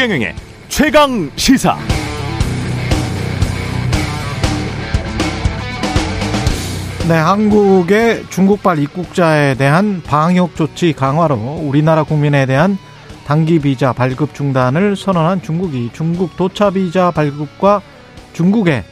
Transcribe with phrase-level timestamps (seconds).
[0.00, 0.34] 최경영의
[0.68, 1.76] 최강 시사.
[7.06, 12.78] 네, 한국의 중국발 입국자에 대한 방역 조치 강화로 우리나라 국민에 대한
[13.26, 17.82] 단기 비자 발급 중단을 선언한 중국이 중국 도차 비자 발급과
[18.32, 18.84] 중국에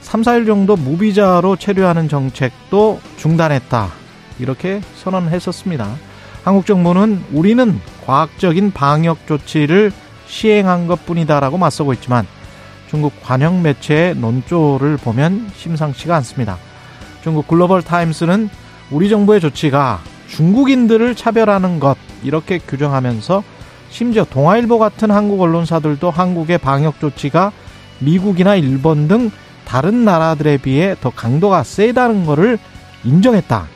[0.00, 3.90] 3, 4일 정도 무비자로 체류하는 정책도 중단했다.
[4.38, 5.86] 이렇게 선언했었습니다.
[6.44, 9.92] 한국 정부는 우리는 과학적인 방역 조치를
[10.26, 12.26] 시행한 것 뿐이다라고 맞서고 있지만
[12.88, 16.58] 중국 관영 매체의 논조를 보면 심상치가 않습니다.
[17.22, 18.48] 중국 글로벌 타임스는
[18.90, 23.42] 우리 정부의 조치가 중국인들을 차별하는 것 이렇게 규정하면서
[23.90, 27.52] 심지어 동아일보 같은 한국 언론사들도 한국의 방역 조치가
[27.98, 29.30] 미국이나 일본 등
[29.64, 32.58] 다른 나라들에 비해 더 강도가 세다는 것을
[33.04, 33.66] 인정했다.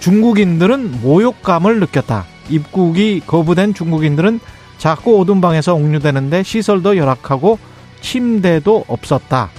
[0.00, 2.24] 중국인들은 모욕감을 느꼈다.
[2.48, 4.40] 입국이 거부된 중국인들은
[4.80, 7.58] 작고 오둔 방에서 옥류되는데 시설도 열악하고
[8.00, 9.50] 침대도 없었다.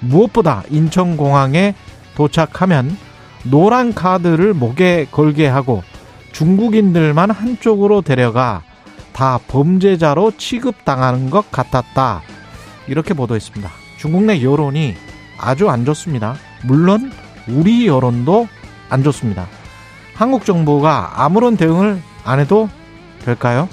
[0.00, 1.74] 무엇보다 인천공항에
[2.16, 2.96] 도착하면
[3.44, 5.84] 노란 카드를 목에 걸게 하고
[6.32, 8.62] 중국인들만 한쪽으로 데려가
[9.12, 12.22] 다 범죄자로 취급당하는 것 같았다.
[12.88, 13.70] 이렇게 보도했습니다.
[13.96, 14.96] 중국 내 여론이
[15.38, 16.34] 아주 안 좋습니다.
[16.64, 17.12] 물론
[17.46, 18.48] 우리 여론도
[18.88, 19.46] 안 좋습니다.
[20.14, 22.68] 한국 정부가 아무런 대응을 안 해도
[23.24, 23.68] 될까요?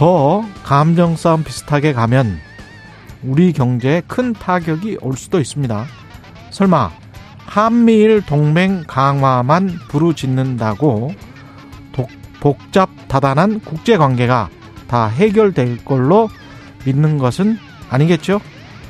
[0.00, 2.38] 더 감정 싸움 비슷하게 가면
[3.22, 5.84] 우리 경제에 큰 타격이 올 수도 있습니다.
[6.48, 6.90] 설마
[7.44, 11.12] 한미일 동맹 강화만 부르짖는다고
[12.40, 14.48] 복잡 다단한 국제 관계가
[14.88, 16.30] 다 해결될 걸로
[16.86, 17.58] 믿는 것은
[17.90, 18.40] 아니겠죠?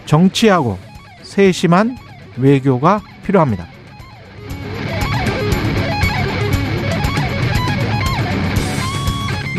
[0.06, 0.78] 정치하고
[1.22, 1.96] 세심한
[2.36, 3.66] 외교가 필요합니다.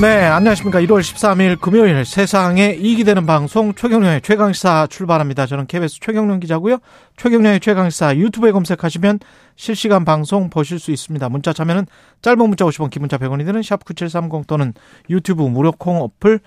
[0.02, 0.80] 네, 안녕하십니까.
[0.82, 5.46] 1월 13일 금요일 세상에 이익이 되는 방송 최경련의 최강시사 출발합니다.
[5.46, 6.80] 저는 KBS 최경련 기자고요.
[7.18, 9.20] 최경련의 최강시사 유튜브에 검색하시면
[9.56, 11.30] 실시간 방송 보실 수 있습니다.
[11.30, 11.86] 문자 참여는
[12.24, 14.74] 짧은 문자 50원, 기문자 100원이 드는 샵9730 또는
[15.12, 16.40] 유튜브 무료 콩 어플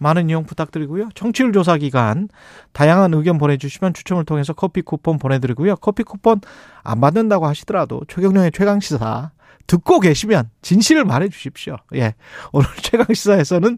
[0.00, 1.08] 많은 이용 부탁드리고요.
[1.14, 2.28] 청취율 조사 기간
[2.72, 5.76] 다양한 의견 보내주시면 추첨을 통해서 커피 쿠폰 보내드리고요.
[5.76, 6.42] 커피 쿠폰
[6.84, 9.30] 안 받는다고 하시더라도 최경련의 최강시사
[9.68, 11.76] 듣고 계시면 진실을 말해 주십시오.
[11.94, 12.14] 예.
[12.52, 13.76] 오늘 최강 시사에서는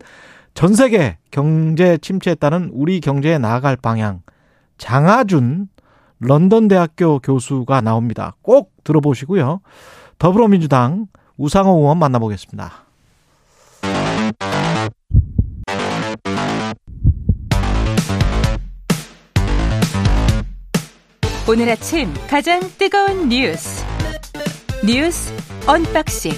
[0.55, 4.23] 전 세계 경제 침체에 따른 우리 경제에 나아갈 방향
[4.79, 5.69] 장하준
[6.21, 8.35] 런던 대학교 교수가 나옵니다.
[8.43, 9.61] 꼭 들어보시고요.
[10.19, 11.07] 더불어민주당
[11.37, 12.87] 우상호 의원 만나보겠습니다.
[21.49, 23.85] 오늘 아침 가장 뜨거운 뉴스
[24.85, 26.33] 뉴스 언박싱.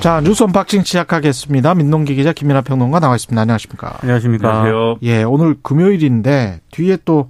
[0.00, 1.74] 자, 뉴스 언박싱 시작하겠습니다.
[1.74, 3.40] 민동기 기자 김민아 평론가 나와 있습니다.
[3.40, 3.98] 안녕하십니까?
[4.02, 4.48] 안녕하십니까?
[4.48, 4.96] 안녕하세요.
[5.02, 7.28] 예, 오늘 금요일인데 뒤에 또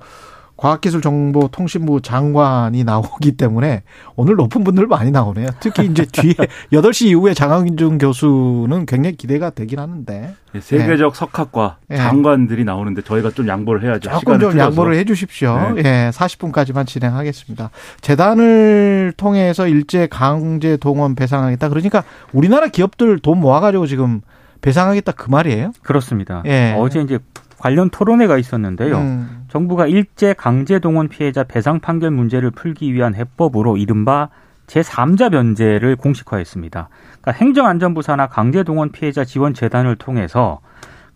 [0.63, 3.83] 과학기술정보통신부 장관이 나오기 때문에
[4.15, 5.49] 오늘 높은 분들 많이 나오네요.
[5.59, 6.35] 특히 이제 뒤에
[6.73, 10.35] 8시 이후에 장학준 교수는 굉장히 기대가 되긴 하는데.
[10.55, 11.19] 예, 세계적 네.
[11.19, 11.97] 석학과 네.
[11.97, 14.11] 장관들이 나오는데 저희가 좀 양보를 해야죠.
[14.11, 15.75] 조금 좀 양보를 해 주십시오.
[15.75, 15.83] 네.
[15.85, 17.71] 예, 40분까지만 진행하겠습니다.
[18.01, 21.71] 재단을 통해서 일제 강제 동원 배상하겠다.
[21.71, 24.21] 그러니까 우리나라 기업들 돈 모아가지고 지금
[24.61, 25.73] 배상하겠다 그 말이에요?
[25.83, 26.45] 그렇습니다.
[26.47, 26.77] 예.
[26.79, 27.19] 어제 이제
[27.63, 28.99] 관련 토론회가 있었는데요.
[28.99, 29.45] 음.
[29.47, 34.31] 정부가 일제 강제 동원 피해자 배상 판결 문제를 풀기 위한 해법으로 이른바
[34.67, 36.89] 제3자 변제를 공식화했습니다.
[37.21, 40.59] 그러니까 행정안전부 산하 강제 동원 피해자 지원 재단을 통해서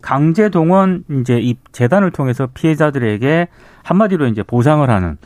[0.01, 3.49] 강제 동원 이제 이 재단을 통해서 피해자들에게
[3.83, 5.19] 한마디로 이제 보상을 하는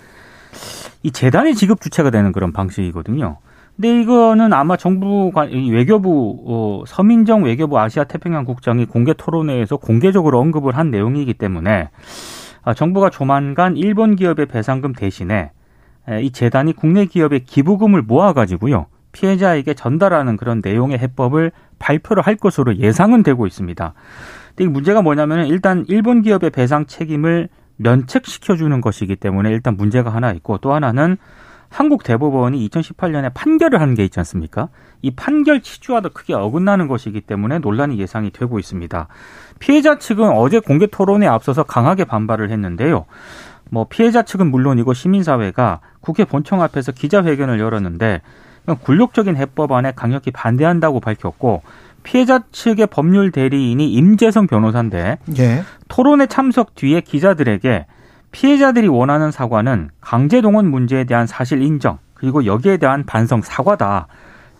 [1.02, 3.36] 이 재단이 지급 주체가 되는 그런 방식이거든요.
[3.76, 5.32] 근데 이거는 아마 정부
[5.70, 11.90] 외교부 어, 서민정 외교부 아시아 태평양 국장이 공개 토론회에서 공개적으로 언급을 한 내용이기 때문에
[12.62, 15.52] 아, 정부가 조만간 일본 기업의 배상금 대신에
[16.22, 23.22] 이 재단이 국내 기업의 기부금을 모아가지고요 피해자에게 전달하는 그런 내용의 해법을 발표를 할 것으로 예상은
[23.22, 23.94] 되고 있습니다.
[24.50, 30.32] 근데 이 문제가 뭐냐면 일단 일본 기업의 배상 책임을 면책시켜주는 것이기 때문에 일단 문제가 하나
[30.32, 31.16] 있고 또 하나는
[31.70, 34.68] 한국 대법원이 2018년에 판결을 한 게 있지 않습니까?
[35.02, 39.06] 이 판결 취지와도 크게 어긋나는 것이기 때문에 논란이 예상이 되고 있습니다.
[39.60, 43.06] 피해자 측은 어제 공개 토론에 앞서서 강하게 반발을 했는데요.
[43.70, 48.20] 뭐 피해자 측은 물론이고 시민사회가 국회 본청 앞에서 기자회견을 열었는데
[48.82, 51.62] 굴욕적인 해법안에 강력히 반대한다고 밝혔고
[52.02, 55.62] 피해자 측의 법률 대리인이 임재성 변호사인데 예.
[55.88, 57.86] 토론에 참석 뒤에 기자들에게
[58.32, 64.06] 피해자들이 원하는 사과는 강제동원 문제에 대한 사실 인정 그리고 여기에 대한 반성 사과다.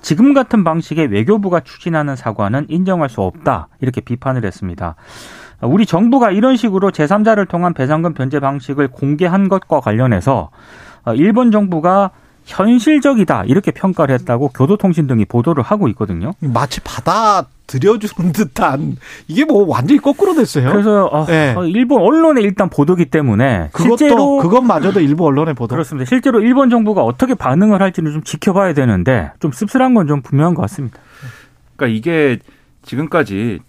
[0.01, 3.69] 지금 같은 방식의 외교부가 추진하는 사과는 인정할 수 없다.
[3.81, 4.95] 이렇게 비판을 했습니다.
[5.61, 10.51] 우리 정부가 이런 식으로 제3자를 통한 배상금 변제 방식을 공개한 것과 관련해서
[11.17, 12.13] 일본 정부가
[12.47, 16.33] 현실적이다 이렇게 평가를 했다고 교도통신 등이 보도를 하고 있거든요.
[16.41, 18.97] 마치 받아 들여주는 듯한
[19.29, 20.71] 이게 뭐 완전히 거꾸로 됐어요.
[20.73, 21.55] 그래서 어, 네.
[21.69, 25.75] 일본 언론에 일단 보도기 때문에 그것도 실제로 그것마저도 일본 언론에 보도.
[25.75, 26.09] 그렇습니다.
[26.09, 30.63] 실제로 일본 정부가 어떻게 반응을 할지는 좀 지켜봐야 되는데 좀 씁쓸한 건 좀 분명한 것
[30.63, 30.99] 같습니다.
[31.77, 32.39] 그러니까 이게
[32.83, 33.61] 지금까지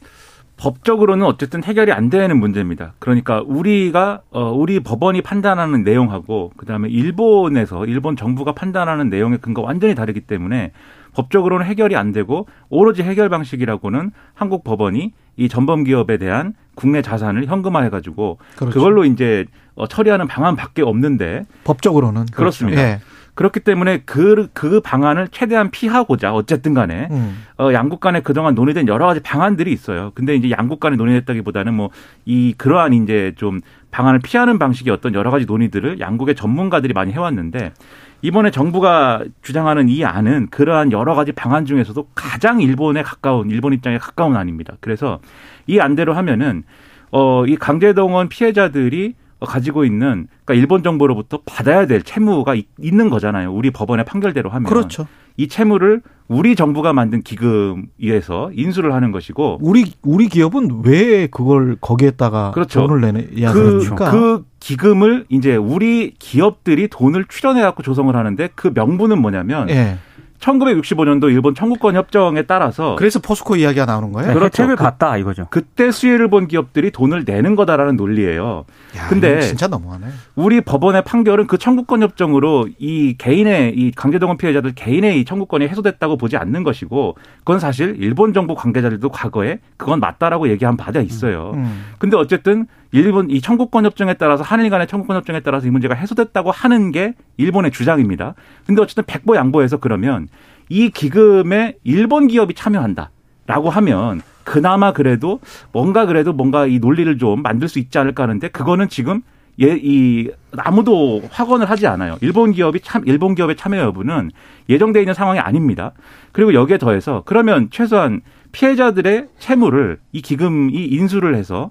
[0.57, 2.93] 법적으로는 어쨌든 해결이 안 되는 문제입니다.
[2.99, 9.93] 그러니까 우리가 어 우리 법원이 판단하는 내용하고 그다음에 일본에서 일본 정부가 판단하는 내용의 근거 완전히
[9.95, 10.71] 다르기 때문에
[11.13, 17.47] 법적으로는 해결이 안 되고 오로지 해결 방식이라고는 한국 법원이 이 전범 기업에 대한 국내 자산을
[17.47, 18.73] 현금화해 가지고 그렇죠.
[18.73, 22.81] 그걸로 이제 어 처리하는 방안밖에 없는데 법적으로는 그렇습니다.
[22.81, 22.95] 그렇죠.
[22.95, 23.01] 예.
[23.33, 27.43] 그렇기 때문에 그, 그 방안을 최대한 피하고자 어쨌든 간에 음.
[27.57, 30.11] 어, 양국 간에 그동안 논의된 여러 가지 방안들이 있어요.
[30.15, 31.89] 근데 이제 양국 간에 논의했다기보다는 뭐
[32.25, 33.61] 이 그러한 이제 좀
[33.91, 37.73] 방안을 피하는 방식의 어떤 여러 가지 논의들을 양국의 전문가들이 많이 해왔는데
[38.21, 43.97] 이번에 정부가 주장하는 이 안은 그러한 여러 가지 방안 중에서도 가장 일본에 가까운 일본 입장에
[43.97, 44.75] 가까운 안입니다.
[44.79, 45.19] 그래서
[45.67, 46.63] 이 안대로 하면은
[47.11, 53.51] 어 이 강제동원 피해자들이 가지고 있는 그러니까 일본 정부로부터 받아야 될 채무가 있는 거잖아요.
[53.51, 54.69] 우리 법원의 판결대로 하면.
[54.69, 55.07] 그렇죠.
[55.37, 62.51] 이 채무를 우리 정부가 만든 기금에서 인수를 하는 것이고 우리 우리 기업은 왜 그걸 거기에다가
[62.51, 62.87] 그렇죠.
[62.87, 69.21] 돈을 내냐 그, 그 기금을 이제 우리 기업들이 돈을 출연해 갖고 조성을 하는데 그 명분은
[69.21, 69.97] 뭐냐면 예.
[70.41, 74.33] 1965년도 일본 청구권 협정에 따라서 그래서 포스코 이야기가 나오는 거예요.
[74.33, 74.63] 그렇죠.
[74.63, 75.47] 혜택을 갔다 이거죠.
[75.49, 78.65] 그때 수혜를 본 기업들이 돈을 내는 거다라는 논리예요.
[78.97, 80.07] 야, 근데 진짜 너무하네.
[80.35, 86.17] 우리 법원의 판결은 그 청구권 협정으로 이 개인의 이 강제동원 피해자들 개인의 이 청구권이 해소됐다고
[86.17, 91.51] 보지 않는 것이고 그건 사실 일본 정부 관계자들도 과거에 그건 맞다라고 얘기한 바가 있어요.
[91.53, 91.59] 음.
[91.59, 91.85] 음.
[91.99, 96.51] 근데 어쨌든 일본 이 청구권 협정에 따라서 한일 간의 청구권 협정에 따라서 이 문제가 해소됐다고
[96.51, 98.35] 하는 게 일본의 주장입니다.
[98.65, 100.27] 근데 어쨌든 백보 양보해서 그러면
[100.69, 105.39] 이 기금에 일본 기업이 참여한다라고 하면 그나마 그래도
[105.71, 109.21] 뭔가 그래도 뭔가 이 논리를 좀 만들 수 있지 않을까 하는데 그거는 지금
[109.61, 112.17] 예, 이 아무도 확언을 하지 않아요.
[112.21, 114.31] 일본 기업이 참 일본 기업의 참여 여부는
[114.69, 115.91] 예정돼 있는 상황이 아닙니다.
[116.31, 118.21] 그리고 여기에 더해서 그러면 최소한
[118.53, 121.69] 피해자들의 채무를 이 기금이 인수를 해서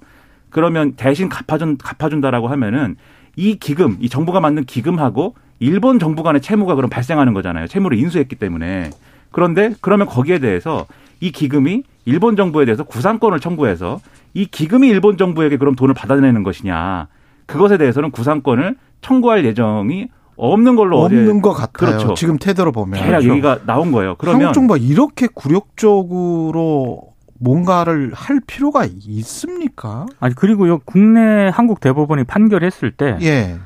[0.50, 2.96] 그러면 대신 갚아준 갚아준다라고 하면은
[3.36, 7.66] 이 기금, 이 정부가 만든 기금하고 일본 정부 간의 채무가 그럼 발생하는 거잖아요.
[7.66, 8.90] 채무를 인수했기 때문에.
[9.30, 10.86] 그런데 그러면 거기에 대해서
[11.20, 14.00] 이 기금이 일본 정부에 대해서 구상권을 청구해서
[14.34, 17.08] 이 기금이 일본 정부에게 그럼 돈을 받아내는 것이냐.
[17.46, 21.90] 그것에 대해서는 구상권을 청구할 예정이 없는 걸로 없는 것 같아요.
[21.90, 22.14] 그렇죠.
[22.14, 23.30] 지금 태도로 보면 대략 그렇죠.
[23.30, 24.14] 얘기가 나온 거예요.
[24.16, 27.09] 그러면 한국 정부가 이렇게 굴욕적으로
[27.40, 30.06] 뭔가를 할 필요가 있습니까?
[30.20, 33.58] 아니 그리고 요 국내 한국 대법원이 판결했을 때, 예.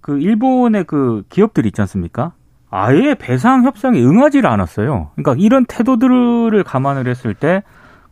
[0.00, 2.32] 그 일본의 그 기업들 있지 않습니까?
[2.68, 5.10] 아예 배상 협상에 응하지를 않았어요.
[5.14, 7.62] 그러니까 이런 태도들을 감안을 했을 때,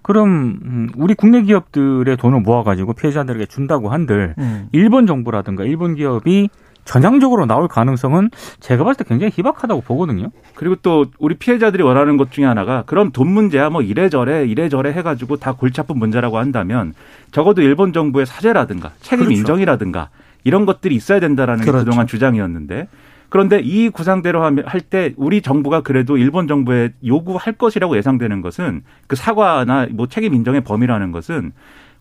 [0.03, 4.69] 그럼 음, 우리 국내 기업들의 돈을 모아가지고 피해자들에게 준다고 한들 음.
[4.73, 6.49] 일본 정부라든가 일본 기업이
[6.91, 10.31] 전향적으로 나올 가능성은 제가 봤을 때 굉장히 희박하다고 보거든요.
[10.57, 15.37] 그리고 또 우리 피해자들이 원하는 것 중에 하나가 그럼 돈 문제야 뭐 이래저래 이래저래 해가지고
[15.37, 16.95] 다 골치 아픈 문제라고 한다면
[17.31, 19.39] 적어도 일본 정부의 사죄라든가 책임 그렇죠.
[19.39, 20.09] 인정이라든가
[20.43, 21.79] 이런 것들이 있어야 된다라는 그렇죠.
[21.79, 22.89] 게 그동안 주장이었는데
[23.29, 29.15] 그런데 이 구상대로 할 때 우리 정부가 그래도 일본 정부에 요구할 것이라고 예상되는 것은 그
[29.15, 31.53] 사과나 뭐 책임 인정의 범위라는 것은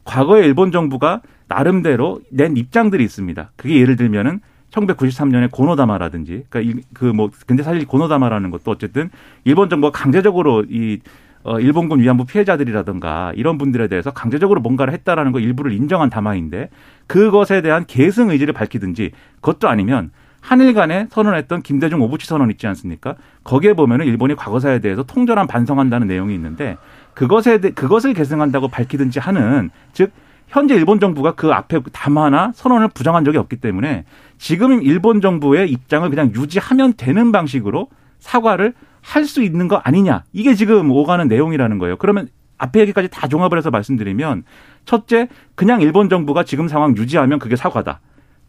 [0.04, 3.52] 과거에 일본 정부가 나름대로 낸 입장들이 있습니다.
[3.56, 4.40] 그게 예를 들면은
[4.72, 9.10] 1993년에 고노다마라든지 그러니까 그뭐 근데 사실 고노다마라는 것도 어쨌든
[9.44, 11.00] 일본 정부가 강제적으로 이
[11.44, 16.70] 어, 일본군 위안부 피해자들이라든가 이런 분들에 대해서 강제적으로 뭔가를 했다라는 거 일부를 인정한 담화인데
[17.08, 20.12] 그것에 대한 계승 의지를 밝히든지 그것도 아니면
[20.42, 23.16] 한일 간에 선언했던 김대중 오부치 선언 있지 않습니까?
[23.44, 26.78] 거기에 보면은 일본이 과거사에 대해서 통절한 반성한다는 내용이 있는데
[27.14, 30.12] 그것에 대, 그것을 계승한다고 밝히든지 하는 즉
[30.50, 34.04] 현재 일본 정부가 그 앞에 담화나 선언을 부정한 적이 없기 때문에
[34.38, 37.88] 지금 일본 정부의 입장을 그냥 유지하면 되는 방식으로
[38.20, 40.24] 사과를 할 수 있는 거 아니냐.
[40.34, 41.98] 이게 지금 오가는 내용이라는 거예요.
[41.98, 42.28] 그러면
[42.58, 44.44] 앞에 얘기까지 다 종합을 해서 말씀드리면
[44.86, 48.02] 첫째, 그냥 일본 정부가 지금 상황 유지하면 그게 사과다.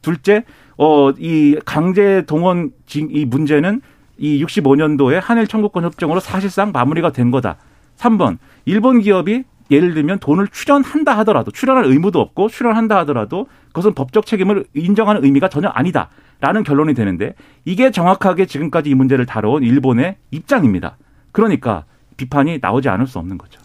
[0.03, 0.45] 둘째,
[0.77, 3.81] 어, 이 강제 동원 이 문제는
[4.19, 7.57] 이 65년도에 한일 청구권 협정으로 사실상 마무리가 된 거다.
[7.97, 14.27] 3번, 일본 기업이 예를 들면 돈을 출연한다 하더라도 출연할 의무도 없고 출연한다 하더라도 그것은 법적
[14.27, 17.35] 책임을 인정하는 의미가 전혀 아니다라는 결론이 되는데
[17.65, 20.97] 이게 정확하게 지금까지 이 문제를 다뤄온 일본의 입장입니다.
[21.33, 21.85] 그러니까
[22.17, 23.61] 비판이 나오지 않을 수 없는 거죠.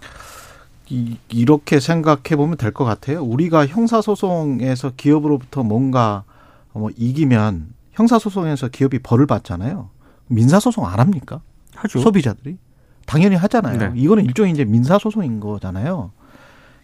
[0.90, 3.24] 이, 이렇게 생각해 보면 될 것 같아요.
[3.24, 6.24] 우리가 형사 소송에서 기업으로부터 뭔가
[6.74, 9.90] 뭐 이기면 형사 소송에서 기업이 벌을 받잖아요.
[10.28, 11.42] 민사 소송 안 합니까?
[11.76, 12.00] 하죠.
[12.00, 12.58] 소비자들이.
[13.06, 13.78] 당연히 하잖아요.
[13.78, 13.92] 네.
[13.96, 16.12] 이거는 일종의 이제 민사 소송인 거잖아요.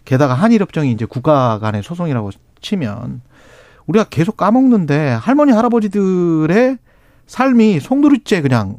[0.04, 3.22] 게다가 한일협정이 이제 국가 간의 소송이라고 치면
[3.86, 6.78] 우리가 계속 까먹는데 할머니, 할아버지들의
[7.26, 8.78] 삶이 송두리째 그냥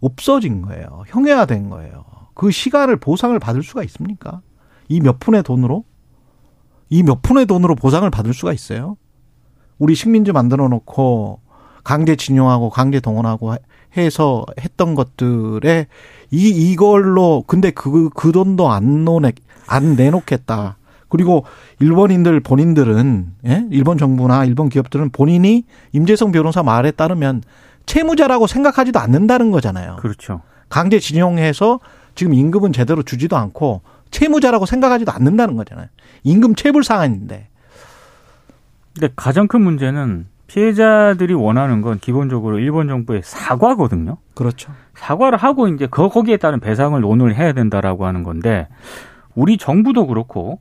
[0.00, 1.04] 없어진 거예요.
[1.08, 2.04] 형해화된 거예요.
[2.34, 4.40] 그 시간을 보상을 받을 수가 있습니까?
[4.88, 5.84] 이 몇 푼의 돈으로?
[6.88, 8.96] 이 몇 푼의 돈으로 보상을 받을 수가 있어요?
[9.78, 11.40] 우리 식민지 만들어 놓고
[11.84, 13.54] 강제 진용하고 강제 동원하고
[13.96, 15.86] 해서 했던 것들에
[16.30, 19.32] 이 이걸로 근데 그그 그 돈도 안 노내
[19.66, 20.76] 안 내놓겠다.
[21.08, 21.44] 그리고
[21.80, 23.66] 일본인들 본인들은 예?
[23.70, 27.42] 일본 정부나 일본 기업들은 본인이 임재성 변호사 말에 따르면
[27.86, 29.96] 채무자라고 생각하지도 않는다는 거잖아요.
[29.96, 30.42] 그렇죠.
[30.68, 31.80] 강제 진용해서
[32.14, 33.82] 지금 임금은 제대로 주지도 않고
[34.12, 35.88] 채무자라고 생각하지도 않는다는 거잖아요.
[36.22, 37.48] 임금 체불 상한인데.
[38.94, 44.16] 근데 가장 큰 문제는 피해자들이 원하는 건 기본적으로 일본 정부의 사과거든요.
[44.34, 44.72] 그렇죠.
[44.94, 48.66] 사과를 하고 이제 그 거기에 따른 배상을 논의를 해야 된다라고 하는 건데
[49.36, 50.60] 우리 정부도 그렇고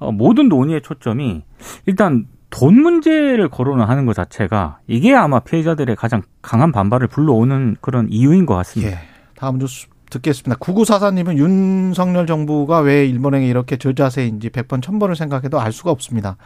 [0.00, 1.44] 어, 모든 논의의 초점이
[1.86, 8.08] 일단 돈 문제를 거론을 하는 것 자체가 이게 아마 피해자들의 가장 강한 반발을 불러오는 그런
[8.10, 8.92] 이유인 것 같습니다.
[8.92, 8.98] 예.
[9.36, 10.58] 다음 뉴스 듣겠습니다.
[10.58, 16.38] 9944님은 윤석열 정부가 왜 일본행에 이렇게 저자세인지 100번, 1000번을 생각해도 알 수가 없습니다.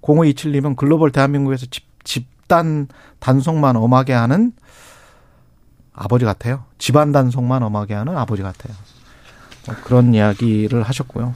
[0.00, 2.88] 0527님은 글로벌 대한민국에서 집, 집 단
[3.20, 4.52] 단속만 엄하게 하는
[5.94, 6.64] 아버지 같아요.
[6.78, 8.74] 집안 단속만 엄하게 하는 아버지 같아요.
[9.66, 11.34] 뭐 그런 이야기를 하셨고요.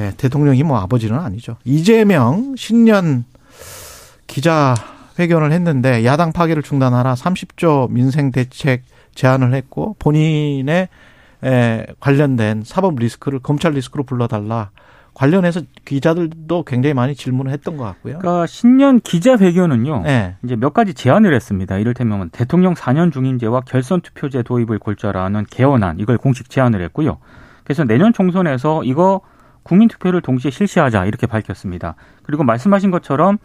[0.00, 1.56] 예, 대통령이 뭐 아버지는 아니죠.
[1.64, 3.24] 이재명 신년
[4.26, 4.74] 기자
[5.20, 8.82] 회견을 했는데 야당 파괴를 중단하라 30조 민생 대책
[9.14, 10.88] 제안을 했고 본인의
[11.44, 14.70] 에 관련된 사법 리스크를 검찰 리스크로 불러달라.
[15.14, 18.18] 관련해서 기자들도 굉장히 많이 질문을 했던 것 같고요.
[18.18, 20.02] 그러니까 신년 기자회견은요.
[20.02, 20.36] 네.
[20.44, 21.78] 이제 몇 가지 제안을 했습니다.
[21.78, 27.18] 이를테면 대통령 4년 중임제와 결선 투표제 도입을 골자라는 개헌안 이걸 공식 제안을 했고요.
[27.62, 29.20] 그래서 내년 총선에서 이거
[29.62, 31.94] 국민 투표를 동시에 실시하자 이렇게 밝혔습니다.
[32.24, 33.38] 그리고 말씀하신 것처럼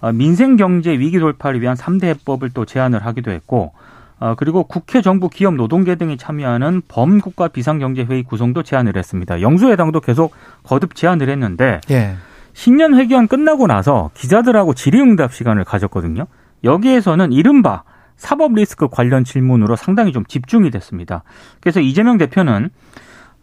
[0.00, 3.72] 어, 민생 경제 위기 돌파를 위한 3대 해법을 또 제안을 하기도 했고
[4.20, 9.40] 어, 그리고 국회, 정부, 기업, 노동계 등이 참여하는 범국가 비상경제회의 구성도 제안을 했습니다.
[9.40, 12.14] 영수회당도 계속 거듭 제안을 했는데 예.
[12.52, 16.26] 신년 회견 끝나고 나서 기자들하고 질의응답 시간을 가졌거든요.
[16.64, 17.82] 여기에서는 이른바
[18.16, 21.22] 사법 리스크 관련 질문으로 상당히 좀 집중이 됐습니다.
[21.60, 22.68] 그래서 이재명 대표는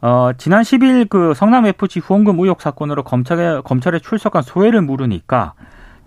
[0.01, 5.53] 어, 지난 10일 그 성남 FC 후원금 의혹 사건으로 검찰에 검찰에 출석한 소회를 물으니까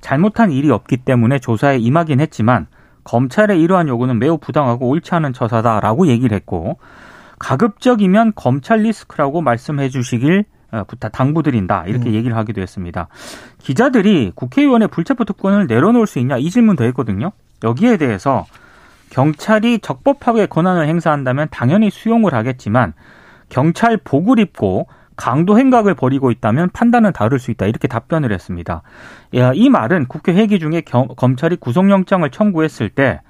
[0.00, 2.68] 잘못한 일이 없기 때문에 조사에 임하긴 했지만
[3.10, 6.78] 검찰의 이러한 요구는 매우 부당하고 옳지 않은 처사다라고 얘기를 했고
[7.40, 12.14] 가급적이면 검찰 리스크라고 말씀해 주시길 어, 부탁 당부드린다 이렇게 음.
[12.14, 13.08] 얘기를 하기도 했습니다.
[13.58, 17.32] 기자들이 국회의원의 불체포 특권을 내려놓을 수 있냐 이 질문도 했거든요.
[17.64, 18.46] 여기에 대해서
[19.10, 22.92] 경찰이 적법하게 권한을 행사한다면 당연히 수용을 하겠지만
[23.48, 24.86] 경찰 복을 입고
[25.20, 28.80] 강도 행각을 벌이고 있다면 판단은 다를 수 있다 이렇게 답변을 했습니다.
[29.54, 33.20] 이 말은 국회 회기 중에 검찰이 구속영장을 청구했을 때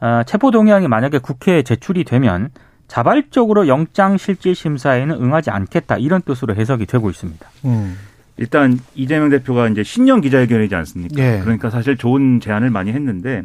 [0.00, 2.48] 어, 체포 동의안이 만약에 국회에 제출이 되면
[2.88, 7.46] 자발적으로 영장 실질 심사에는 응하지 않겠다 이런 뜻으로 해석이 되고 있습니다.
[7.66, 7.98] 음.
[8.38, 11.22] 일단 이재명 대표가 이제 신년 기자회견이지 않습니까?
[11.22, 11.40] 예.
[11.42, 13.42] 그러니까 사실 좋은 제안을 많이 했는데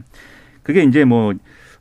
[0.64, 1.34] 그게 이제 뭐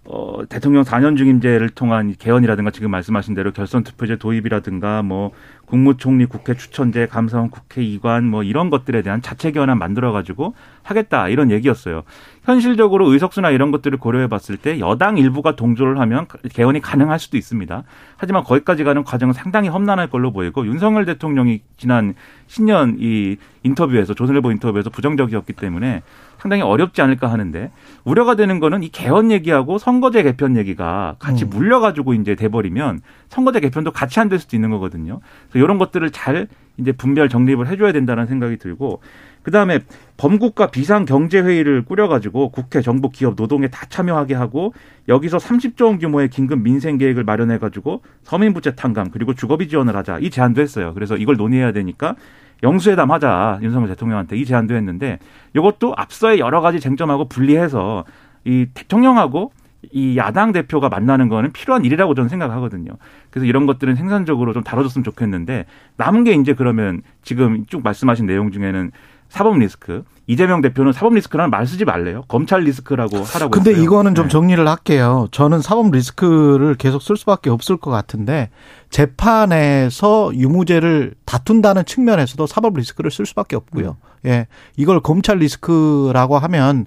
[0.04, 5.32] 어, 대통령 4년 중임제를 통한 개헌이라든가 지금 말씀하신 대로 결선 투표제 도입이라든가 뭐
[5.70, 11.52] 국무총리 국회 추천제 감사원 국회의관 뭐 이런 것들에 대한 자체 개헌안 만들어 가지고 하겠다 이런
[11.52, 12.02] 얘기였어요.
[12.42, 17.84] 현실적으로 의석수나 이런 것들을 고려해 봤을 때 여당 일부가 동조를 하면 개헌이 가능할 수도 있습니다.
[18.16, 22.14] 하지만 거기까지 가는 과정은 상당히 험난할 걸로 보이고 윤석열 대통령이 지난
[22.48, 26.02] 신년 이 인터뷰에서 조선일보 인터뷰에서 부정적이었기 때문에
[26.38, 27.70] 상당히 어렵지 않을까 하는데
[28.02, 31.50] 우려가 되는 거는 이 개헌 얘기하고 선거제 개편 얘기가 같이 음.
[31.50, 35.20] 물려가지고 이제 돼버리면 선거제 개편도 같이 안 될 수도 있는 거거든요.
[35.50, 39.00] 그래서 이런 것들을 잘 이제 분별 정립을 해줘야 된다는 생각이 들고
[39.42, 39.80] 그 다음에
[40.16, 44.74] 범국가 비상경제회의를 꾸려가지고 국회, 정부, 기업, 노동에 다 참여하게 하고
[45.08, 50.30] 여기서 30조 원 규모의 긴급 민생 계획을 마련해가지고 서민부채 탕감 그리고 주거비 지원을 하자 이
[50.30, 50.92] 제안도 했어요.
[50.94, 52.16] 그래서 이걸 논의해야 되니까
[52.62, 55.18] 영수회담 하자 윤석열 대통령한테 이 제안도 했는데
[55.56, 58.04] 이것도 앞서의 여러 가지 쟁점하고 분리해서
[58.44, 59.52] 이 대통령하고
[59.92, 62.92] 이 야당 대표가 만나는 거는 필요한 일이라고 저는 생각하거든요.
[63.30, 68.50] 그래서 이런 것들은 생산적으로 좀 다뤄줬으면 좋겠는데 남은 게 이제 그러면 지금 쭉 말씀하신 내용
[68.50, 68.90] 중에는
[69.30, 70.04] 사법 리스크.
[70.26, 72.24] 이재명 대표는 사법 리스크라는 말 쓰지 말래요.
[72.28, 73.50] 검찰 리스크라고 하라고.
[73.50, 73.84] 근데 했어요.
[73.84, 74.28] 이거는 좀 네.
[74.28, 75.28] 정리를 할게요.
[75.30, 78.50] 저는 사법 리스크를 계속 쓸 수밖에 없을 것 같은데
[78.90, 83.96] 재판에서 유무죄를 다툰다는 측면에서도 사법 리스크를 쓸 수밖에 없고요.
[84.24, 84.28] 음.
[84.28, 84.46] 예.
[84.76, 86.86] 이걸 검찰 리스크라고 하면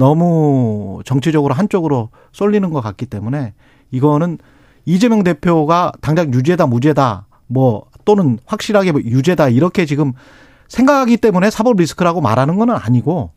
[0.00, 3.52] 너무 정치적으로 한쪽으로 쏠리는 것 같기 때문에
[3.90, 4.38] 이거는
[4.86, 10.14] 이재명 대표가 당장 유죄다 무죄다 뭐 또는 확실하게 유죄다 이렇게 지금
[10.68, 13.32] 생각하기 때문에 사법 리스크라고 말하는 건 아니고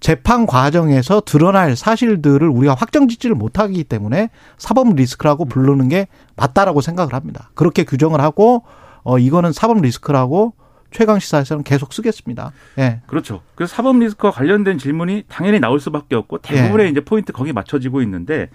[0.00, 7.12] 재판 과정에서 드러날 사실들을 우리가 확정 짓지를 못하기 때문에 사법 리스크라고 부르는 게 맞다라고 생각을
[7.12, 7.50] 합니다.
[7.54, 8.62] 그렇게 규정을 하고
[9.02, 10.54] 어 이거는 사법 리스크라고
[10.90, 12.52] 최강 시사에서는 계속 쓰겠습니다.
[12.78, 13.00] 예.
[13.06, 13.42] 그렇죠.
[13.54, 16.90] 그래서 사법 리스크와 관련된 질문이 당연히 나올 수밖에 없고 대부분의 예.
[16.90, 18.48] 이제 포인트 거기에 맞춰지고 있는데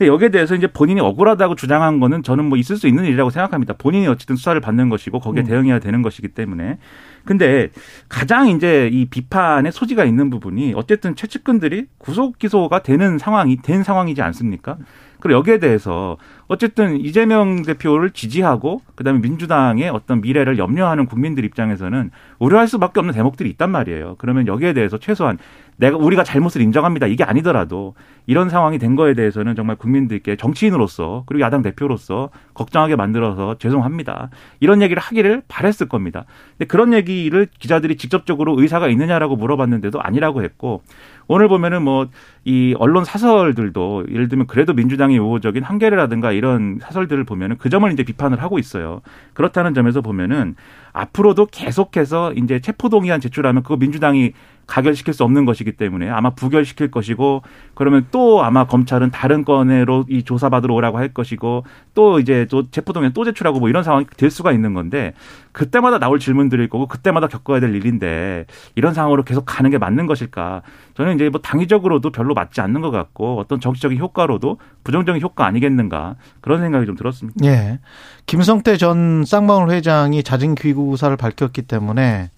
[0.00, 3.74] 여기에 대해서 이제 본인이 억울하다고 주장한 거는 저는 뭐 있을 수 있는 일이라고 생각합니다.
[3.74, 5.46] 본인이 어쨌든 수사를 받는 것이고 거기에 음.
[5.46, 6.78] 대응해야 되는 것이기 때문에.
[7.24, 7.68] 근데
[8.08, 14.22] 가장 이제 이 비판의 소지가 있는 부분이 어쨌든 최측근들이 구속 기소가 되는 상황이 된 상황이지
[14.22, 14.78] 않습니까?
[15.20, 16.16] 그리고 여기에 대해서
[16.48, 23.48] 어쨌든 이재명 대표를 지지하고 그다음에 민주당의 어떤 미래를 염려하는 국민들 입장에서는 우려할 수밖에 없는 대목들이
[23.50, 24.16] 있단 말이에요.
[24.18, 25.38] 그러면 여기에 대해서 최소한
[25.76, 27.06] 내가 우리가 잘못을 인정합니다.
[27.06, 27.94] 이게 아니더라도
[28.26, 34.28] 이런 상황이 된 거에 대해서는 정말 국민들께 정치인으로서 그리고 야당 대표로서 걱정하게 만들어서 죄송합니다.
[34.60, 36.26] 이런 얘기를 하기를 바랬을 겁니다.
[36.58, 40.82] 근데 그런 얘기를 기자들이 직접적으로 의사가 있느냐라고 물어봤는데도 아니라고 했고
[41.30, 42.08] 오늘 보면은 뭐
[42.44, 48.02] 이 언론 사설들도 예를 들면 그래도 민주당이 우호적인 한겨레라든가 이런 사설들을 보면은 그 점을 이제
[48.02, 49.02] 비판을 하고 있어요.
[49.34, 50.56] 그렇다는 점에서 보면은
[50.92, 54.32] 앞으로도 계속해서 이제 체포동의안 제출하면 그거 민주당이
[54.70, 57.42] 가결시킬 수 없는 것이기 때문에 아마 부결시킬 것이고
[57.74, 63.12] 그러면 또 아마 검찰은 다른 건으로 이 조사받으러 오라고 할 것이고 또 이제 또 체포동의안
[63.12, 65.12] 또 제출하고 뭐 이런 상황이 될 수가 있는 건데
[65.50, 68.46] 그때마다 나올 질문들일 거고 그때마다 겪어야 될 일인데
[68.76, 70.62] 이런 상황으로 계속 가는 게 맞는 것일까?
[70.94, 76.14] 저는 이제 뭐 당위적으로도 별로 맞지 않는 것 같고 어떤 정치적인 효과로도 부정적인 효과 아니겠는가
[76.40, 77.44] 그런 생각이 좀 들었습니다.
[77.44, 77.80] 예.
[78.26, 82.30] 김성태 전 쌍방울 회장이 자진 귀국사를 밝혔기 때문에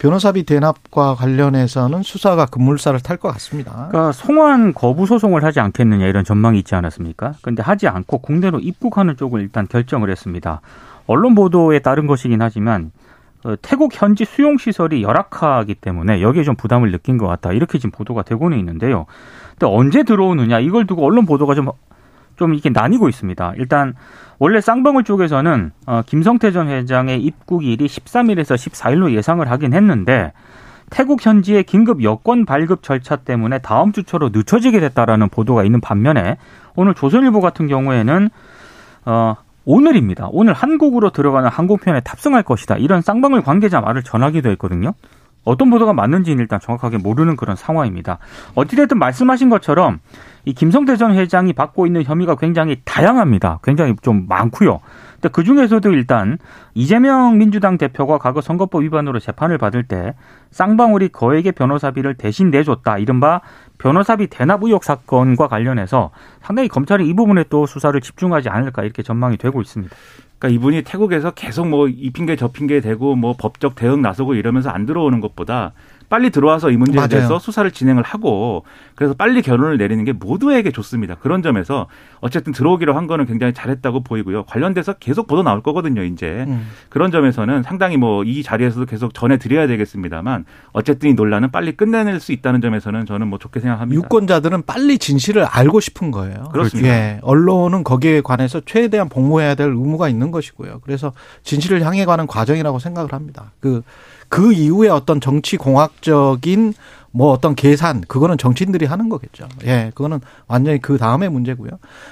[0.00, 3.88] 변호사비 대납과 관련해서는 수사가 급물살을 탈 것 같습니다.
[3.90, 7.34] 그러니까 송환 거부 소송을 하지 않겠느냐 이런 전망이 있지 않았습니까?
[7.42, 10.62] 그런데 하지 않고 국내로 입국하는 쪽을 일단 결정을 했습니다.
[11.06, 12.92] 언론 보도에 따른 것이긴 하지만
[13.44, 17.90] 어, 태국 현지 수용 시설이 열악하기 때문에 여기에 좀 부담을 느낀 것 같다 이렇게 지금
[17.90, 19.04] 보도가 되고는 있는데요.
[19.50, 21.68] 근데 언제 들어오느냐 이걸 두고 언론 보도가 좀
[22.40, 23.52] 좀 이렇게 나뉘고 있습니다.
[23.58, 23.92] 일단
[24.38, 30.32] 원래 쌍방울 쪽에서는 어, 김성태 전 회장의 입국일이 13일에서 14일로 예상을 하긴 했는데
[30.88, 36.38] 태국 현지의 긴급 여권 발급 절차 때문에 다음 주 초로 늦춰지게 됐다라는 보도가 있는 반면에
[36.74, 38.30] 오늘 조선일보 같은 경우에는
[39.04, 40.28] 어 오늘입니다.
[40.32, 42.78] 오늘 한국으로 들어가는 항공편에 탑승할 것이다.
[42.78, 44.94] 이런 쌍방울 관계자 말을 전하기도 했거든요.
[45.44, 48.18] 어떤 보도가 맞는지는 일단 정확하게 모르는 그런 상황입니다.
[48.54, 50.00] 어찌됐든 말씀하신 것처럼
[50.44, 53.60] 이 김성태 전 회장이 받고 있는 혐의가 굉장히 다양합니다.
[53.62, 54.80] 굉장히 좀 많고요.
[55.14, 56.38] 근데 그 중에서도 일단
[56.74, 60.14] 이재명 민주당 대표가 과거 선거법 위반으로 재판을 받을 때
[60.50, 62.96] 쌍방울이 거액의 변호사비를 대신 내줬다.
[62.98, 63.42] 이른바
[63.76, 69.36] 변호사비 대납 의혹 사건과 관련해서 상당히 검찰이 이 부분에 또 수사를 집중하지 않을까 이렇게 전망이
[69.36, 69.94] 되고 있습니다.
[70.38, 74.70] 그러니까 이분이 태국에서 계속 뭐 이 핑계 저 핑계 대고 뭐 법적 대응 나서고 이러면서
[74.70, 75.72] 안 들어오는 것보다
[76.10, 77.08] 빨리 들어와서 이 문제에 맞아요.
[77.08, 81.14] 대해서 수사를 진행을 하고 그래서 빨리 결론을 내리는 게 모두에게 좋습니다.
[81.14, 81.86] 그런 점에서
[82.20, 84.42] 어쨌든 들어오기로 한 거는 굉장히 잘했다고 보이고요.
[84.44, 86.44] 관련돼서 계속 보도 나올 거거든요, 이제.
[86.46, 86.66] 음.
[86.90, 92.20] 그런 점에서는 상당히 뭐 이 자리에서도 계속 전해 드려야 되겠습니다만 어쨌든 이 논란은 빨리 끝내낼
[92.20, 93.96] 수 있다는 점에서는 저는 뭐 좋게 생각합니다.
[93.96, 96.48] 유권자들은 빨리 진실을 알고 싶은 거예요.
[96.52, 96.88] 그렇습니다.
[96.88, 97.18] 예.
[97.22, 100.80] 언론은 거기에 관해서 최대한 복무해야 될 의무가 있는 것이고요.
[100.84, 101.12] 그래서
[101.44, 103.52] 진실을 향해 가는 과정이라고 생각을 합니다.
[103.60, 103.82] 그
[104.30, 106.72] 그 이후에 어떤 정치 공학적인
[107.10, 109.48] 뭐 어떤 계산 그거는 정치인들이 하는 거겠죠.
[109.66, 111.70] 예, 그거는 완전히 그 다음의 문제고요.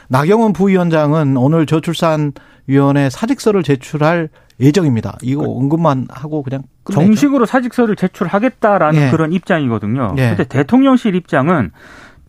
[0.08, 4.28] 나경원 부위원장은 오늘 저출산위원회 사직서를 제출할
[4.60, 5.16] 예정입니다.
[5.22, 7.06] 이거 그 언급만 하고 그냥 끝내죠.
[7.06, 9.10] 정식으로 사직서를 제출하겠다라는 예.
[9.10, 10.14] 그런 입장이거든요.
[10.18, 10.30] 예.
[10.30, 11.70] 근데 대통령실 입장은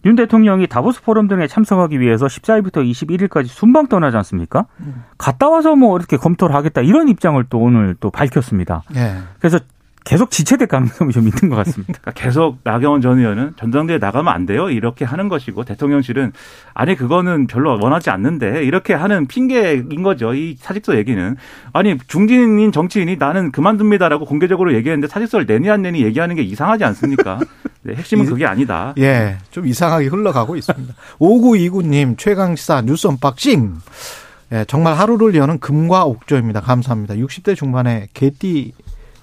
[0.05, 4.67] 윤 대통령이 다보스 포럼 등에 참석하기 위해서 14일부터 21일까지 순방 떠나지 않습니까?
[4.81, 5.03] 음.
[5.17, 8.83] 갔다 와서 뭐 이렇게 검토를 하겠다 이런 입장을 또 오늘 또 밝혔습니다.
[8.95, 9.15] 예.
[9.39, 9.59] 그래서
[10.09, 11.99] 계속 지체될 가능성이 좀 있는 것 같습니다.
[12.01, 16.33] 그러니까 계속 나경원 전 의원은 전당대회 나가면 안 돼요 이렇게 하는 것이고 대통령실은
[16.73, 20.33] 아니 그거는 별로 원하지 않는데 이렇게 하는 핑계인 거죠.
[20.33, 21.35] 이 사직서 얘기는
[21.73, 27.39] 아니 중진인 정치인이 나는 그만둡니다라고 공개적으로 얘기했는데 사직서를 내니 안 내니 얘기하는 게 이상하지 않습니까?
[27.83, 28.95] 네, 핵심은 그게 아니다.
[28.97, 30.91] 예, 좀 이상하게 흘러가고 있습니다.
[31.21, 33.75] 5929님 최강시사 뉴스 언박싱.
[34.53, 36.61] 예, 정말 하루를 여는 금과옥조입니다.
[36.61, 37.13] 감사합니다.
[37.13, 38.73] 60대 중반에 개띠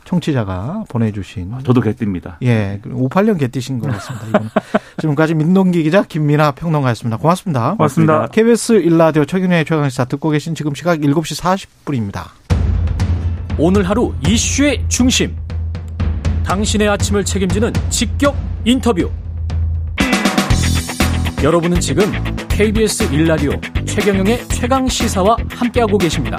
[0.07, 1.53] 청취자가 보내주신.
[1.53, 2.39] 아, 저도 개띠입니다.
[2.43, 4.41] 예, 58년 개띠신 것 같습니다.
[4.99, 7.19] 지금까지 민동기 기자 김민아 평론가였습니다.
[7.19, 7.75] 고맙습니다.
[7.75, 8.27] 고맙습니다.
[8.29, 12.25] KBS 일라디오 최경영의 최강시사 듣고 계신 지금 시각 7시 40분입니다.
[13.59, 15.37] 오늘 하루 이슈의 중심.
[16.45, 19.11] 당신의 아침을 책임지는 직격 인터뷰.
[21.43, 22.11] 여러분은 지금
[22.49, 23.53] KBS 일라디오
[23.85, 26.39] 최경영의 최강 시사와 함께하고 계십니다.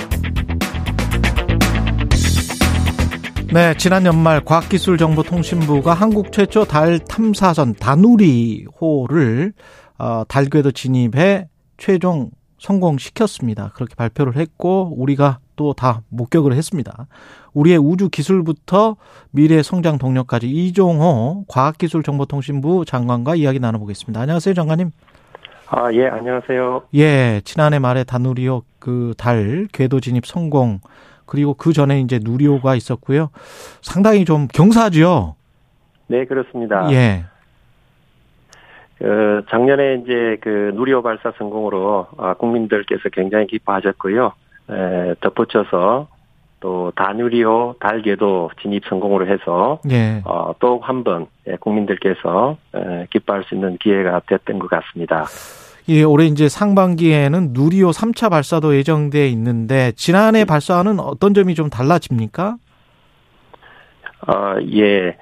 [3.53, 9.53] 네, 지난 연말 과학기술정보통신부가 한국 최초 달 탐사선 다누리호를
[9.97, 12.29] 어, 달 궤도 진입해 최종
[12.59, 13.71] 성공시켰습니다.
[13.73, 17.07] 그렇게 발표를 했고 우리가 또 다 목격을 했습니다.
[17.53, 18.95] 우리의 우주 기술부터
[19.31, 24.21] 미래 성장 동력까지 이종호 과학기술정보통신부 장관과 이야기 나눠보겠습니다.
[24.21, 24.91] 안녕하세요, 장관님.
[25.69, 26.83] 아, 예, 안녕하세요.
[26.95, 30.79] 예, 지난해 말에 다누리호 그 달 궤도 진입 성공
[31.27, 33.29] 그리고 그 전에 이제 누리호가 있었고요.
[33.81, 35.35] 상당히 좀 경사죠.
[36.07, 36.89] 네, 그렇습니다.
[36.91, 37.25] 예.
[38.97, 44.31] 그 작년에 이제 그 누리호 발사 성공으로 아, 국민들께서 굉장히 기뻐하셨고요.
[44.71, 46.07] 에, 덧붙여서
[46.59, 50.21] 또 다누리호 달궤도 진입 성공으로 해서 예.
[50.25, 51.27] 어, 또 한 번
[51.59, 55.25] 국민들께서 에, 기뻐할 수 있는 기회가 됐던 것 같습니다.
[55.89, 62.57] 예, 올해 이제 상반기에는 누리호 3차 발사도 예정돼 있는데 지난해 발사와는 어떤 점이 좀 달라집니까?
[64.27, 65.15] 어, 예.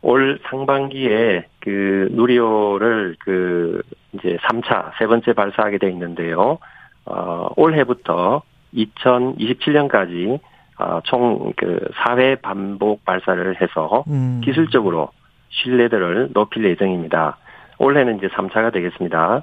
[0.00, 3.82] 올 상반기에 그 누리호를 그
[4.14, 6.58] 이제 3차 세 번째 발사하게 돼 있는데요.
[7.04, 8.42] 어, 올해부터
[8.74, 10.40] 2027년까지
[10.78, 14.40] 어, 총그 4회 반복 발사를 해서 음.
[14.42, 15.10] 기술적으로
[15.50, 17.36] 신뢰도를 높일 예정입니다.
[17.78, 19.42] 올해는 이제 3차가 되겠습니다.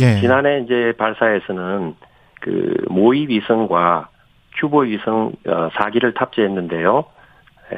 [0.00, 0.20] 예.
[0.20, 1.94] 지난해 이제 발사에서는
[2.40, 4.08] 그 모의 위성과
[4.56, 7.04] 큐보 위성 어, 4기를 탑재했는데요.
[7.72, 7.76] 에,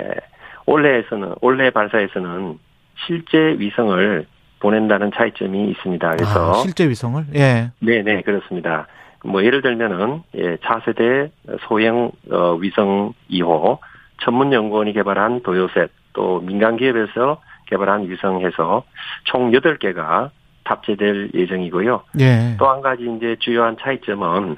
[0.66, 2.58] 올해에서는 올해 발사에서는
[3.06, 4.26] 실제 위성을
[4.60, 6.10] 보낸다는 차이점이 있습니다.
[6.16, 7.70] 그래서 아, 실제 위성을 예.
[7.78, 8.86] 네, 네, 그렇습니다.
[9.24, 11.30] 뭐 예를 들면은 예, 차세대
[11.68, 13.78] 소형 어, 위성 2호
[14.22, 18.84] 천문연구원이 개발한 도요셋 또 민간 기업에서 개발한 위성해서
[19.24, 20.30] 총 8개가
[20.66, 22.02] 탑재될 예정이고요.
[22.20, 22.56] 예.
[22.58, 24.56] 또한 가지 이제 주요한 차이점은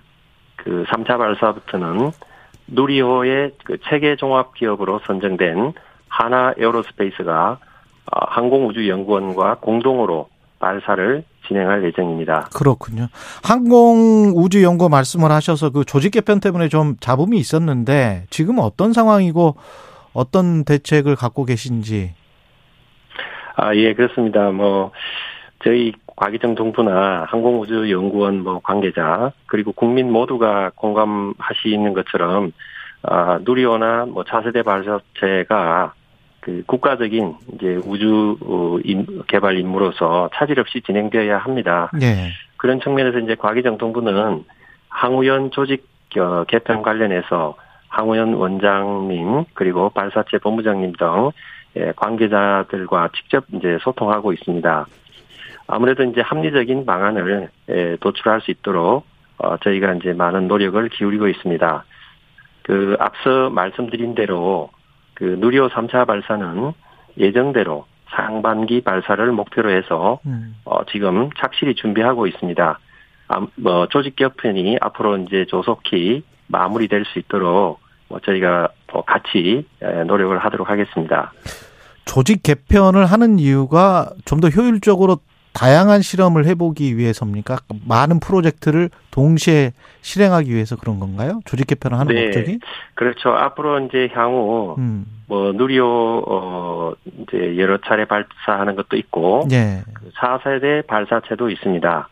[0.57, 2.11] 그 3차 발사부터는
[2.69, 5.75] 누리호의 그 체계 종합 기업으로 선정된
[6.09, 7.59] 한화 에어로스페이스가
[8.11, 12.49] 어, 항공우주연구원과 공동으로 발사를 진행할 예정입니다.
[12.55, 13.09] 그렇군요.
[13.45, 19.57] 항공우주연구 말씀을 하셔서 그 조직 개편 때문에 좀 잡음이 있었는데 지금 어떤 상황이고
[20.13, 22.15] 어떤 대책을 갖고 계신지.
[23.57, 24.51] 아, 예, 그렇습니다.
[24.51, 24.93] 뭐,
[25.65, 32.53] 저희 과기정 동부나 항공우주연구원 뭐 관계자, 그리고 국민 모두가 공감하시는 것처럼,
[33.03, 35.95] 아, 누리호나 뭐 차세대 발사체가
[36.41, 38.79] 그 국가적인 이제 우주 어,
[39.27, 41.91] 개발 임무로서 차질 없이 진행되어야 합니다.
[42.01, 42.31] 예.
[42.57, 44.45] 그런 측면에서 이제 과기정통부는
[44.89, 45.87] 항우연 조직
[46.19, 47.57] 어, 개편 관련해서
[47.89, 51.31] 항우연 원장님 그리고 발사체 본부장님 등
[51.77, 54.87] 예, 관계자들과 직접 이제 소통하고 있습니다.
[55.69, 59.05] 아무래도 이제 합리적인 방안을 예, 도출할 수 있도록
[59.37, 61.85] 어, 저희가 이제 많은 노력을 기울이고 있습니다.
[62.63, 64.71] 그 앞서 말씀드린 대로
[65.15, 66.73] 그 누리호 3차 발사는
[67.19, 70.57] 예정대로 상반기 발사를 목표로 해서 음.
[70.65, 72.79] 어, 지금 착실히 준비하고 있습니다.
[73.29, 77.79] 아, 뭐 조직 개편이 앞으로 이제 조속히 마무리될 수 있도록
[78.09, 79.67] 뭐 저희가 뭐 같이
[80.07, 81.33] 노력을 하도록 하겠습니다.
[82.07, 85.19] 조직 개편을 하는 이유가 좀 더 효율적으로
[85.59, 87.57] 다양한 실험을 해보기 위해서입니까?
[87.89, 91.41] 많은 프로젝트를 동시에 실행하기 위해서 그런 건가요?
[91.47, 92.27] 조직 개편을 하는 네.
[92.27, 92.61] 목적이?
[92.95, 93.31] 그렇죠.
[93.31, 95.05] 앞으로 이제 향후 음.
[95.27, 99.83] 뭐 누리호 어 이제 여러 차례 발사하는 것도 있고 예.
[100.21, 102.09] 4세대 발사체도 있습니다.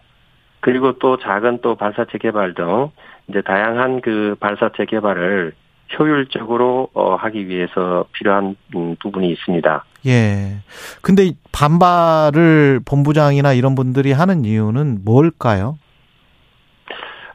[0.58, 2.90] 그리고 또 작은 또 발사체 개발 등
[3.28, 5.52] 이제 다양한 그 발사체 개발을
[5.98, 9.84] 효율적으로 어, 하기 위해서 필요한 음, 부분이 있습니다.
[10.06, 10.56] 예.
[11.02, 15.78] 근데 반발을 본부장이나 이런 분들이 하는 이유는 뭘까요?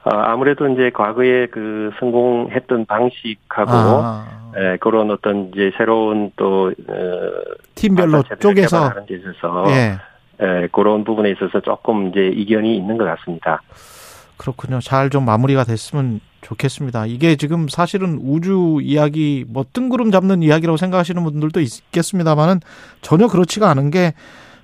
[0.03, 6.95] 어, 아무래도 이제 과거에 그 성공했던 방식하고 아, 에, 그런 어떤 이제 새로운 또 어,
[7.75, 9.97] 팀별로 쪼개서 개발하는 데 있어서 예.
[10.43, 13.61] 에, 그런 부분에 있어서 조금 이제 이견이 있는 것 같습니다.
[14.37, 14.79] 그렇군요.
[14.79, 17.05] 잘 좀 마무리가 됐으면 좋겠습니다.
[17.05, 22.61] 이게 지금 사실은 우주 이야기, 뭐 뜬구름 잡는 이야기라고 생각하시는 분들도 있겠습니다만은
[23.01, 24.13] 전혀 그렇지가 않은 게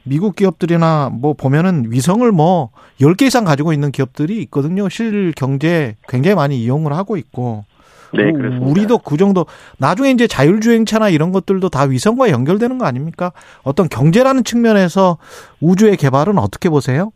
[0.03, 2.69] 미국 기업들이나 뭐 보면은 위성을 뭐
[3.01, 4.89] 10개 이상 가지고 있는 기업들이 있거든요.
[4.89, 7.65] 실 경제에 굉장히 많이 이용을 하고 있고
[8.13, 8.65] 네, 그렇습니다.
[8.65, 9.45] 우리도 그 정도
[9.77, 13.33] 나중에 이제 자율주행차나 이런 것들도 다 위성과 연결되는 거 아닙니까?
[13.63, 15.17] 어떤 경제라는 측면에서
[15.59, 17.11] 우주의 개발은 어떻게 보세요?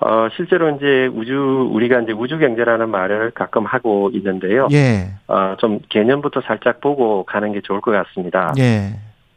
[0.00, 4.68] 어, 실제로 이제 우주, 우리가 이제 우주 경제라는 말을 가끔 하고 있는데요.
[4.72, 5.10] 예.
[5.26, 8.52] 어, 좀 개념부터 살짝 보고 가는 게 좋을 것 같습니다.
[8.58, 8.90] 예.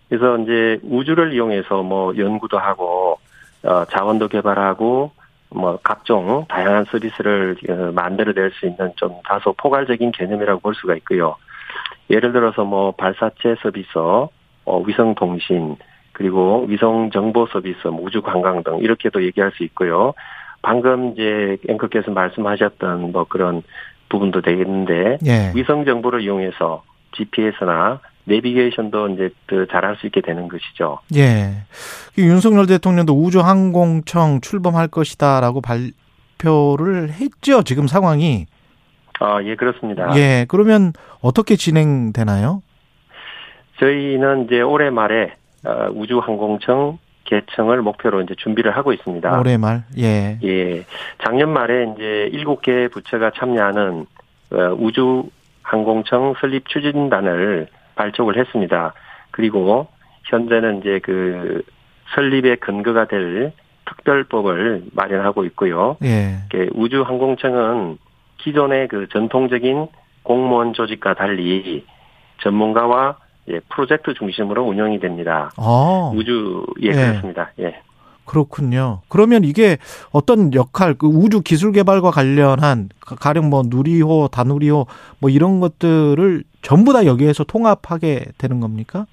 [0.09, 3.19] 그래서 이제 우주를 이용해서 뭐 연구도 하고,
[3.63, 5.11] 어, 자원도 개발하고,
[5.51, 11.35] 뭐 각종 다양한 서비스를 어, 만들어낼 수 있는 좀 다소 포괄적인 개념이라고 볼 수가 있고요.
[12.09, 15.77] 예를 들어서 뭐 발사체 서비스, 어, 위성 통신,
[16.11, 20.13] 그리고 위성 정보 서비스, 뭐 우주 관광 등 이렇게도 얘기할 수 있고요.
[20.61, 23.63] 방금 이제 앵커께서 말씀하셨던 뭐 그런
[24.09, 25.51] 부분도 되겠는데 예.
[25.55, 30.99] 위성 정보를 이용해서 GPS나 내비게이션도 이제 더 잘할 수 있게 되는 것이죠.
[31.15, 31.63] 예.
[32.17, 37.63] 윤석열 대통령도 우주항공청 출범할 것이다라고 발표를 했죠.
[37.63, 38.45] 지금 상황이.
[39.19, 40.15] 아, 예, 그렇습니다.
[40.15, 40.45] 예.
[40.47, 42.61] 그러면 어떻게 진행되나요?
[43.79, 45.33] 저희는 이제 올해 말에
[45.65, 49.39] 어, 우주항공청 개청을 목표로 이제 준비를 하고 있습니다.
[49.39, 49.83] 올해 말.
[49.97, 50.39] 예.
[50.43, 50.85] 예.
[51.23, 54.07] 작년 말에 이제 일곱 개 부처가 참여하는
[54.51, 58.93] 어, 우주항공청 설립 추진단을 발족을 했습니다.
[59.29, 59.87] 그리고
[60.25, 61.61] 현재는 이제 그
[62.15, 63.53] 설립의 근거가 될
[63.85, 65.97] 특별법을 마련하고 있고요.
[66.03, 66.39] 예.
[66.73, 67.97] 우주항공청은
[68.37, 69.87] 기존의 그 전통적인
[70.23, 71.85] 공무원 조직과 달리
[72.41, 73.17] 전문가와
[73.51, 75.51] 예, 프로젝트 중심으로 운영이 됩니다.
[75.57, 76.11] 아.
[76.13, 76.91] 우주 예, 예.
[76.93, 77.51] 그렇습니다.
[77.59, 77.81] 예.
[78.25, 79.01] 그렇군요.
[79.09, 79.77] 그러면 이게
[80.11, 84.85] 어떤 역할, 그 우주 기술 개발과 관련한 가- 가령 뭐 누리호, 다누리호
[85.17, 89.07] 뭐 이런 것들을 전부 다 여기에서 통합하게 되는 겁니까?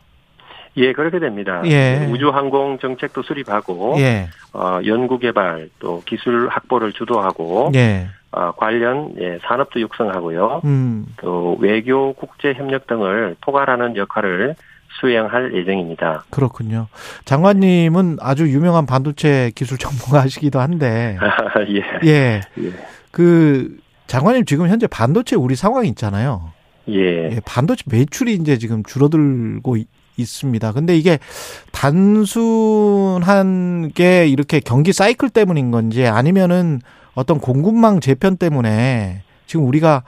[0.77, 1.63] 예, 그렇게 됩니다.
[1.65, 2.07] 예.
[2.13, 4.29] 우주 항공 정책도 수립하고 예.
[4.53, 8.09] 어, 연구 개발 또 기술 확보를 주도하고 예.
[8.33, 10.63] 어, 관련 예, 산업도 육성하고요.
[10.65, 11.07] 음.
[11.21, 14.55] 또 외교 국제 협력 등을 포괄하는 역할을
[15.01, 16.25] 수행할 예정입니다.
[16.31, 16.87] 그렇군요.
[17.25, 21.19] 장관님은 아주 유명한 반도체 기술 전문가시기도 한데,
[21.69, 22.09] 예.
[22.09, 22.41] 예.
[22.59, 22.73] 예.
[23.11, 26.53] 그, 장관님 지금 현재 반도체 우리 상황이 있잖아요.
[26.89, 27.31] 예.
[27.33, 30.73] 예, 반도체 매출이 이제 지금 줄어들고 있- 있습니다.
[30.73, 31.19] 근데 이게
[32.67, 36.81] 단순한 게 이렇게 경기 사이클 때문인 건지 아니면은
[37.17, 40.05] 어떤 공급망 재편 때문에 지금 우리가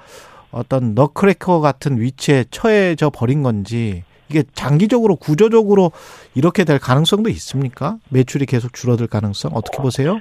[0.52, 5.90] 어떤 너크래커 같은 위치에 처해져 버린 건지 이게 장기적으로 구조적으로
[6.34, 7.96] 이렇게 될 가능성도 있습니까?
[8.10, 10.20] 매출이 계속 줄어들 가능성 어떻게 보세요?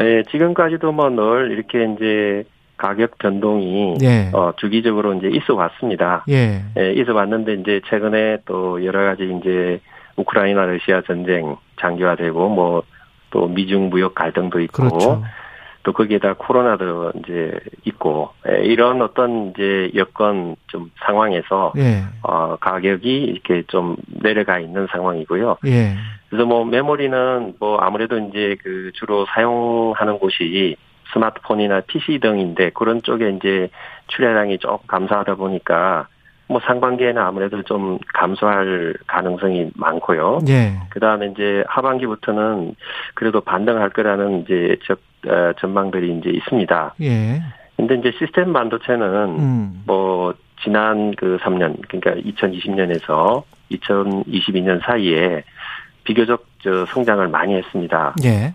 [0.00, 2.44] 예, 지금까지도 뭐 늘 이렇게 이제
[2.76, 4.30] 가격 변동이 예.
[4.32, 6.24] 어, 주기적으로 이제 있어 왔습니다.
[6.30, 6.62] 예.
[6.78, 9.80] 예, 있어 왔는데 이제 최근에 또 여러 가지 이제
[10.16, 12.84] 우크라이나 러시아 전쟁 장기화되고 뭐
[13.32, 15.22] 또 미중 무역 갈등도 있고 그렇죠.
[15.82, 22.04] 또 거기에다 코로나도 이제 있고 예, 이런 어떤 이제 여건 좀 상황에서 예.
[22.22, 25.58] 어 가격이 이렇게 좀 내려가 있는 상황이고요.
[25.66, 25.94] 예.
[26.28, 30.76] 그래서 뭐 메모리는 뭐 아무래도 이제 그 주로 사용하는 곳이
[31.12, 33.68] 스마트폰이나 PC 등인데 그런 쪽에 이제
[34.08, 36.06] 출하량이 조금 감소하다 보니까
[36.48, 40.40] 뭐 상반기에는 아무래도 좀 감소할 가능성이 많고요.
[40.48, 40.74] 예.
[40.90, 42.74] 그 다음에 이제 하반기부터는
[43.14, 45.11] 그래도 반등할 거라는 이제 적, 어,
[45.60, 46.94] 전망들이 이제 있습니다.
[47.02, 47.42] 예.
[47.76, 49.82] 근데 이제 시스템 반도체는 음.
[49.86, 55.42] 뭐 지난 그 3년 그러니까 2020년에서 2022년 사이에
[56.04, 58.14] 비교적 저 성장을 많이 했습니다.
[58.24, 58.54] 예.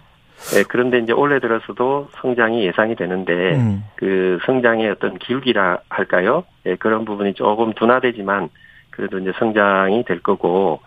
[0.55, 3.83] 예, 그런데 이제 올해 들어서도 성장이 예상이 되는데 음.
[3.95, 6.43] 그 성장의 어떤 기울기라 할까요?
[6.65, 8.49] 예, 그런 부분이 조금 둔화되지만
[8.91, 10.79] 그래도 이제 성장이 될 거고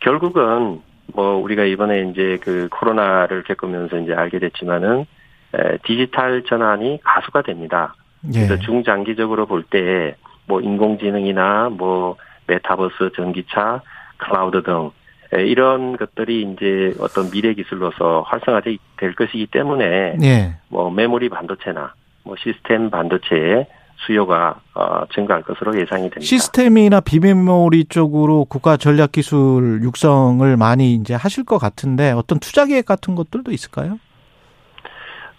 [0.00, 0.80] 결국은
[1.14, 5.06] 뭐 우리가 이번에 이제 그 코로나를 겪으면서 이제 알게 됐지만은
[5.54, 7.94] 에, 디지털 전환이 가속화가 됩니다.
[8.34, 8.46] 예.
[8.46, 10.14] 그래서 중장기적으로 볼 때
[10.50, 12.16] 뭐 인공지능이나 뭐
[12.48, 13.82] 메타버스, 전기차,
[14.18, 14.90] 클라우드 등
[15.32, 18.78] 에, 이런 것들이 이제 어떤 미래 기술로서 활성화될
[19.16, 20.56] 것이기 때문에 예.
[20.68, 21.94] 뭐 메모리 반도체나
[22.24, 23.66] 뭐 시스템 반도체의
[24.06, 26.20] 수요가 어, 증가할 것으로 예상이 됩니다.
[26.20, 32.86] 시스템이나 비메모리 쪽으로 국가 전략 기술 육성을 많이 이제 하실 것 같은데 어떤 투자 계획
[32.86, 33.98] 같은 것들도 있을까요?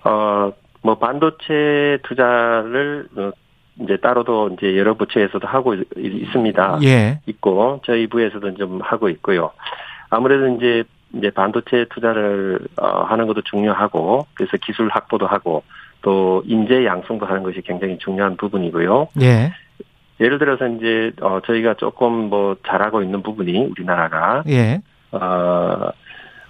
[0.04, 3.32] 어, 뭐 반도체 투자를 어,
[3.80, 6.80] 이제 따로도 이제 여러 부처에서도 하고 있- 있습니다.
[6.84, 7.19] 예.
[7.26, 9.52] 있고 저희 부에서도 좀 하고 있고요.
[10.10, 15.63] 아무래도 이제 이제 반도체 투자를 어, 하는 것도 중요하고 그래서 기술 확보도 하고
[16.02, 19.10] 또 인재 양성도 하는 것이 굉장히 중요한 부분이고요.
[19.22, 19.54] 예.
[20.20, 24.82] 예를 들어서 이제 어 저희가 조금 뭐 잘하고 있는 부분이 우리나라가 예.
[25.12, 25.92] 어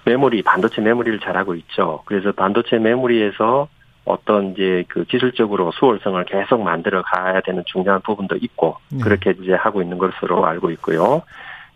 [0.06, 2.02] 메모리 반도체 메모리를 잘하고 있죠.
[2.06, 3.68] 그래서 반도체 메모리에서
[4.04, 9.00] 어떤 이제 그 기술적으로 수월성을 계속 만들어 가야 되는 중요한 부분도 있고 네.
[9.04, 11.22] 그렇게 이제 하고 있는 것으로 알고 있고요.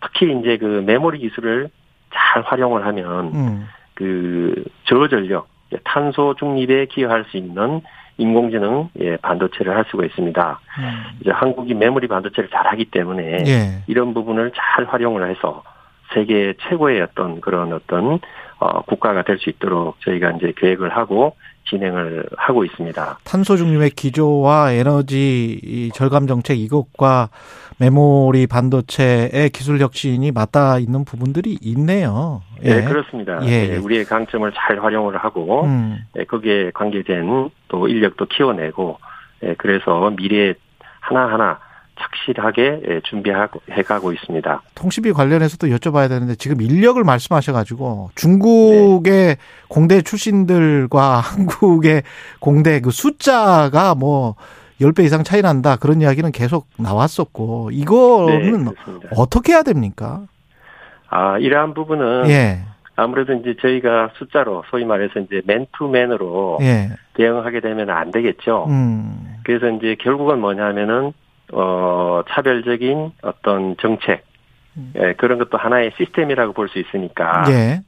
[0.02, 1.70] 특히 이제 그 메모리 기술을
[2.14, 3.68] 잘 활용을 하면 음.
[3.94, 5.48] 그 저전력
[5.84, 7.82] 탄소 중립에 기여할 수 있는
[8.18, 10.60] 인공지능 예, 반도체를 할 수가 있습니다.
[10.80, 11.04] 음.
[11.20, 13.84] 이제 한국이 메모리 반도체를 잘하기 때문에 예.
[13.88, 15.64] 이런 부분을 잘 활용을 해서
[16.14, 18.20] 세계 최고의 어떤 그런 어떤
[18.60, 21.36] 어, 국가가 될 수 있도록 저희가 이제 계획을 하고
[21.70, 23.20] 진행을 하고 있습니다.
[23.24, 27.30] 탄소 중립의 기조와 에너지 절감 정책 이것과
[27.80, 32.42] 메모리 반도체의 기술 혁신이 맞닿아 있는 부분들이 있네요.
[32.64, 33.40] 예, 네, 그렇습니다.
[33.44, 33.78] 예, 예.
[33.78, 35.98] 우리의 강점을 잘 활용을 하고 음.
[36.18, 39.00] 예, 거기에 관계된 또 인력도 키워내고
[39.44, 40.54] 예, 그래서 미래에
[41.02, 41.60] 하나하나
[42.00, 44.62] 착실하게 예, 준비하고 해가고 있습니다.
[44.76, 49.36] 통신비 관련해서도 여쭤봐야 되는데 지금 인력을 말씀하셔가지고 중국의 네.
[49.68, 52.04] 공대 출신들과 한국의
[52.40, 54.36] 공대 그 숫자가 뭐
[54.82, 58.72] 10배 이상 차이 난다 그런 이야기는 계속 나왔었고 이거는 네,
[59.16, 60.24] 어떻게 해야 됩니까?
[61.08, 62.60] 아 이러한 부분은 예.
[62.98, 66.92] 아무래도 이제 저희가 숫자로 소위 말해서 이제 맨투맨으로 예.
[67.14, 68.66] 대응하게 되면 안 되겠죠.
[68.70, 69.36] 음.
[69.44, 71.14] 그래서 이제 결국은 뭐냐면은
[71.58, 74.26] 어, 차별적인 어떤 정책,
[74.78, 74.92] 음.
[74.98, 77.44] 예, 그런 것도 하나의 시스템이라고 볼 수 있으니까.
[77.50, 77.82] 예.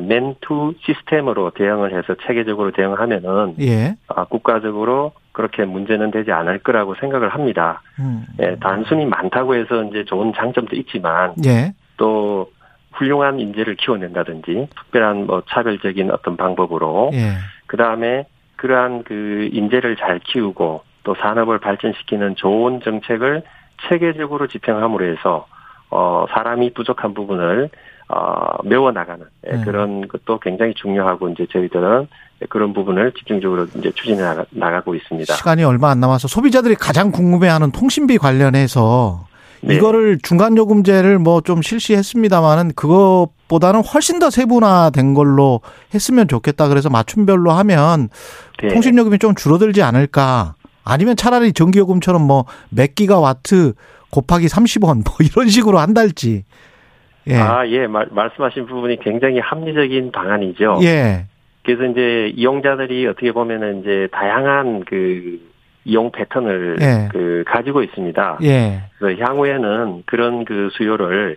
[0.00, 3.96] 맨투 시스템으로 대응을 해서 체계적으로 대응하면은 예.
[4.06, 7.82] 아, 국가적으로 그렇게 문제는 되지 않을 거라고 생각을 합니다.
[7.98, 8.24] 음.
[8.40, 11.74] 예, 단순히 많다고 해서 이제 좋은 장점도 있지만 예.
[11.96, 12.52] 또
[12.92, 17.32] 훌륭한 인재를 키워낸다든지 특별한 뭐 차별적인 어떤 방법으로 예.
[17.66, 23.42] 그 다음에 그러한 그 인재를 잘 키우고 또 산업을 발전시키는 좋은 정책을
[23.88, 25.46] 체계적으로 집행함으로 해서
[25.90, 27.70] 어 사람이 부족한 부분을
[28.08, 29.64] 어 메워 나가는 예, 네.
[29.64, 32.08] 그런 것도 굉장히 중요하고 이제 저희들은
[32.48, 35.34] 그런 부분을 집중적으로 이제 추진해 나가 고 있습니다.
[35.34, 39.26] 시간이 얼마 안 남아서 소비자들이 가장 궁금해하는 통신비 관련해서
[39.64, 39.76] 네.
[39.76, 45.60] 이거를 중간 요금제를 뭐 좀 실시했습니다만은 그것보다는 훨씬 더 세분화된 걸로
[45.94, 46.68] 했으면 좋겠다.
[46.68, 48.08] 그래서 맞춤별로 하면
[48.60, 48.68] 네.
[48.68, 50.54] 통신 요금이 좀 줄어들지 않을까.
[50.84, 53.74] 아니면 차라리 전기요금처럼 뭐 몇 기가와트
[54.10, 56.44] 곱하기 30원 뭐 이런 식으로 한달지.
[57.28, 57.36] 예.
[57.36, 57.86] 아, 예.
[57.86, 60.80] 말, 말씀하신 부분이 굉장히 합리적인 방안이죠.
[60.82, 61.26] 예.
[61.64, 65.40] 그래서 이제 이용자들이 어떻게 보면은 이제 다양한 그
[65.84, 67.08] 이용 패턴을 예.
[67.12, 68.38] 그 가지고 있습니다.
[68.42, 68.82] 예.
[68.98, 71.36] 그래서 향후에는 그런 그 수요를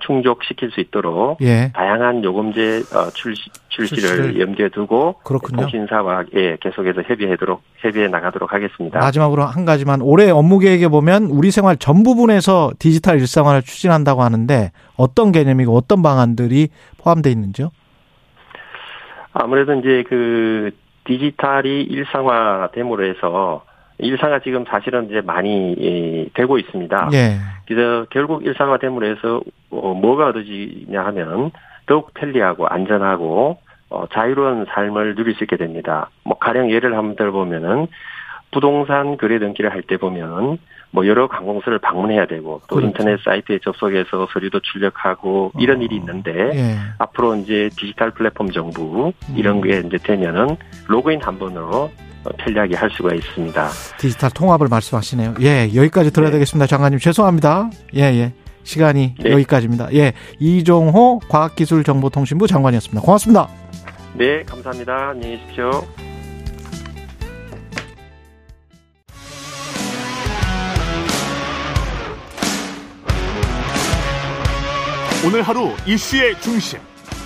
[0.00, 1.72] 충족시킬 수 있도록 예.
[1.74, 5.62] 다양한 요금제 어, 출시, 출시를, 출시를 염두에 두고 그렇군요.
[5.62, 9.00] 통신사와 예, 계속해서 협의하도록 협의해 나가도록 하겠습니다.
[9.00, 14.70] 마지막으로 한 가지만 올해 업무 계획에 보면 우리 생활 전 부분에서 디지털 일상화를 추진한다고 하는데
[14.96, 17.70] 어떤 개념이고 어떤 방안들이 포함되어 있는지요?
[19.32, 20.70] 아무래도 이제 그
[21.04, 23.64] 디지털이 일상화됨으로 해서
[23.98, 27.10] 일상화 지금 사실은 이제 많이 되고 있습니다.
[27.12, 27.36] 예.
[27.66, 31.50] 그래서 결국 일상화됨으로 해서 어, 뭐가 얻어지냐 하면
[31.86, 33.58] 더욱 편리하고 안전하고
[33.90, 36.10] 어, 자유로운 삶을 누릴 수 있게 됩니다.
[36.24, 37.86] 뭐 가령 예를 한번 들어보면은
[38.50, 40.58] 부동산 거래 등기를 할 때 보면
[40.92, 42.86] 뭐 여러 관공서를 방문해야 되고 또 그렇죠.
[42.86, 45.82] 인터넷 사이트에 접속해서 서류도 출력하고 이런 어.
[45.82, 46.76] 일이 있는데 예.
[46.98, 49.62] 앞으로 이제 디지털 플랫폼 정부 이런 음.
[49.62, 51.90] 게 이제 되면은 로그인 한 번으로
[52.38, 53.68] 편리하게 할 수가 있습니다.
[53.98, 55.34] 디지털 통합을 말씀하시네요.
[55.40, 56.34] 예, 여기까지 들어야 네.
[56.34, 56.66] 되겠습니다.
[56.66, 57.70] 장관님 죄송합니다.
[57.96, 58.32] 예, 예.
[58.64, 59.30] 시간이 네.
[59.30, 59.92] 여기까지입니다.
[59.94, 63.02] 예, 이종호 과학기술정보통신부 장관이었습니다.
[63.02, 63.48] 고맙습니다.
[64.14, 65.10] 네, 감사합니다.
[65.10, 65.86] 안녕히 계십시오.
[75.26, 76.78] 오늘 하루 이슈의 중심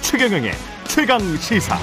[0.02, 0.52] 최경영의
[0.86, 1.76] 최강 시사.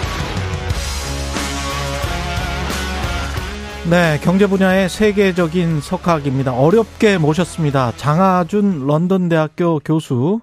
[3.87, 6.57] 네, 경제 분야의 세계적인 석학입니다.
[6.57, 7.91] 어렵게 모셨습니다.
[7.91, 10.41] 장하준 런던 대학교 교수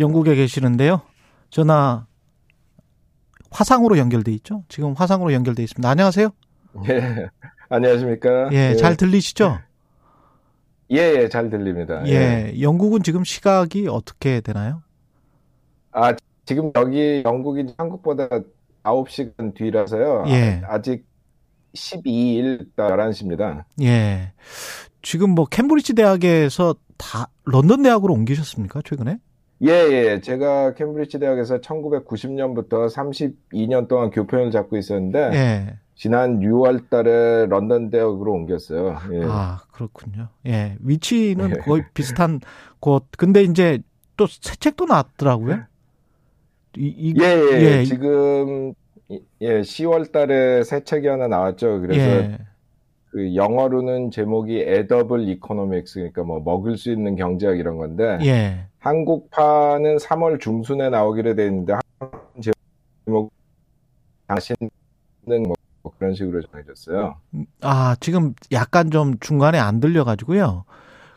[0.00, 1.00] 영국에 계시는데요.
[1.50, 2.06] 전화
[3.52, 4.64] 화상으로 연결돼 있죠?
[4.68, 5.88] 지금 화상으로 연결돼 있습니다.
[5.88, 6.30] 안녕하세요.
[6.88, 7.28] 예.
[7.68, 8.50] 안녕하십니까?
[8.52, 8.74] 예, 예.
[8.74, 9.60] 잘 들리시죠?
[10.90, 12.02] 예, 예, 잘 들립니다.
[12.06, 12.60] 예, 예.
[12.60, 14.82] 영국은 지금 시각이 어떻게 되나요?
[15.92, 16.12] 아,
[16.44, 18.28] 지금 여기 영국이 한국보다
[18.82, 20.24] 9시간 뒤라서요.
[20.26, 20.62] 예.
[20.66, 21.08] 아직
[21.74, 23.64] 12일 11시입니다.
[23.82, 24.32] 예.
[25.02, 28.82] 지금 뭐 캠브리지 대학에서 다 런던 대학으로 옮기셨습니까?
[28.84, 29.18] 최근에?
[29.62, 30.20] 예, 예.
[30.20, 35.78] 제가 캠브리지 대학에서 1990년부터 32년 동안 교편을 잡고 있었는데 예.
[35.94, 38.98] 지난 6월 달에 런던 대학으로 옮겼어요.
[39.12, 39.20] 예.
[39.24, 40.28] 아, 그렇군요.
[40.46, 40.76] 예.
[40.80, 41.54] 위치는 예.
[41.60, 42.40] 거의 비슷한
[42.80, 43.04] 곳.
[43.18, 43.80] 근데 이제
[44.16, 45.60] 또 새 책도 나왔더라고요.
[46.76, 47.84] 이, 이, 예, 예, 예.
[47.84, 48.72] 지금
[49.40, 51.80] 예, 10월 달에 새 책이 하나 나왔죠.
[51.80, 52.38] 그래서 예.
[53.10, 58.66] 그 영어로는 제목이 Edible Economics 그러니까 뭐 먹을 수 있는 경제학 이런 건데 예.
[58.78, 61.74] 한국판은 3월 중순에 나오기로 돼 있는데
[63.04, 63.32] 제목
[64.28, 64.70] 당신은
[65.82, 67.16] 뭐 그런 식으로 정해졌어요.
[67.62, 70.64] 아 지금 약간 좀 중간에 안 들려가지고요.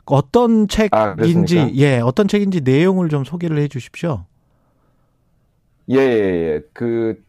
[0.05, 4.25] 어떤 책인지 아, 예 어떤 책인지 내용을 좀 소개를 해주십시오.
[5.89, 6.61] 예, 예, 예.
[6.73, 7.23] 그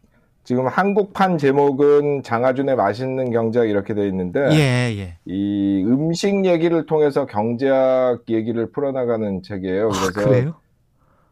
[0.45, 5.17] 지금 한국판 제목은 장하준의 맛있는 경제학 이렇게 돼 있는데 예, 예.
[5.25, 9.89] 이 음식 얘기를 통해서 경제학 얘기를 풀어나가는 책이에요.
[9.89, 10.57] 아, 그래서 아,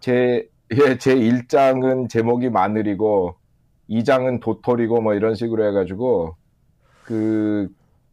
[0.02, 3.36] 제 예, 제 1장은 제목이 마늘이고
[3.90, 6.36] 2장은 도토리고 뭐 이런 식으로 해 가지고
[7.06, 7.70] 그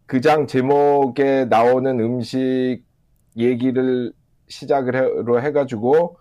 [0.06, 2.82] 그 장 제목에 나오는 음식
[3.36, 4.12] 얘기를
[4.48, 6.16] 시작으로 해 가지고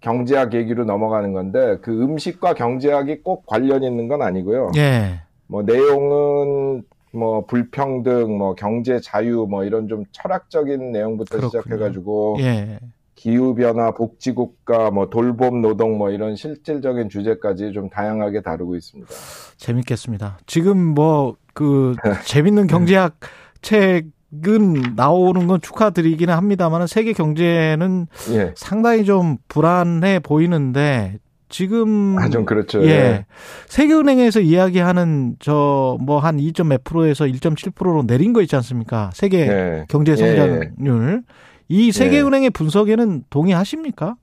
[0.00, 4.72] 경제학 얘기로 넘어가는 건데 그 음식과 경제학이 꼭 관련 있는 건 아니고요.
[4.76, 5.20] 예.
[5.46, 6.82] 뭐 내용은
[7.12, 11.62] 뭐 불평등, 뭐 경제 자유, 뭐 이런 좀 철학적인 내용부터 그렇군요.
[11.62, 12.78] 시작해가지고 예.
[13.14, 19.10] 기후 변화, 복지 국가, 뭐 돌봄 노동, 뭐 이런 실질적인 주제까지 좀 다양하게 다루고 있습니다.
[19.56, 20.38] 재밌겠습니다.
[20.46, 23.18] 지금 뭐 그 재밌는 경제학
[23.62, 24.06] 책
[24.46, 28.52] 은 나오는 건 축하드리기는 합니다만 세계 경제는 예.
[28.56, 31.16] 상당히 좀 불안해 보이는데
[31.48, 32.82] 지금 아, 좀 그렇죠.
[32.84, 32.88] 예.
[32.88, 33.26] 예.
[33.68, 36.52] 세계은행에서 이야기하는 저 뭐 한 2.
[36.66, 39.10] 몇 프로에서 1.7%로 내린 거 있지 않습니까?
[39.14, 39.84] 세계 예.
[39.88, 40.36] 경제 예, 예.
[40.36, 41.22] 성장률.
[41.70, 44.16] 이 세계은행의 분석에는 동의하십니까?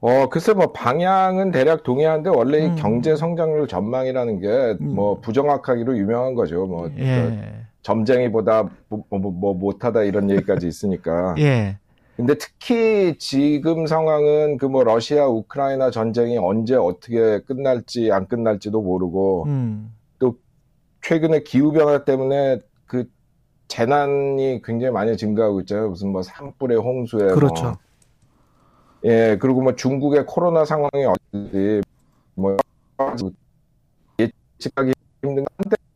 [0.00, 2.76] 어, 글쎄 뭐 방향은 대략 동의하는데 원래 음.
[2.76, 5.20] 경제 성장률 전망이라는 게뭐 음.
[5.20, 6.66] 부정확하기로 유명한 거죠.
[6.66, 7.66] 뭐 예.
[7.82, 11.34] 점쟁이보다 뭐, 뭐, 뭐 못하다 이런 얘기까지 있으니까.
[11.40, 11.78] 예.
[12.16, 19.44] 근데 특히 지금 상황은 그 뭐 러시아 우크라이나 전쟁이 언제 어떻게 끝날지 안 끝날지도 모르고
[19.46, 19.94] 음.
[20.18, 20.36] 또
[21.00, 23.08] 최근에 기후 변화 때문에 그
[23.68, 25.88] 재난이 굉장히 많이 증가하고 있잖아요.
[25.88, 27.34] 무슨 뭐 산불에 홍수에 뭐.
[27.34, 27.64] 그렇죠.
[27.64, 27.76] 뭐.
[29.04, 31.80] 예, 그리고 뭐 중국의 코로나 상황이 어떤지
[32.34, 32.56] 뭐
[34.18, 34.92] 예측하기
[35.24, 35.44] 힘든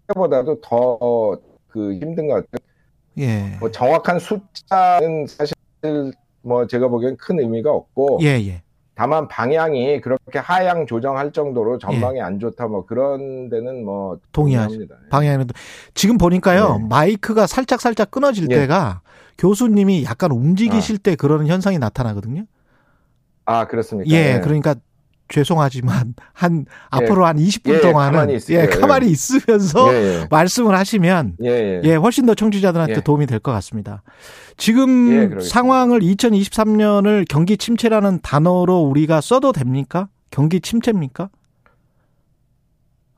[0.09, 1.39] 한때보다도 더
[1.77, 2.66] 그 힘든 것 같아요.
[3.18, 3.57] 예.
[3.61, 5.55] 뭐 정확한 숫자는 사실
[6.41, 8.20] 뭐 제가 보기엔 큰 의미가 없고.
[8.22, 8.62] 예, 예.
[8.95, 12.22] 다만 방향이 그렇게 하향 조정할 정도로 전망이 예.
[12.22, 14.97] 안 좋다 뭐 그런 데는 뭐 동의합니다.
[15.11, 15.49] 방향은
[15.93, 16.87] 지금 보니까요 네.
[16.89, 18.61] 마이크가 살짝 살짝 끊어질 예.
[18.61, 19.03] 때가
[19.37, 20.99] 교수님이 약간 움직이실 아.
[21.03, 22.47] 때 그러는 현상이 나타나거든요.
[23.45, 24.11] 아 그렇습니까?
[24.11, 24.41] 예, 네.
[24.41, 24.77] 그러니까
[25.29, 26.72] 죄송하지만 한 예.
[26.91, 30.27] 앞으로 한 20분 예, 동안은 가만히 예, 가만히 있으면서 예, 예.
[30.31, 34.03] 말씀을 하시면 예, 예, 훨씬 더 청취자들한테 도움이 될 것 같습니다.
[34.57, 40.09] 지금 상황을 2023년을 경기 침체라는 단어로 우리가 써도 됩니까?
[40.31, 41.29] 경기 침체입니까?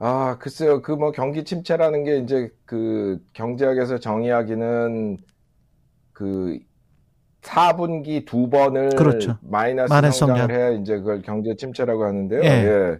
[0.00, 0.80] 아, 글쎄요.
[0.82, 5.18] 그 뭐 경기 침체라는 게 이제 그 경제학에서 정의하기는
[6.12, 6.58] 그
[7.42, 9.36] 4분기 두 번을 그렇죠.
[9.40, 10.56] 마이너스, 마이너스 성장을 성장.
[10.56, 12.40] 해야 이제 그걸 경제 침체라고 하는데요.
[12.42, 12.46] 예.
[12.46, 12.98] 예.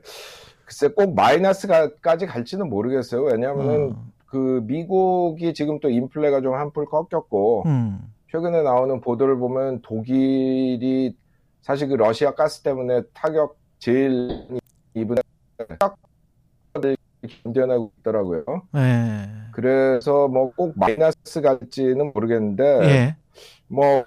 [0.65, 3.23] 글쎄 꼭 마이너스까지 갈지는 모르겠어요.
[3.23, 4.13] 왜냐하면은 음.
[4.27, 8.01] 그 미국이 지금 또 인플레가 좀 한풀 꺾였고 음.
[8.31, 11.17] 최근에 나오는 보도를 보면 독일이
[11.63, 14.47] 사실 그 러시아 가스 때문에 타격 제일
[14.95, 15.17] 입은
[17.43, 18.45] 견뎌내고 있더라고요.
[18.77, 19.29] 예.
[19.53, 23.17] 그래서 뭐 꼭 마이너스 갈지는 모르겠는데 예.
[23.67, 24.05] 뭐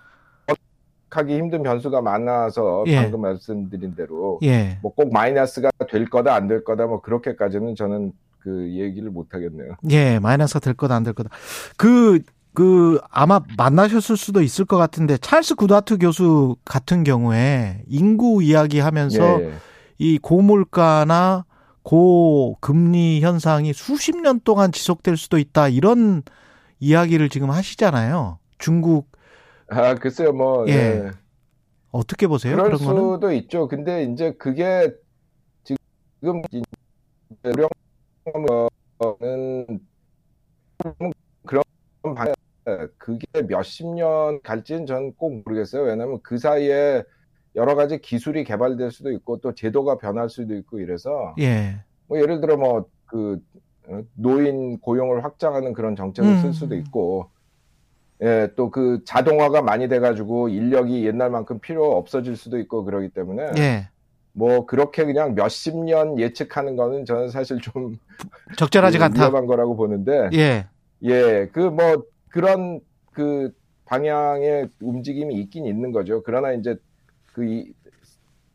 [1.11, 2.95] 하기 힘든 변수가 많아서 예.
[2.95, 4.77] 방금 말씀드린 대로 예.
[4.81, 9.75] 뭐꼭 마이너스가 될 거다 안 될 거다 뭐 그렇게까지는 저는 그 얘기를 못 하겠네요.
[9.91, 11.29] 예, 마이너스가 될 거다 안 될 거다.
[11.77, 12.21] 그그
[12.53, 19.45] 그 아마 만나셨을 수도 있을 것 같은데 찰스 구다트 교수 같은 경우에 인구 이야기하면서 예,
[19.45, 19.51] 예.
[19.99, 21.45] 이 고물가나
[21.83, 26.23] 고금리 현상이 수십 년 동안 지속될 수도 있다 이런
[26.79, 28.39] 이야기를 지금 하시잖아요.
[28.57, 29.10] 중국
[29.73, 30.67] 아, 글쎄요, 뭐.
[30.67, 30.73] 예.
[30.73, 31.11] 네.
[31.91, 32.55] 어떻게 보세요?
[32.57, 33.35] 그럴 수도 거는?
[33.37, 33.67] 있죠.
[33.67, 34.93] 근데 이제 그게
[35.63, 36.41] 지금
[37.43, 37.67] 우려는
[41.45, 41.63] 그런
[42.03, 42.33] 방향
[42.97, 45.83] 그게 몇십 년 갈지는 전 꼭 모르겠어요.
[45.83, 47.03] 왜냐하면 그 사이에
[47.55, 51.81] 여러 가지 기술이 개발될 수도 있고 또 제도가 변할 수도 있고 이래서 예.
[52.07, 53.41] 뭐 예를 들어 뭐 그
[54.13, 56.41] 노인 고용을 확장하는 그런 정책을 음.
[56.41, 57.29] 쓸 수도 있고
[58.23, 63.89] 예, 또 그 자동화가 많이 돼가지고 인력이 옛날만큼 필요 없어질 수도 있고 그러기 때문에 예.
[64.33, 67.97] 뭐 그렇게 그냥 몇십 년 예측하는 거는 저는 사실 좀
[68.57, 70.67] 적절하지 않다 위험한 거라고 보는데 예,
[71.03, 72.79] 예, 그 뭐 그런
[73.11, 73.51] 그
[73.85, 76.21] 방향의 움직임이 있긴 있는 거죠.
[76.23, 76.77] 그러나 이제
[77.33, 77.73] 그이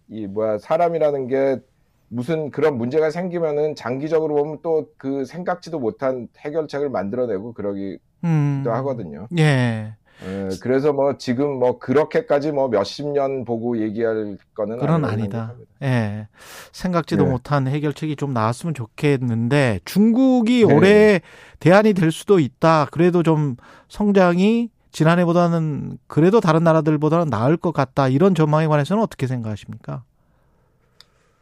[0.09, 1.61] 이 뭐야 사람이라는 게
[2.09, 8.65] 무슨 그런 문제가 생기면은 장기적으로 보면 또 그 생각지도 못한 해결책을 만들어내고 그러기도 음.
[8.67, 9.29] 하거든요.
[9.39, 9.95] 예.
[10.25, 15.53] 예, 그래서 뭐 지금 뭐 그렇게까지 뭐 몇십 년 보고 얘기할 거는 그런 아니다.
[15.83, 16.27] 예.
[16.73, 17.31] 생각지도 네.
[17.31, 20.75] 못한 해결책이 좀 나왔으면 좋겠는데 중국이 네.
[20.75, 21.21] 올해
[21.61, 22.87] 대안이 될 수도 있다.
[22.91, 23.57] 그래도 좀
[23.89, 28.09] 성장이 지난해보다는 그래도 다른 나라들보다는 나을 것 같다.
[28.09, 30.03] 이런 전망에 관해서는 어떻게 생각하십니까?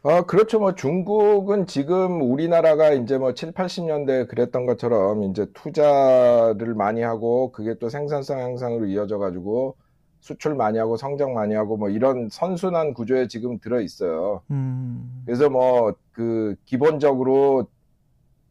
[0.05, 0.59] 어, 그렇죠.
[0.59, 7.73] 뭐 중국은 지금 우리나라가 이제 뭐 7, 80년대 그랬던 것처럼 이제 투자를 많이 하고 그게
[7.79, 9.75] 또 생산성 향상으로 이어져 가지고
[10.19, 14.43] 수출 많이 하고 성장 많이 하고 뭐 이런 선순환 구조에 지금 들어 있어요.
[14.51, 15.23] 음.
[15.25, 17.67] 그래서 뭐 그 기본적으로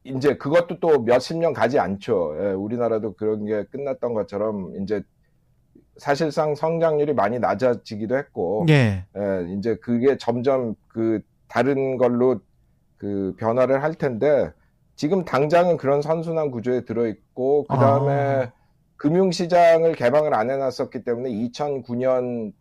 [0.05, 2.36] 이제 그것도 또 몇십 년 가지 않죠.
[2.38, 5.02] 예, 우리나라도 그런 게 끝났던 것처럼 이제
[5.96, 9.07] 사실상 성장률이 많이 낮아지기도 했고, 예.
[9.16, 12.40] 예, 이제 그게 점점 그 다른 걸로
[12.97, 14.53] 그 변화를 할 텐데
[14.97, 18.53] 지금 당장은 그런 선순환 구조에 들어 있고 그 다음에 아.
[18.97, 22.53] 금융시장을 개방을 안 해놨었기 때문에 2009년,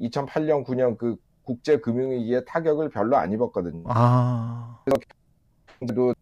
[0.00, 3.84] 2008년, 9년 그 국제 금융위기에 타격을 별로 안 입었거든요.
[3.88, 4.78] 아.
[4.84, 5.00] 그래서
[5.94, 6.14] 도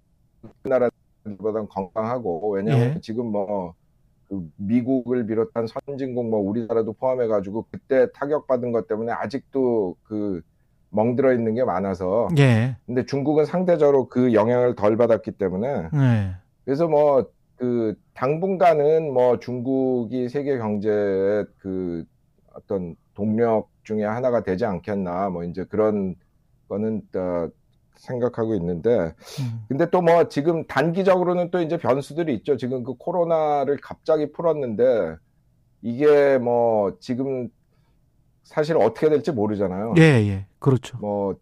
[0.65, 3.01] 우리나라보다는 건강하고 왜냐하면 예.
[3.01, 10.41] 지금 뭐그 미국을 비롯한 선진국 뭐 우리나라도 포함해가지고 그때 타격받은 것 때문에 아직도 그
[10.91, 12.29] 멍들어 있는 게 많아서.
[12.39, 12.77] 예.
[12.87, 15.89] 근데 중국은 상대적으로 그 영향을 덜 받았기 때문에.
[15.95, 16.35] 예.
[16.65, 17.31] 그래서 뭐
[17.61, 22.05] 그 당분간은 뭐 중국이 세계 경제의 그
[22.55, 26.15] 어떤 동력 중에 하나가 되지 않겠나 뭐 이제 그런
[26.71, 27.51] 거는 어,
[27.97, 29.65] 생각하고 있는데 음.
[29.69, 32.57] 근데 또 뭐 지금 단기적으로는 또 이제 변수들이 있죠.
[32.57, 35.17] 지금 그 코로나를 갑자기 풀었는데
[35.83, 37.51] 이게 뭐 지금
[38.51, 39.95] 사실 어떻게 될지 모르잖아요.
[39.99, 40.47] 예, 예.
[40.59, 40.99] 그렇죠.
[40.99, 41.37] 뭐,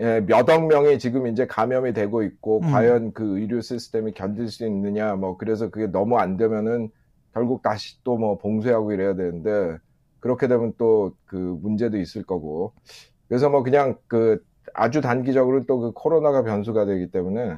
[0.00, 2.72] 예, 몇억 명이 지금 이제 감염이 되고 있고, 음.
[2.72, 6.90] 과연 그 의료 시스템이 견딜 수 있느냐, 뭐, 그래서 그게 너무 안 되면은
[7.32, 9.78] 결국 다시 또 뭐 봉쇄하고 이래야 되는데,
[10.18, 12.72] 그렇게 되면 또 그 문제도 있을 거고.
[13.28, 14.42] 그래서 뭐 그냥 그
[14.74, 17.56] 아주 단기적으로 또 그 코로나가 변수가 되기 때문에,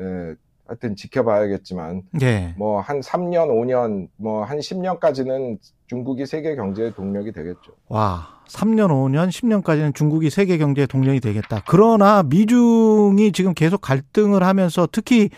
[0.00, 0.34] 예,
[0.66, 2.54] 하여튼 지켜봐야겠지만 예.
[2.58, 7.72] 뭐한 3년, 5년, 뭐 한 10년까지는 중국이 세계 경제의 동력이 되겠죠.
[7.88, 11.62] 와, 3년, 5년, 10년까지는 중국이 세계 경제의 동력이 되겠다.
[11.66, 15.30] 그러나 미중이 지금 계속 갈등을 하면서 특히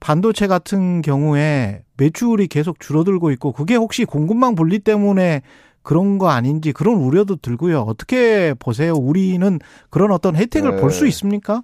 [0.00, 5.42] 반도체 같은 경우에 매출이 계속 줄어들고 있고 그게 혹시 공급망 분리 때문에
[5.82, 7.80] 그런 거 아닌지 그런 우려도 들고요.
[7.80, 8.94] 어떻게 보세요?
[8.94, 9.58] 우리는
[9.90, 10.80] 그런 어떤 혜택을 네.
[10.80, 11.62] 볼수 있습니까?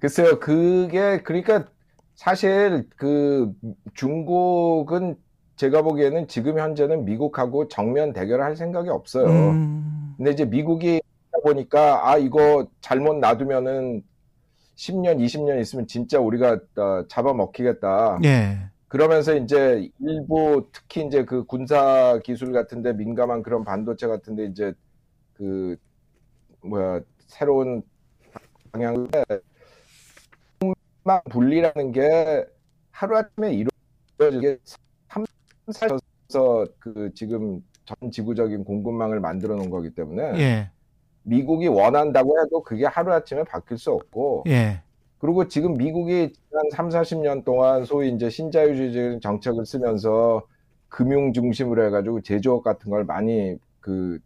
[0.00, 1.66] 글쎄요, 그게, 그러니까
[2.14, 3.52] 사실 그
[3.94, 5.16] 중국은
[5.60, 9.26] 제가 보기에는 지금 현재는 미국하고 정면 대결을 할 생각이 없어요.
[9.26, 10.14] 음.
[10.16, 11.02] 근데 이제 미국이
[11.44, 14.02] 보니까 아, 이거 잘못 놔두면은
[14.76, 18.20] 10년, 20년 있으면 진짜 우리가 어, 잡아먹히겠다.
[18.24, 18.70] 예.
[18.88, 24.72] 그러면서 이제 일부 특히 이제 그 군사 기술 같은데 민감한 그런 반도체 같은데 이제
[25.34, 25.76] 그
[26.62, 27.82] 뭐야 새로운
[30.58, 32.46] 공급망 분리라는 게
[32.92, 33.62] 하루아침에
[34.18, 34.56] 이루어지게
[35.72, 35.98] 3,
[36.28, 40.70] 4에서 그 지금 전 지구적인 공급망을 만들어 놓은 거기 때문에 예.
[41.22, 44.82] 미국이 원한다고 해도 그게 하루아침에 바뀔 수 없고 예.
[45.18, 50.42] 그리고 지금 미국이 지난 3, 40년 동안 소위 이제 신자유주의 정책을 쓰면서
[50.88, 54.18] 금융 중심으로 해가지고 제조업 같은 걸 많이 그,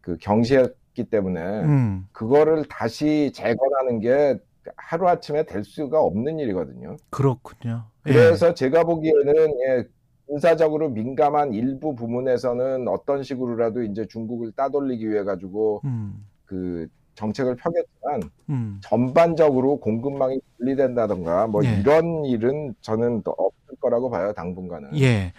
[0.00, 2.08] 그 경시했기 때문에 음.
[2.12, 4.38] 그거를 다시 재건하는 게
[4.76, 6.96] 하루아침에 될 수가 없는 일이거든요.
[7.10, 7.84] 그렇군요.
[8.06, 8.12] 예.
[8.12, 9.34] 그래서 제가 보기에는
[9.66, 9.84] 예,
[10.26, 16.24] 군사적으로 민감한 일부 부문에서는 어떤 식으로라도 이제 중국을 따돌리기 위해 가지고 음.
[16.46, 18.80] 그 정책을 펴겠지만 음.
[18.82, 21.80] 전반적으로 공급망이 분리된다던가 뭐 예.
[21.80, 24.98] 이런 일은 저는 더 없을 거라고 봐요 당분간은.
[25.00, 25.32] 예.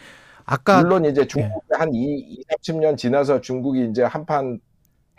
[0.45, 1.77] 아까 물론 이제 중국이 예.
[1.77, 4.59] 한 2, 30년 지나서 중국이 이제 한판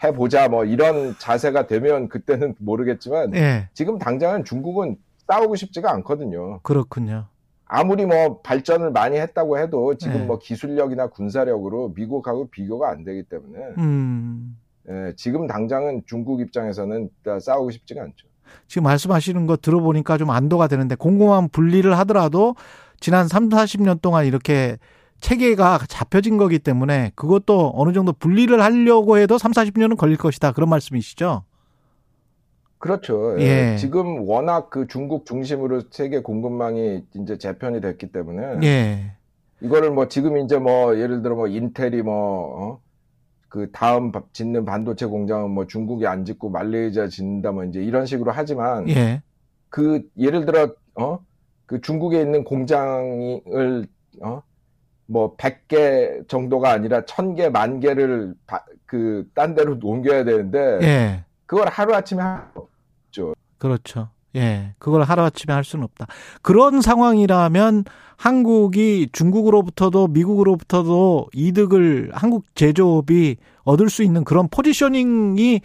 [0.03, 3.69] 해보자 뭐 이런 자세가 되면 그때는 모르겠지만 예.
[3.73, 4.97] 지금 당장은 중국은
[5.27, 6.61] 싸우고 싶지가 않거든요.
[6.63, 7.27] 그렇군요.
[7.67, 10.25] 아무리 뭐 발전을 많이 했다고 해도 지금 예.
[10.25, 14.57] 뭐 기술력이나 군사력으로 미국하고 비교가 안 되기 때문에 음.
[14.89, 17.09] 예, 지금 당장은 중국 입장에서는
[17.41, 18.27] 싸우고 싶지가 않죠.
[18.69, 22.55] 지금 말씀하시는 거 들어보니까 좀 안도가 되는데 공공한 분리를 하더라도
[23.01, 24.77] 지난 3, 40년 동안 이렇게
[25.21, 30.53] 체계가 잡혀진 거기 때문에 그것도 어느 정도 분리를 하려고 해도 3, 40년은 걸릴 것이다.
[30.53, 31.45] 그런 말씀이시죠?
[32.85, 33.41] 그렇죠.
[33.41, 33.73] 예.
[33.73, 33.77] 예.
[33.79, 39.13] 지금 워낙 그 중국 중심으로 세계 공급망이 이제 재편이 됐기 때문에 예.
[39.63, 42.81] 이거를 뭐 지금 이제 뭐 예를 들어 뭐 인텔이 뭐 어?
[43.49, 48.33] 그 다음 짓는 반도체 공장은 뭐 중국이 안 짓고 말레이시아 짓는다 뭐 이제 이런 식으로
[48.33, 49.23] 하지만 예.
[49.71, 51.19] 그 예를 들어 어
[51.67, 53.87] 그 중국에 있는 공장을
[54.21, 54.43] 어
[55.07, 58.35] 뭐 100개 정도가 아니라 1000개 만 개를
[58.85, 61.25] 그 딴 데로 옮겨야 되는데 예.
[61.47, 62.74] 그걸 하루 아침에 하죠.
[63.59, 64.11] 그렇죠.
[64.37, 64.75] 예.
[64.79, 66.07] 그걸 하루아침에 할 수는 없다.
[66.43, 67.85] 그런 상황이라면
[68.17, 75.61] 한국이 중국으로부터도 미국으로부터도 이득을 한국 제조업이 얻을 수 있는 그런 포지셔닝이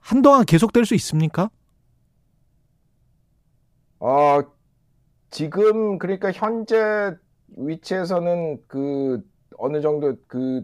[0.00, 1.50] 한동안 계속될 수 있습니까?
[3.98, 4.40] 어,
[5.30, 7.14] 지금 그러니까 현재
[7.56, 9.20] 위치에서는 그
[9.58, 10.62] 어느 정도 그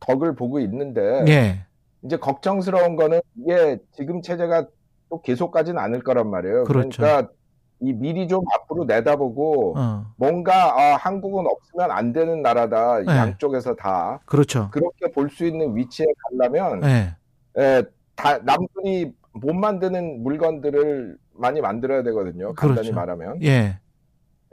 [0.00, 1.66] 덕을 보고 있는데 예.
[2.02, 4.66] 이제 걱정스러운 거는 이게 지금 체제가
[5.08, 6.64] 또 계속 가진 않을 거란 말이에요.
[6.64, 7.02] 그렇죠.
[7.02, 7.32] 그러니까
[7.80, 10.06] 이 미리 좀 앞으로 내다보고 어.
[10.16, 13.06] 뭔가 아, 한국은 없으면 안 되는 나라다 네.
[13.16, 14.68] 양쪽에서 다 그렇죠.
[14.70, 16.06] 그렇게 볼 수 있는 위치에
[16.38, 17.14] 가려면 네.
[17.58, 17.82] 예,
[18.14, 22.54] 다 남들이 못 만드는 물건들을 많이 만들어야 되거든요.
[22.54, 22.94] 간단히 그렇죠.
[22.94, 23.42] 말하면.
[23.42, 23.78] 예.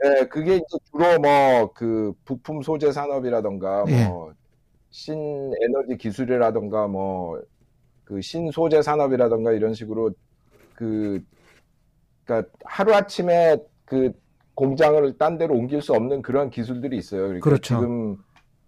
[0.02, 4.06] 예, 그게 이제 주로 뭐 그 부품 소재 산업이라던가 예.
[4.06, 4.32] 뭐
[4.90, 7.40] 신에너지 기술이라던가 뭐
[8.10, 10.10] 그 신소재 산업이라던가 이런 식으로
[10.74, 11.22] 그
[12.24, 14.10] 그러니까 하루 아침에 그
[14.54, 17.22] 공장을 딴 데로 옮길 수 없는 그런 기술들이 있어요.
[17.22, 17.76] 그러니까 그렇죠.
[17.76, 18.16] 지금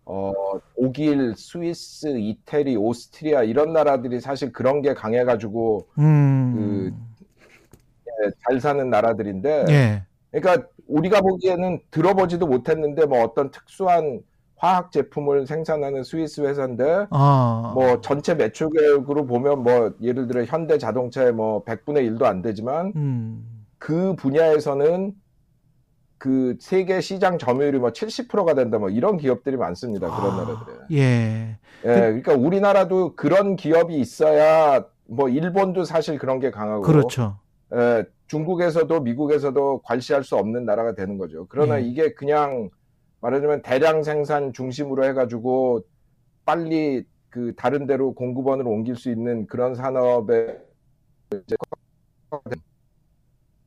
[0.05, 0.33] 어
[0.77, 6.95] 독일, 스위스, 이태리, 오스트리아 이런 나라들이 사실 그런 게 강해가지고 음...
[8.05, 10.03] 그잘 예, 사는 나라들인데, 예.
[10.31, 14.23] 그러니까 우리가 보기에는 들어보지도 못했는데 뭐 어떤 특수한
[14.63, 17.73] 화학 제품을 생산하는 스위스 회사인데 아.
[17.75, 22.93] 뭐 전체 매출 계획으로 보면 뭐 예를 들어 현대 자동차의 뭐 100분의 1도 안 되지만
[22.95, 23.65] 음.
[23.79, 25.15] 그 분야에서는
[26.17, 30.07] 그 세계 시장 점유율이 뭐 70%가 된다 뭐 이런 기업들이 많습니다.
[30.17, 30.77] 그런 아, 나라들에.
[30.93, 31.59] 예.
[31.85, 31.85] 예.
[31.85, 37.37] 그러니까 우리나라도 그런 기업이 있어야 뭐 일본도 사실 그런 게 강하고 그렇죠.
[37.75, 41.47] 예, 중국에서도 미국에서도 관시할 수 없는 나라가 되는 거죠.
[41.49, 41.85] 그러나 예.
[41.85, 42.71] 이게 그냥
[43.23, 45.85] 말하자면 대량 생산 중심으로 해가지고
[46.45, 50.59] 빨리 그 다른 데로 공급원으로 옮길 수 있는 그런 산업에
[51.33, 51.57] 이제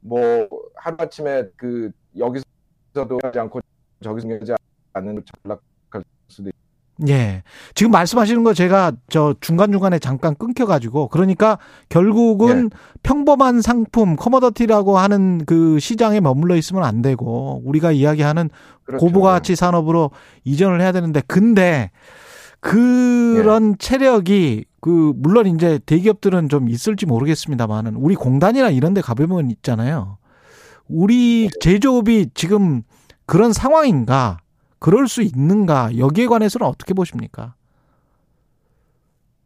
[0.02, 3.62] 뭐 하루아침에 그 여기서도 하지 않고
[4.04, 4.54] 저기서 하지
[4.94, 6.65] 않는 전락할 수도 있고
[7.08, 7.44] 예.
[7.74, 11.58] 지금 말씀하시는 거 제가 저 중간중간에 잠깐 끊겨가지고, 그러니까
[11.90, 12.78] 결국은 예.
[13.04, 18.50] 평범한 상품, 커머더티라고 하는 그 시장에 머물러 있으면 안 되고, 우리가 이야기하는
[18.86, 19.06] 그렇죠.
[19.06, 20.12] 고부가치 산업으로
[20.46, 21.92] 이전을 해야 되는데, 근데
[22.62, 23.76] 그런 예.
[23.78, 30.18] 체력이 그, 물론 이제 대기업들은 좀 있을지 모르겠습니다만은, 우리 공단이나 이런 데 가보면 있잖아요.
[30.88, 31.50] 우리 예.
[31.60, 32.84] 제조업이 지금
[33.26, 34.38] 그런 상황인가?
[34.80, 37.56] 그럴 수 있는가 여기에 관해서는 어떻게 보십니까?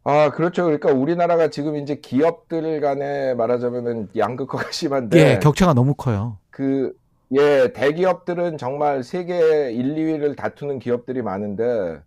[0.03, 0.63] 아 그렇죠.
[0.63, 6.37] 그러니까 우리나라가 지금 이제 기업들 간에 말하자면은 양극화가 심한데 예, 격차가 너무 커요.
[6.49, 6.93] 그
[7.31, 11.99] 예, 대기업들은 정말 세계 1, 2위를 다투는 기업들이 많은데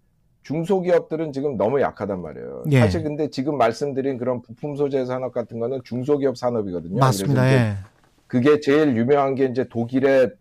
[0.42, 2.64] 중소기업들은 지금 너무 약하단 말이에요.
[2.72, 2.80] 예.
[2.80, 6.98] 사실 근데 지금 말씀드린 그런 부품 소재 산업 같은 거는 중소기업 산업이거든요.
[6.98, 7.52] 맞습니다.
[7.52, 7.76] 예.
[8.26, 10.32] 그게 제일 유명한 게 이제 독일의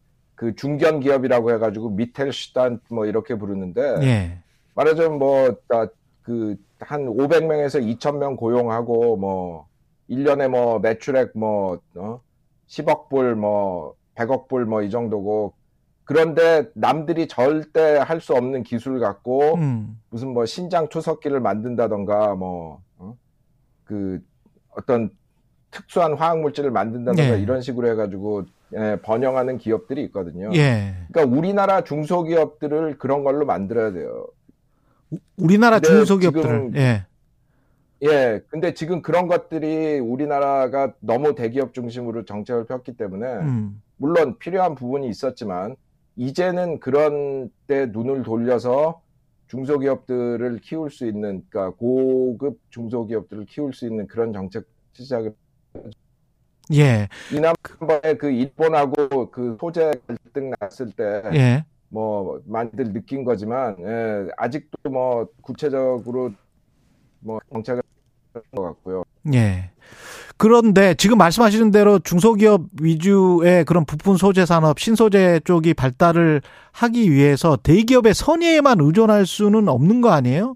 [0.41, 4.39] 그 중견 기업이라고 해가지고 미텔슈단 뭐 이렇게 부르는데 예.
[4.73, 5.89] 말하자면 뭐그한
[6.89, 9.67] 500명에서 2,000명 고용하고 뭐
[10.09, 12.21] 1년에 뭐 매출액 뭐 어?
[12.67, 15.53] 10억 불 뭐 100억 불 뭐 이 정도고
[16.05, 20.01] 그런데 남들이 절대 할 수 없는 기술 갖고 음.
[20.09, 23.15] 무슨 뭐 신장 투석기를 만든다던가 뭐그 어?
[24.71, 25.11] 어떤
[25.69, 27.41] 특수한 화학 물질을 만든다던가 네.
[27.43, 28.45] 이런 식으로 해가지고 예,
[29.01, 30.49] 번영하는 기업들이 있거든요.
[30.53, 30.95] 예.
[31.11, 34.28] 그러니까 우리나라 중소기업들을 그런 걸로 만들어야 돼요.
[35.38, 37.05] 우리나라 중소기업들을 예.
[38.03, 43.82] 예, 근데 지금 그런 것들이 우리나라가 너무 대기업 중심으로 정책을 폈기 때문에 음.
[43.97, 45.76] 물론 필요한 부분이 있었지만
[46.15, 49.01] 이제는 그런 때 눈을 돌려서
[49.47, 55.34] 중소기업들을 키울 수 있는 그러니까 고급 중소기업들을 키울 수 있는 그런 정책 시작을
[56.74, 57.07] 예.
[57.30, 61.22] 지난번에 그 일본하고 그 소재 갈등 났을 때.
[61.34, 61.66] 예.
[61.91, 66.32] 뭐 많이들 느낀 거지만 예, 아직도 뭐 구체적으로
[67.20, 67.82] 뭐 정책을
[68.55, 69.03] 것 같고요.
[69.34, 69.72] 예.
[70.38, 76.41] 그런데 지금 말씀하시는 대로 중소기업 위주의 그런 부품 소재 산업, 신소재 쪽이 발달을
[76.72, 80.55] 하기 위해서 대기업의 선의에만 의존할 수는 없는 거 아니에요?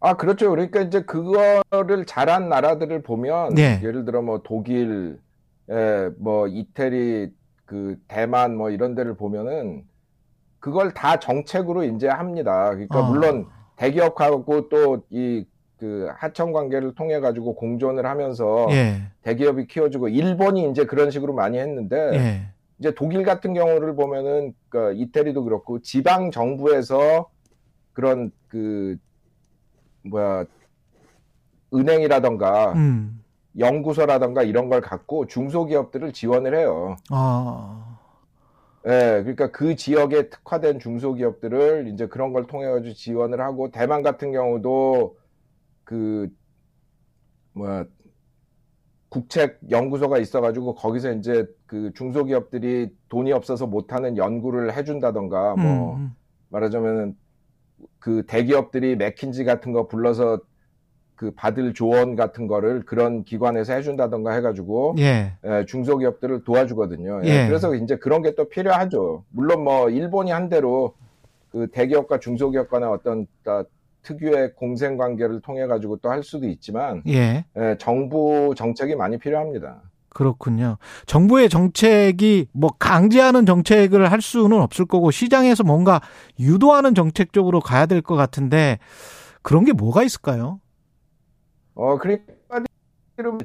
[0.00, 0.50] 아, 그렇죠.
[0.50, 3.80] 그러니까 이제 그거를 잘한 나라들을 보면 네.
[3.82, 5.18] 예를 들어 뭐 독일,
[5.70, 7.30] 에, 뭐 이태리,
[7.64, 9.84] 그 대만 뭐 이런 데를 보면은
[10.60, 12.70] 그걸 다 정책으로 이제 합니다.
[12.70, 13.10] 그러니까 어.
[13.10, 13.46] 물론
[13.76, 15.44] 대기업하고 또 이
[15.78, 19.02] 그 하청 관계를 통해 가지고 공존을 하면서 예.
[19.22, 22.42] 대기업이 키워주고 일본이 이제 그런 식으로 많이 했는데 예.
[22.78, 27.30] 이제 독일 같은 경우를 보면은 그 이태리도 그렇고 지방 정부에서
[27.92, 28.96] 그런 그
[30.08, 30.44] 뭐야
[31.74, 33.22] 은행이라던가 음.
[33.58, 36.96] 연구소라던가 이런 걸 갖고 중소기업들을 지원을 해요.
[37.10, 37.98] 아.
[38.86, 44.32] 예, 그러니까 그 지역에 특화된 중소기업들을 이제 그런 걸 통해 가지고 지원을 하고 대만 같은
[44.32, 45.16] 경우도
[45.84, 46.28] 그
[47.52, 47.84] 뭐야
[49.08, 56.00] 국책 연구소가 있어가지고 거기서 이제 그 중소기업들이 돈이 없어서 못하는 연구를 해준다던가 뭐 음.
[56.00, 56.16] 음.
[56.50, 57.16] 말하자면은
[57.98, 60.40] 그 대기업들이 맥킨지 같은 거 불러서
[61.16, 65.32] 그 받을 조언 같은 거를 그런 기관에서 해준다던가 해가지고 예.
[65.44, 67.22] 예 중소기업들을 도와주거든요.
[67.24, 67.28] 예.
[67.28, 67.46] 예.
[67.48, 69.24] 그래서 이제 그런 게 또 필요하죠.
[69.30, 70.94] 물론 뭐 일본이 한 대로
[71.50, 73.26] 그 대기업과 중소기업 간의 어떤
[74.02, 77.44] 특유의 공생 관계를 통해 가지고 또 할 수도 있지만 예.
[77.56, 77.76] 예.
[77.80, 79.82] 정부 정책이 많이 필요합니다.
[80.10, 80.78] 그렇군요.
[81.06, 86.00] 정부의 정책이 뭐 강제하는 정책을 할 수는 없을 거고 시장에서 뭔가
[86.40, 88.78] 유도하는 정책 쪽으로 가야 될 것 같은데
[89.42, 90.60] 그런 게 뭐가 있을까요?
[91.74, 92.26] 어, 그러니까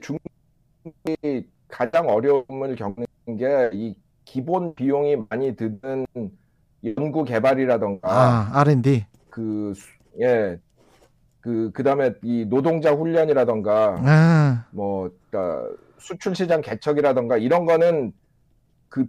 [0.01, 3.05] 중국이 가장 어려움을 겪는
[3.37, 3.95] 게 이
[4.25, 6.05] 기본 비용이 많이 드는
[6.97, 9.73] 연구 개발이라던가 아, R&D 그
[10.21, 10.59] 예.
[11.41, 14.65] 그 그다음에 이 노동자 훈련이라던가 아.
[14.71, 15.69] 뭐 그러니까
[16.03, 18.11] 수출 시장 개척이라던가 이런 거는
[18.89, 19.05] 그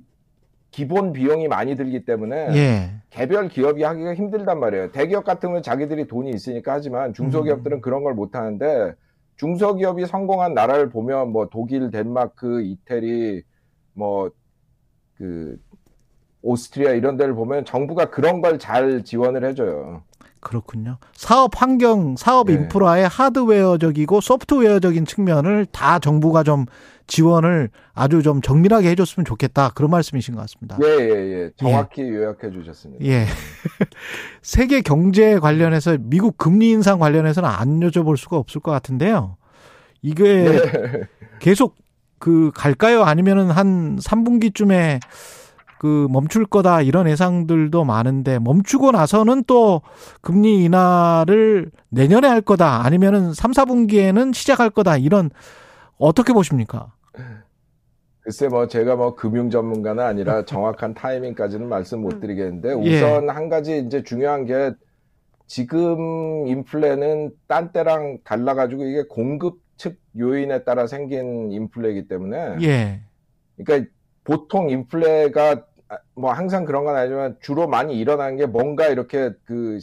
[0.71, 2.95] 기본 비용이 많이 들기 때문에 예.
[3.11, 4.93] 개별 기업이 하기가 힘들단 말이에요.
[4.93, 7.81] 대기업 같은 건 자기들이 돈이 있으니까 하지만 중소기업들은 음.
[7.81, 8.95] 그런 걸 못 하는데
[9.37, 13.43] 중소기업이 성공한 나라를 보면 뭐 독일, 덴마크, 이태리,
[13.95, 14.31] 뭐
[15.17, 15.57] 그
[16.43, 20.03] 오스트리아 이런 데를 보면 정부가 그런 걸 잘 지원을 해줘요.
[20.45, 20.99] 그렇군요.
[21.15, 22.53] 사업 환경, 사업 네.
[22.53, 26.67] 인프라의 하드웨어적이고 소프트웨어적인 측면을 다 정부가 좀
[27.07, 29.71] 지원을 아주 좀 정밀하게 해줬으면 좋겠다.
[29.75, 30.79] 그런 말씀이신 것 같습니다.
[30.83, 31.51] 예, 예, 예.
[31.57, 32.09] 정확히 예.
[32.09, 33.05] 요약해 주셨습니다.
[33.05, 33.27] 예.
[34.43, 39.37] 세계 경제 관련해서 미국 금리 인상 관련해서는 안 여쭤볼 수가 없을 것 같은데요.
[40.03, 41.03] 이게 네.
[41.41, 41.77] 계속
[42.19, 43.03] 그 갈까요?
[43.03, 45.01] 아니면은 한 3분기쯤에
[45.85, 49.83] 그 멈출 거다 이런 예상들도 많은데 멈추고 나서는 또
[50.23, 55.29] 금리 인하를 내년에 할 거다 아니면은 3, 4분기에는 시작할 거다 이런
[55.99, 56.95] 어떻게 보십니까?
[58.21, 62.73] 글쎄 뭐 제가 뭐 금융 전문가는 아니라 정확한 타이밍까지는 말씀 못 드리겠는데 예.
[62.73, 63.29] 우선 예.
[63.29, 64.73] 한 가지 이제 중요한 게
[65.47, 73.03] 지금 인플레는 딴 때랑 달라가지고 이게 공급 측 요인에 따라 생긴 인플레이기 때문에 예.
[73.59, 73.91] 그러니까
[74.25, 75.74] 보통 인플레가 아,
[76.15, 79.79] 뭐 항상 그런 건 아니지만 주로 많이 일어나는 게 뭔가 이렇게 그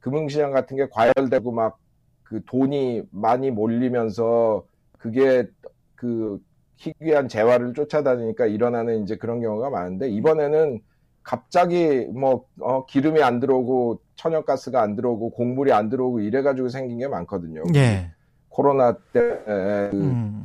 [0.00, 1.84] 금융시장 같은 게 과열되고 막
[2.34, 4.64] 그 돈이 많이 몰리면서
[4.98, 5.46] 그게
[5.94, 6.40] 그
[6.76, 10.80] 희귀한 재화를 쫓아다니니까 일어나는 이제 그런 경우가 많은데 이번에는
[11.22, 17.06] 갑자기 뭐 어, 기름이 안 들어오고 천연가스가 안 들어오고 곡물이 안 들어오고 이래가지고 생긴 게
[17.06, 17.62] 많거든요.
[17.76, 18.10] 예.
[18.48, 20.42] 코로나 때문에 그 음.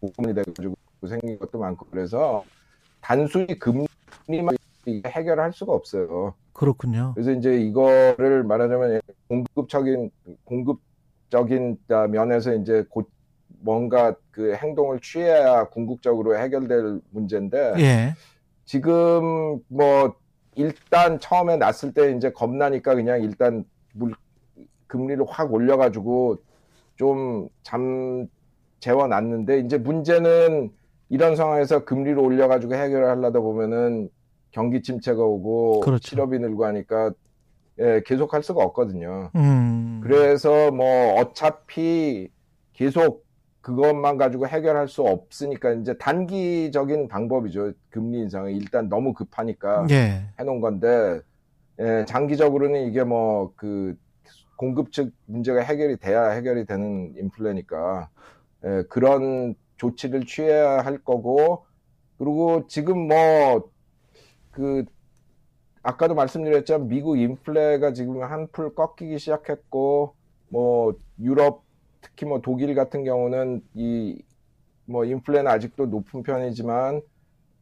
[0.00, 0.74] 고금이 돼가지고
[1.08, 2.44] 생긴 것도 많고 그래서
[3.00, 3.86] 단순히 금리만
[5.06, 6.34] 해결할 수가 없어요.
[6.52, 7.12] 그렇군요.
[7.14, 10.10] 그래서 이제 이거를 말하자면 공급적인
[10.44, 11.78] 공급적인
[12.10, 13.10] 면에서 이제 곧
[13.60, 18.14] 뭔가 그 행동을 취해야 궁극적으로 해결될 문제인데 예.
[18.64, 20.14] 지금 뭐
[20.54, 24.14] 일단 처음에 났을 때 이제 겁나니까 그냥 일단 물
[24.86, 26.38] 금리를 확 올려가지고
[26.96, 28.28] 좀 잠
[28.80, 30.70] 재워놨는데 이제 문제는
[31.14, 34.10] 이런 상황에서 금리를 올려가지고 해결을 하려다 보면은
[34.50, 36.08] 경기 침체가 오고 그렇죠.
[36.08, 37.12] 실업이 늘고 하니까
[37.78, 39.30] 예, 계속 할 수가 없거든요.
[39.36, 40.00] 음.
[40.02, 42.30] 그래서 뭐 어차피
[42.72, 43.24] 계속
[43.60, 47.74] 그것만 가지고 해결할 수 없으니까 이제 단기적인 방법이죠.
[47.90, 50.24] 금리 인상은 일단 너무 급하니까 예.
[50.40, 51.20] 해놓은 건데
[51.78, 53.94] 예, 장기적으로는 이게 뭐 그
[54.56, 58.08] 공급 측 문제가 해결이 돼야 해결이 되는 인플레니까
[58.64, 59.54] 예, 그런
[59.84, 61.66] 조치를 취해야 할 거고
[62.18, 63.70] 그리고 지금 뭐
[64.52, 64.84] 그
[65.82, 70.14] 아까도 말씀드렸지만 미국 인플레가 지금 한풀 꺾이기 시작했고
[70.48, 71.64] 뭐 유럽
[72.00, 74.22] 특히 뭐 독일 같은 경우는 이
[74.86, 77.00] 뭐 인플레는 아직도 높은 편이지만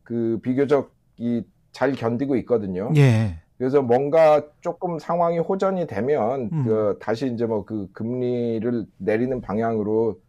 [0.04, 1.42] 그 비교적 이
[1.72, 2.90] 잘 견디고 있거든요.
[2.96, 3.38] 예.
[3.56, 6.64] 그래서 뭔가 조금 상황이 호전이 되면 음.
[6.64, 10.20] 그 다시 이제 뭐 그 금리를 내리는 방향으로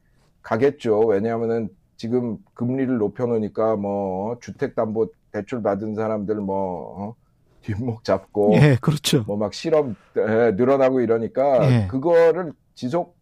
[0.41, 0.99] 가겠죠.
[0.99, 7.15] 왜냐하면은 지금 금리를 높여놓으니까 뭐 주택담보 대출 받은 사람들 뭐 어?
[7.61, 9.23] 뒷목 잡고 예, 그렇죠.
[9.23, 9.51] 뭐막
[10.17, 11.87] 예, 늘어나고 이러니까 예.
[11.87, 13.15] 그거를 지속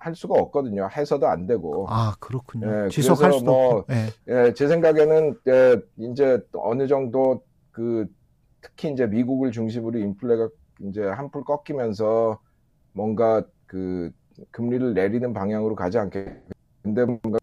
[0.00, 0.88] 할 수가 없거든요.
[0.90, 1.86] 해서도 안 되고.
[1.90, 2.86] 아, 그렇군요.
[2.86, 3.84] 예, 지속할 수도 뭐.
[3.90, 4.06] 예.
[4.28, 8.06] 예, 제 생각에는 예, 이제 어느 정도 그
[8.62, 10.48] 특히 이제 미국을 중심으로 인플레가
[10.84, 12.40] 이제 한풀 꺾이면서
[12.92, 14.10] 뭔가 그
[14.50, 16.34] 금리를 내리는 방향으로 가지 않게.
[16.82, 17.38] 근데 뭔가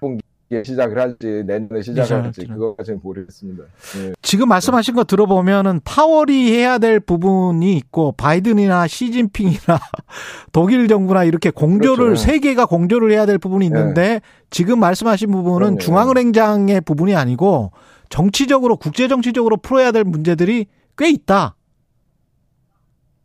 [0.00, 2.04] 분기에 시작을 할지 내년에 시작을 할지
[2.42, 2.54] 시작할지는.
[2.56, 3.64] 그거까지는 모르겠습니다.
[3.98, 4.12] 예.
[4.22, 9.78] 지금 말씀하신 거 들어보면은 파월이 해야 될 부분이 있고 바이든이나 시진핑이나
[10.52, 12.22] 독일 정부나 이렇게 공조를 그렇죠.
[12.22, 14.20] 세 개가 공조를 해야 될 부분이 있는데
[14.50, 15.78] 지금 말씀하신 부분은 그럼요.
[15.78, 17.72] 중앙은행장의 부분이 아니고
[18.08, 20.66] 정치적으로 국제 정치적으로 풀어야 될 문제들이
[20.96, 21.54] 꽤 있다.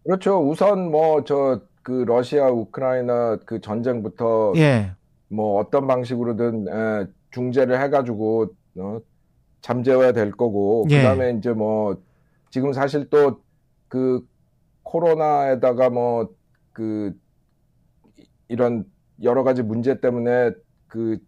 [0.03, 0.39] 그렇죠.
[0.49, 4.93] 우선 뭐 저 그 러시아 우크라이나 그 전쟁부터 예.
[5.33, 8.99] 뭐 어떤 방식으로든 에, 중재를 해가지고 어,
[9.61, 10.97] 잠재워야 될 거고 예.
[10.97, 11.97] 그다음에 이제 뭐
[12.51, 13.41] 지금 사실 또
[13.87, 14.25] 그
[14.83, 16.33] 코로나에다가 뭐
[16.73, 17.13] 그
[18.49, 18.83] 이런
[19.21, 20.51] 여러 가지 문제 때문에
[20.87, 21.19] 그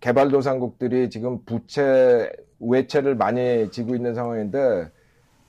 [0.00, 4.90] 개발도상국들이 지금 부채 외채를 많이 지고 있는 상황인데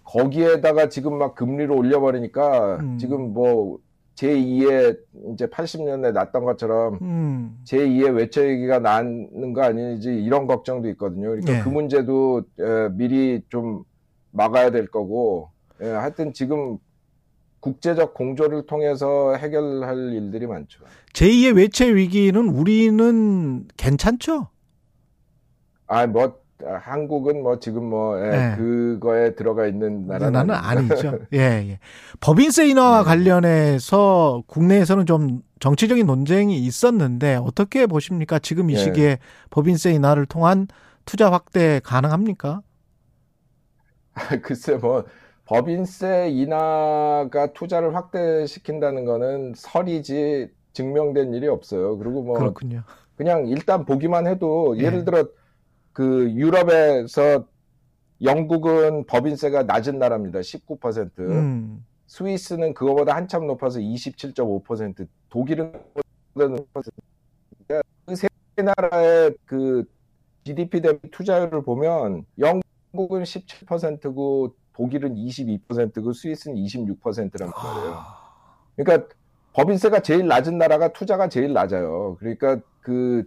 [0.03, 2.97] 거기에다가 지금 막 금리를 올려버리니까 음.
[2.97, 3.79] 지금 뭐
[4.15, 4.97] 제2의
[5.33, 7.57] 이제 80년대 났던 것처럼 음.
[7.65, 11.29] 제2의 외채 위기가 나는 거 아니지 이런 걱정도 있거든요.
[11.29, 11.61] 그러니까 예.
[11.61, 13.83] 그 문제도 에, 미리 좀
[14.31, 15.49] 막아야 될 거고
[15.81, 16.77] 예, 하여튼 지금
[17.59, 20.83] 국제적 공조를 통해서 해결할 일들이 많죠.
[21.13, 24.49] 제2의 외채 위기는 우리는 괜찮죠?
[25.87, 26.33] 아, 뭐 아,
[26.63, 28.55] 한국은 뭐 지금 뭐 예, 네.
[28.55, 30.51] 그거에 들어가 있는 나라는.
[30.51, 31.19] 아니죠.
[31.33, 31.79] 예, 예.
[32.21, 33.03] 법인세 인하와 네.
[33.03, 38.39] 관련해서 국내에서는 좀 정치적인 논쟁이 있었는데 어떻게 보십니까?
[38.39, 38.77] 지금 이 예.
[38.77, 39.17] 시기에
[39.49, 40.67] 법인세 인하를 통한
[41.03, 42.61] 투자 확대 가능합니까?
[44.41, 45.03] 글쎄 뭐
[45.45, 51.97] 법인세 인하가 투자를 확대시킨다는 거는 설이지 증명된 일이 없어요.
[51.97, 52.83] 그리고 뭐 그렇군요.
[53.15, 54.83] 그냥 일단 보기만 해도 예.
[54.85, 55.25] 예를 들어
[55.95, 57.47] 그 유럽에서
[58.21, 60.39] 영국은 법인세가 낮은 나라입니다.
[60.39, 61.19] 19%.
[61.19, 61.85] 음.
[62.07, 65.07] 스위스는 그거보다 한참 높아서 27.5%.
[65.29, 65.71] 독일은
[68.05, 68.27] 그세
[68.57, 69.85] 나라의 그
[70.43, 77.97] GDP 대비 투자율을 보면 영국은 17%고 독일은 22%고 스위스는 26%란 말이에요.
[78.75, 79.15] 그러니까
[79.53, 82.17] 법인세가 제일 낮은 나라가 투자가 제일 낮아요.
[82.19, 83.23] 그러니까 그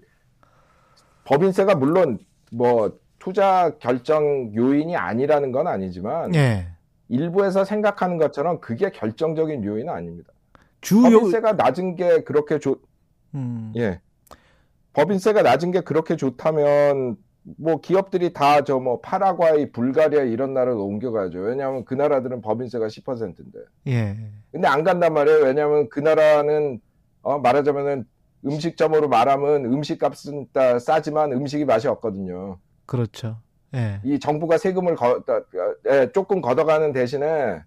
[1.25, 2.19] 법인세가 물론
[2.53, 6.69] 뭐 투자 결정 요인이 아니라는 건 아니지만 예.
[7.09, 10.33] 일부에서 생각하는 것처럼 그게 결정적인 요인은 아닙니다.
[10.81, 12.81] 주요 법인세가 낮은 게 그렇게 좋,
[13.35, 13.73] 음.
[13.77, 14.01] 예.
[14.93, 17.17] 법인세가 낮은 게 그렇게 좋다면
[17.57, 21.39] 뭐 기업들이 다 저 뭐 파라과이, 불가리아 이런 나라로 옮겨가죠.
[21.41, 23.59] 왜냐하면 그 나라들은 법인세가 10%인데.
[23.89, 24.17] 예.
[24.53, 25.45] 근데 안 간단 말이에요.
[25.45, 26.81] 왜냐하면 그 나라는
[27.23, 28.05] 어, 말하자면은
[28.45, 32.59] 음식점으로 말하면 음식값은 따- 싸지만 음식이 맛이 없거든요.
[32.87, 33.39] 그렇죠.
[33.75, 34.01] 예.
[34.05, 35.43] 이 정부가 세금을 거, 따-
[35.91, 37.61] 예, 조금 걷어가는 대신에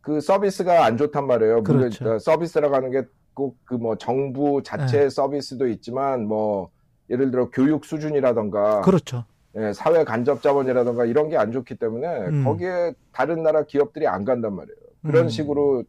[0.00, 1.62] 그 서비스가 안 좋단 말이에요.
[1.62, 2.14] 물론 그렇죠.
[2.14, 3.02] 어, 서비스라고 하는 게
[3.34, 5.10] 꼭 그 뭐 정부 자체의 네.
[5.10, 6.70] 서비스도 있지만 뭐
[7.08, 9.24] 예를 들어 교육 수준이라던가 그렇죠.
[9.56, 12.44] 예, 사회 간접 자본이라던가 이런 게 안 좋기 때문에 음.
[12.44, 14.76] 거기에 다른 나라 기업들이 안 간단 말이에요.
[15.02, 15.28] 그런 음.
[15.28, 15.84] 식으로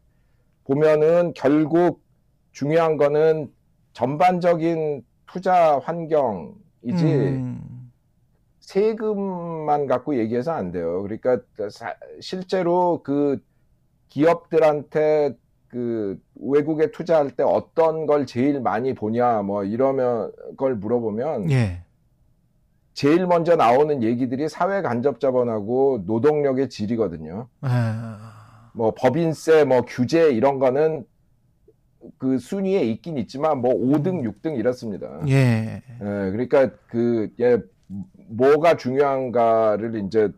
[0.66, 2.04] 보면은 결국
[2.52, 3.52] 중요한 거는
[3.94, 7.92] 전반적인 투자 환경이지 음.
[8.60, 11.02] 세금만 갖고 얘기해서 안 돼요.
[11.02, 13.42] 그러니까 사- 실제로 그
[14.10, 15.36] 기업들한테
[15.68, 21.84] 그 외국에 투자할 때 어떤 걸 제일 많이 보냐 뭐 이러면 걸 물어보면 예.
[22.94, 27.48] 제일 먼저 나오는 얘기들이 사회 간접 자본하고 노동력의 질이거든요.
[27.62, 28.72] 아.
[28.74, 31.06] 뭐 법인세, 뭐 규제 이런 거는
[32.18, 35.08] 그 순위에 있긴 있지만 뭐 5등, 6등 이렇습니다.
[35.28, 35.82] 예.
[35.90, 37.60] 예, 그러니까 그, 예,
[38.28, 40.30] 뭐가 중요한가를 이제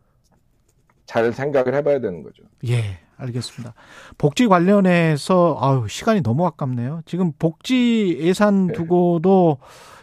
[1.05, 2.43] 잘 생각을 해봐야 되는 거죠.
[2.67, 3.73] 예, 알겠습니다.
[4.17, 7.01] 복지 관련해서 아유, 시간이 너무 아깝네요.
[7.05, 8.73] 지금 복지 예산 네.
[8.73, 9.57] 두고도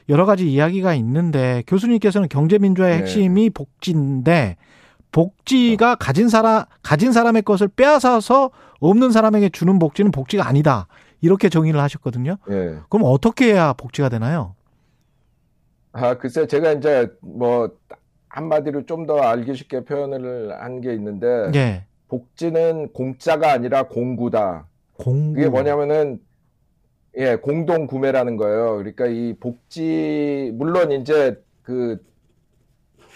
[0.08, 3.00] 여러 가지 이야기가 있는데 교수님께서는 경제민주화의 네.
[3.00, 4.56] 핵심이 복지인데
[5.12, 8.50] 복지가 가진 사람 가진 사람의 것을 빼앗아서
[8.80, 10.86] 없는 사람에게 주는 복지는 복지가 아니다.
[11.20, 12.36] 이렇게 정의를 하셨거든요.
[12.50, 12.78] 예.
[12.88, 14.54] 그럼 어떻게 해야 복지가 되나요?
[15.92, 17.70] 아, 글쎄, 제가 이제 뭐,
[18.28, 21.84] 한마디로 좀 더 알기 쉽게 표현을 한 게 있는데, 예.
[22.08, 24.66] 복지는 공짜가 아니라 공구다.
[24.96, 25.34] 공부.
[25.34, 26.20] 그게 뭐냐면은
[27.16, 28.76] 예 공동 구매라는 거예요.
[28.76, 31.98] 그러니까 이 복지 물론 이제 그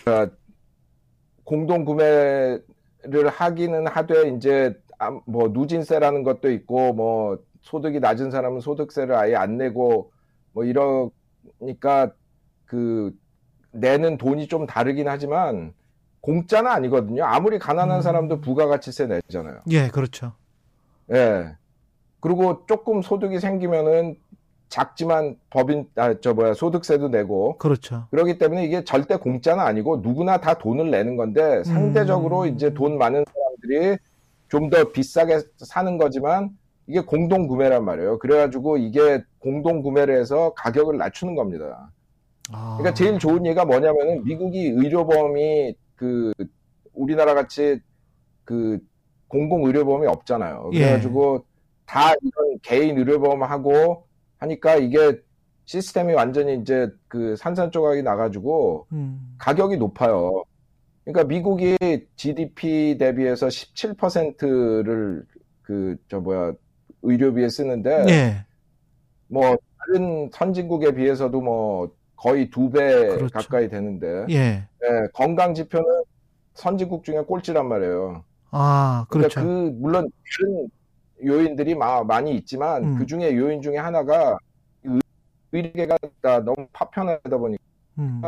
[0.06, 0.28] 어,
[1.44, 2.62] 공동 구매를
[3.30, 4.74] 하기는 하되 이제
[5.26, 10.12] 뭐 누진세라는 것도 있고 뭐 소득이 낮은 사람은 소득세를 아예 안 내고
[10.52, 12.12] 뭐 이러니까
[12.66, 13.12] 그
[13.72, 15.72] 내는 돈이 좀 다르긴 하지만
[16.20, 17.24] 공짜는 아니거든요.
[17.24, 18.02] 아무리 가난한 음.
[18.02, 19.60] 사람도 부가가치세 내잖아요.
[19.70, 20.32] 예, 그렇죠.
[21.12, 21.56] 예.
[22.20, 24.16] 그리고 조금 소득이 생기면은
[24.68, 28.06] 작지만 법인 아 저 뭐야 소득세도 내고 그렇죠.
[28.10, 32.48] 그렇기 때문에 이게 절대 공짜는 아니고 누구나 다 돈을 내는 건데 상대적으로 음.
[32.54, 33.98] 이제 돈 많은 사람들이
[34.48, 36.50] 좀 더 비싸게 사는 거지만
[36.92, 38.18] 이게 공동 구매란 말이에요.
[38.18, 41.90] 그래가지고 이게 공동 구매를 해서 가격을 낮추는 겁니다.
[42.52, 42.76] 아.
[42.78, 46.34] 그러니까 제일 좋은 예가 뭐냐면은 미국이 의료보험이 그
[46.92, 47.80] 우리나라 같이
[48.44, 48.78] 그
[49.28, 50.68] 공공 의료보험이 없잖아요.
[50.74, 50.80] 예.
[50.80, 51.52] 그래가지고 예.
[51.86, 55.18] 다 이런 개인 의료보험하고 하니까 이게
[55.64, 59.34] 시스템이 완전히 이제 그 산산조각이 나가지고 음.
[59.38, 60.44] 가격이 높아요.
[61.04, 61.78] 그러니까 미국이
[62.16, 65.24] GDP 대비해서 17%를
[65.62, 66.52] 그 저 뭐야
[67.02, 68.46] 의료비에 쓰는데 예.
[69.28, 73.28] 뭐 다른 선진국에 비해서도 뭐 거의 두배 그렇죠.
[73.32, 74.36] 가까이 되는데 예.
[74.36, 75.08] 예.
[75.12, 75.86] 건강 지표는
[76.54, 78.24] 선진국 중에 꼴찌란 말이에요.
[78.50, 79.40] 아 그렇죠.
[79.40, 80.68] 그 물론 다른
[81.24, 82.98] 요인들이 마, 많이 있지만 음.
[82.98, 84.38] 그 중에 요인 중에 하나가
[85.52, 85.98] 의료계가
[86.44, 87.62] 너무 파편하다 보니까
[87.98, 88.22] 음.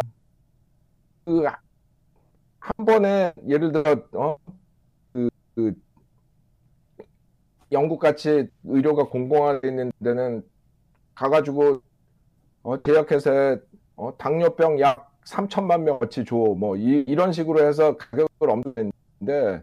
[1.25, 4.37] 그한 번에 예를 들어 어,
[5.13, 5.75] 그, 그
[7.75, 10.43] 영국 같이 의료가 공공화되어 있는 데는
[11.15, 11.83] 가가지고
[12.63, 13.59] 어, 대역해서
[13.97, 16.37] 어, 당뇨병 약 3천만 명어치 줘.
[16.37, 19.63] 뭐 이, 런 식으로 해서 가격을 엄는데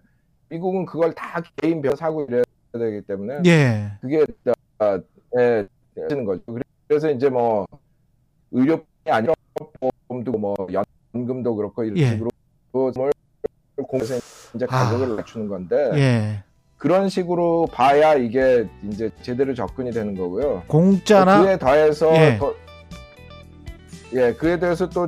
[0.50, 2.44] 미국은 그걸 다 개인별 사고 이래야
[2.74, 3.92] 되기 때문에 예.
[4.02, 4.26] 그게
[4.80, 5.00] 아,
[5.40, 6.42] 예, 되는 거죠.
[6.88, 7.66] 그래서 이제 뭐
[8.52, 9.34] 의료뿐이 아니라
[10.08, 10.56] 보험도 뭐
[11.14, 12.10] 연금도 그렇고 이런 예.
[12.10, 12.30] 식으로
[12.72, 13.12] 뭘
[13.88, 14.16] 공에서
[14.54, 15.16] 이제 가격을 아.
[15.16, 16.44] 낮추는 건데 예.
[16.82, 20.64] 그런 식으로 봐야 이게 이제 제대로 접근이 되는 거고요.
[20.66, 22.38] 공짜나 그에 더해서 예.
[22.40, 22.56] 더,
[24.14, 25.08] 예 그에 대해서 또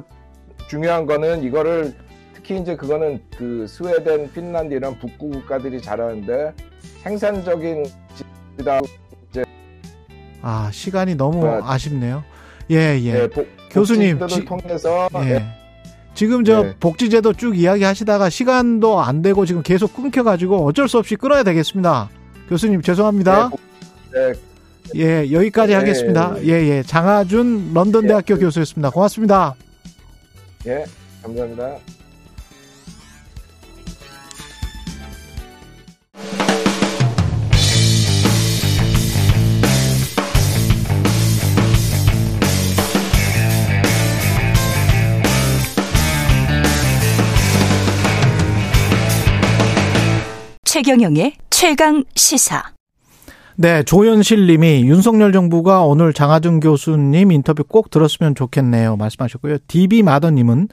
[0.68, 1.96] 중요한 거는 이거를
[2.36, 6.54] 특히 이제 그거는 그 스웨덴, 핀란드 이런 북구 국가들이 잘하는데
[7.02, 7.86] 생산적인
[8.56, 8.80] 지다
[9.32, 9.44] 이제
[10.44, 12.24] 아 시간이 너무 뭐, 아쉽네요.
[12.70, 13.24] 예 예.
[13.24, 15.32] 예 보, 교수님 지, 통해서 예.
[15.32, 15.63] 예.
[16.14, 16.76] 지금 저 네.
[16.80, 22.10] 복지제도 쭉 이야기하시다가 시간도 안 되고 지금 계속 끊겨가지고 어쩔 수 없이 끊어야 되겠습니다.
[22.50, 23.50] 교수님 죄송합니다.
[24.14, 24.34] 네.
[24.34, 24.40] 네.
[24.96, 25.76] 예 여기까지 네.
[25.76, 26.36] 하겠습니다.
[26.44, 26.84] 예예 예.
[26.84, 28.40] 장하준 런던 대학교 예.
[28.40, 28.92] 교수였습니다.
[28.92, 29.56] 고맙습니다.
[30.68, 30.86] 예
[31.24, 31.78] 감사합니다.
[50.74, 52.64] 최경영의 최강 시사.
[53.58, 58.96] 네, 조현실 님이 윤석열 정부가 오늘 장하준 교수님 인터뷰 꼭 들었으면 좋겠네요.
[58.96, 59.58] 말씀하셨고요.
[59.68, 60.70] DB 마더 님은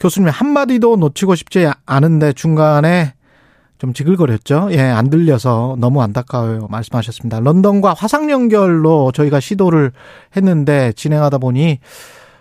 [0.00, 3.12] 교수님 한마디도 놓치고 싶지 않은데 중간에
[3.76, 4.68] 좀 지글거렸죠.
[4.70, 6.68] 예, 안 들려서 너무 안타까워요.
[6.70, 7.40] 말씀하셨습니다.
[7.40, 9.92] 런던과 화상 연결로 저희가 시도를
[10.34, 11.80] 했는데 진행하다 보니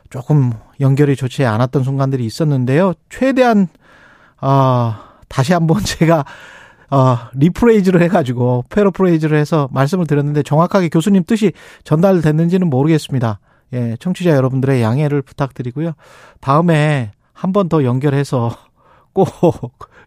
[0.10, 2.93] 조금 연결이 좋지 않았던 순간들이 있었는데요.
[3.10, 3.68] 최대한
[4.39, 4.96] 어,
[5.28, 6.24] 다시 한번 제가
[6.96, 11.52] 어, rephrase를 해가지고 paraphrase를 해서 말씀을 드렸는데 정확하게 교수님 뜻이
[11.84, 13.39] 전달됐는지는 모르겠습니다.
[13.74, 15.91] 예, 청취자 여러분들의 양해를 부탁드리고요.
[16.39, 18.56] 다음에 한 번 더 연결해서
[19.12, 19.28] 꼭,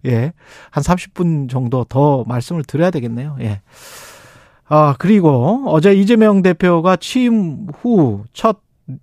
[0.06, 0.32] 예,
[0.70, 3.36] 한 30분 정도 더 말씀을 드려야 되겠네요.
[3.42, 3.60] 예.
[4.66, 8.60] 아, 그리고 어제 이재명 대표가 취임 후 첫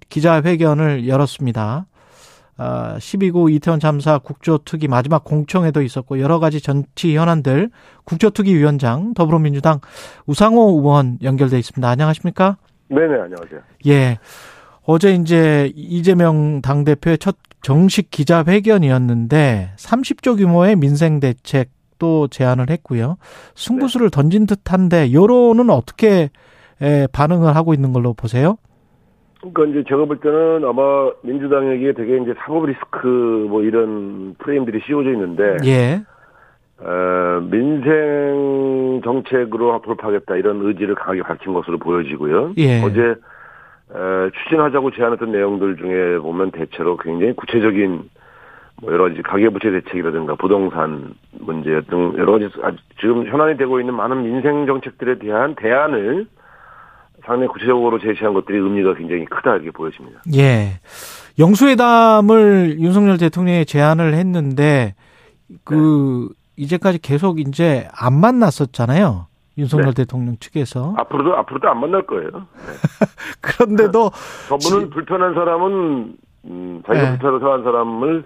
[0.10, 1.86] 기자회견을 열었습니다.
[2.58, 7.70] 12구 아, 이태원 참사 국조특위 마지막 공청회도 있었고 여러 가지 정치 현안들
[8.06, 9.80] 국조특위 위원장 더불어민주당
[10.26, 11.88] 우상호 의원 연결돼 있습니다.
[11.88, 12.58] 안녕하십니까?
[12.88, 13.60] 네네 안녕하세요.
[13.88, 14.20] 예.
[14.84, 23.18] 어제 이제 이재명 당대표의 첫 정식 기자회견이었는데 30조 규모의 민생 대책도 제안을 했고요.
[23.56, 24.16] 승부수를 네.
[24.16, 26.30] 던진 듯한데 여론은 어떻게
[27.12, 28.58] 반응을 하고 있는 걸로 보세요?
[29.54, 33.08] 그러니까 이제 제가 볼 때는 아마 민주당에게 되게 이제 사법 리스크
[33.50, 36.02] 뭐 이런 프레임들이 씌워져 있는데 예.
[36.80, 42.54] 어, 민생 정책으로 돌파하겠다 이런 의지를 강하게 밝힌 것으로 보여지고요.
[42.58, 42.82] 예.
[42.84, 43.16] 어제
[43.90, 48.10] 어, 추진하자고 제안했던 내용들 중에 보면 대체로 굉장히 구체적인
[48.82, 52.50] 뭐 여러 가지 가계부채 대책이라든가 부동산 문제 등 여러 가지
[53.00, 56.35] 지금 현안이 되고 있는 많은 민생 정책들에 대한 대안을 상
[57.26, 60.22] 당히 구체적으로 제시한 것들이 의미가 굉장히 크다 이렇게 보여집니다.
[60.36, 60.80] 예.
[61.40, 64.96] 영수회담을 윤석열 대통령이 제안을 했는데
[65.64, 69.28] 그 이제까지 계속 이제 안 만났었잖아요.
[69.58, 70.04] 윤석열 네.
[70.04, 72.30] 대통령 측에서 앞으로도 앞으로도 안 만날 거예요.
[72.30, 72.74] 네.
[73.42, 74.12] 그런데도
[74.50, 74.90] 저분은 지...
[74.92, 77.18] 불편한 사람은 음, 자기가 네.
[77.18, 78.26] 불편한 사람을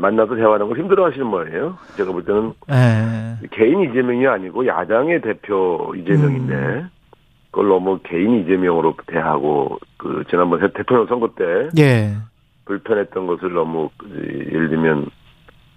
[0.00, 1.78] 만나서 대화하는 걸 힘들어하시는 모양이에요.
[1.96, 3.48] 제가 볼 때는 네.
[3.50, 6.90] 개인 이재명이 아니고 야당의 대표 이재명인데 음.
[7.56, 12.14] 그걸 너무 개인 이재명으로 대하고 그 지난번 대통령 선거 때 예.
[12.66, 15.06] 불편했던 것을 너무 예를 들면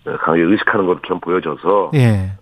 [0.04, 2.34] 강하게 의식하는 것처럼 보여져서 예.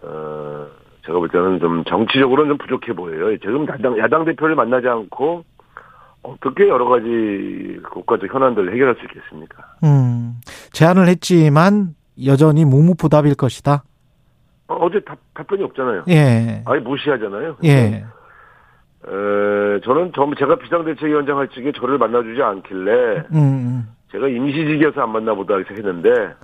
[0.00, 0.66] 어,
[1.04, 3.36] 제가 볼 때는 좀 정치적으로는 좀 부족해 보여요.
[3.40, 5.44] 지금 야당, 야당 대표를 만나지 않고
[6.22, 9.64] 어떻게 여러 가지 국가적 현안들을 해결할 수 있겠습니까?
[9.84, 10.36] 음,
[10.72, 11.94] 제안을 했지만
[12.24, 13.84] 여전히 묵묵부답일 것이다.
[14.68, 16.04] 어, 제 답, 답변이 없잖아요.
[16.08, 16.62] 예.
[16.64, 17.56] 아예 무시하잖아요.
[17.64, 18.02] 예.
[19.06, 23.36] 에, 저는 전 제가 비상대책위원장 할 적에 저를 만나주지 않길래 음.
[23.36, 23.88] 음.
[24.12, 26.34] 제가 임시직이어서 안 만나보다 했는데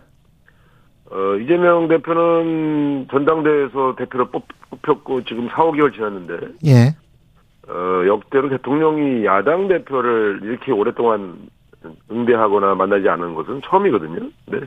[1.11, 4.47] 어, 이재명 대표는 전당대회에서 대표를 뽑,
[4.83, 6.95] 혔고 지금 4, 5개월 지났는데 예.
[7.69, 11.49] 어, 역대로 대통령이 야당 대표를 이렇게 오랫동안
[12.11, 14.29] 응대하거나 만나지 않은 것은 처음이거든요.
[14.47, 14.61] 네.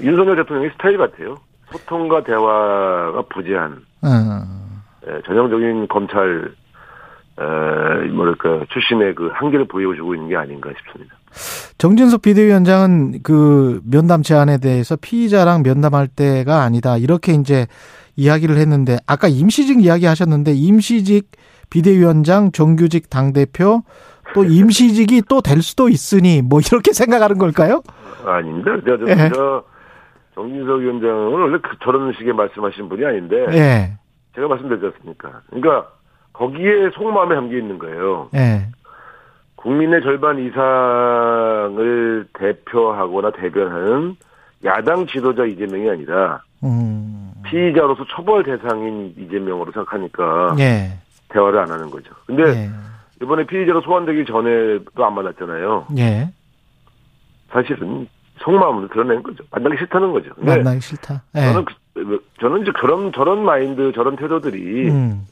[0.00, 1.36] 윤석열 대통령의 스타일 같아요.
[1.70, 4.82] 소통과 대화가 부재한 음.
[5.06, 6.52] 네, 전형적인 검찰
[7.40, 11.14] 에, 뭐랄까 출신의 그 한계를 보여주고 있는 게 아닌가 싶습니다.
[11.78, 17.66] 정진석 비대위원장은 그 면담 제안에 대해서 피의자랑 면담할 때가 아니다 이렇게 이제
[18.16, 21.30] 이야기를 했는데 아까 임시직 이야기 하셨는데 임시직
[21.70, 23.82] 비대위원장 정규직 당 대표
[24.34, 27.82] 또 임시직이 또 될 수도 있으니 뭐 이렇게 생각하는 걸까요?
[28.26, 28.72] 아닙니다.
[28.86, 29.30] 저, 저, 예.
[29.32, 29.64] 저
[30.34, 33.92] 정진석 위원장은 원래 그 저런 식의 말씀하신 분이 아닌데 예.
[34.34, 35.40] 제가 말씀드렸지 않습니까?
[35.48, 35.88] 그러니까
[36.40, 38.30] 거기에 속마음에 담겨 있는 거예요.
[38.34, 38.66] 예.
[39.56, 44.16] 국민의 절반 이상을 대표하거나 대변하는
[44.64, 47.32] 야당 지도자 이재명이 아니라 음.
[47.44, 50.98] 피의자로서 처벌 대상인 이재명으로 생각하니까 예.
[51.28, 52.10] 대화를 안 하는 거죠.
[52.26, 52.70] 근데 예.
[53.22, 55.88] 이번에 피의자로 소환되기 전에도 안 만났잖아요.
[55.98, 56.30] 예.
[57.50, 59.44] 사실은 속마음을 드러낸 거죠.
[59.50, 60.30] 만나기 싫다는 거죠.
[60.38, 61.22] 만나기 싫다.
[61.36, 61.40] 예.
[61.40, 65.26] 저는 그, 저는 이제 그런 저런 마인드, 저런 태도들이 음.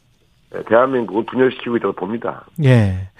[0.67, 2.47] 대한민국을 분열시키고 있다고 봅니다.
[2.65, 3.11] 예.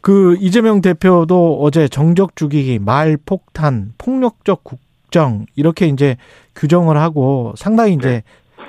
[0.00, 6.16] 그 이재명 대표도 어제 정적 죽이기, 말 폭탄, 폭력적 국정 이렇게 이제
[6.54, 8.22] 규정을 하고 상당히 이제 네.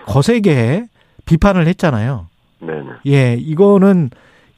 [0.07, 0.86] 거세게
[1.26, 2.28] 비판을 했잖아요.
[2.59, 2.84] 네.
[3.05, 4.09] 예, 이거는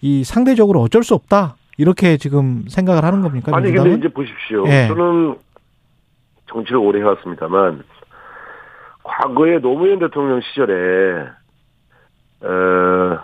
[0.01, 3.51] 이 상대적으로 어쩔 수 없다 이렇게 지금 생각을 하는 겁니까?
[3.53, 3.91] 아니 민주당은?
[3.91, 4.65] 근데 이제 보십시오.
[4.67, 4.87] 예.
[4.87, 5.35] 저는
[6.47, 7.83] 정치를 오래 해왔습니다만
[9.03, 11.27] 과거에 노무현 대통령 시절에
[12.41, 13.19] 어,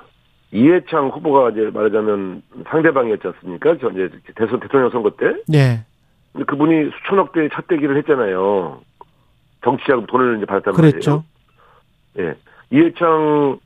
[0.56, 3.76] 이해창 후보가 이제 말하자면 상대방이었지 않습니까?
[3.82, 5.36] 저 이제 대선 대통령 선거 때.
[5.48, 5.84] 네.
[6.32, 8.80] 근데 그분이 수천억 대의 찻대기를 했잖아요.
[9.64, 11.24] 정치자금 돈을 이제 받았단 그랬죠.
[12.16, 12.32] 말이에요.
[12.32, 12.36] 예.
[12.72, 13.60] 이해창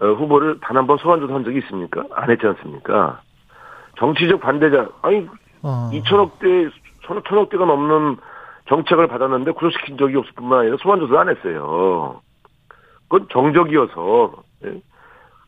[0.00, 2.04] 어, 후보를 단 한 번 소환조사 한 적이 있습니까?
[2.14, 3.20] 안 했지 않습니까?
[3.98, 5.28] 정치적 반대자, 아니,
[5.62, 5.90] 어.
[5.92, 6.68] 2천억 대,
[7.28, 8.16] 천억 대가 넘는
[8.68, 12.20] 정책을 받았는데 구속시킨 적이 없을 뿐만 아니라 소환조사 안 했어요.
[13.08, 14.32] 그건 정적이어서,
[14.64, 14.80] 예?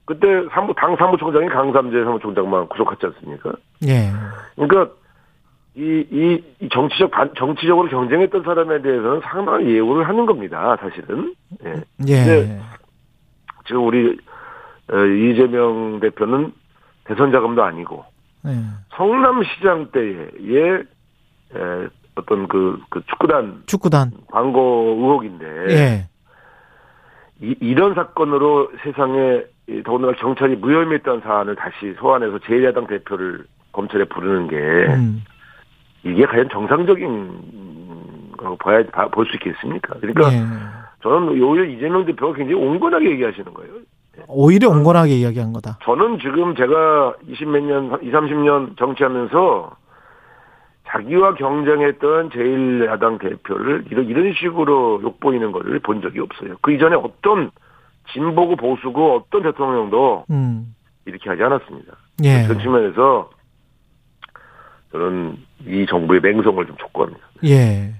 [0.06, 3.52] 그때 사무, 당 사무총장이 강삼재 사무총장만 구속했지 않습니까?
[3.86, 4.10] 예.
[4.54, 4.94] 그러니까
[5.76, 11.34] 이, 이, 이 정치적 반, 정치적으로 경쟁했던 사람에 대해서는 상당한 예우를 하는 겁니다, 사실은.
[11.64, 11.82] 예.
[12.08, 12.60] 예.
[13.66, 14.16] 지금 우리,
[14.92, 16.52] 어, 이재명 대표는
[17.04, 18.04] 대선 자금도 아니고,
[18.46, 18.50] 예.
[18.96, 20.84] 성남시장 때의,
[21.56, 23.64] 에, 어떤 그, 그 축구단.
[23.66, 24.12] 축구단.
[24.30, 25.46] 광고 의혹인데.
[25.70, 26.08] 예.
[27.40, 29.42] 이, 이런 사건으로 세상에
[29.84, 35.24] 더군다나 경찰이 무혐의했던 사안을 다시 소환해서 제1야당 대표를 검찰에 부르는 게 음.
[36.02, 39.94] 이게 과연 정상적인 거 봐야 볼 수 있겠습니까?
[40.00, 40.44] 그러니까 네.
[41.02, 43.72] 저는 오히려 이재명 대표가 굉장히 온건하게 얘기하시는 거예요.
[44.28, 45.78] 오히려 온건하게 이야기한 거다.
[45.82, 49.76] 저는 지금 제가 20몇 년, 20, 30년 정치하면서
[50.86, 56.54] 자기와 경쟁했던 제1야당 대표를 이런, 이런 식으로 욕보이는 것을 본 적이 없어요.
[56.62, 57.50] 그 이전에 어떤
[58.12, 60.74] 진보고 보수고 어떤 대통령도 음.
[61.06, 61.92] 이렇게 하지 않았습니다.
[62.24, 62.44] 예.
[62.46, 63.30] 그런 측면에서
[64.92, 65.36] 저는
[65.66, 67.20] 이 정부의 맹성을 좀 촉구합니다.
[67.46, 67.94] 예.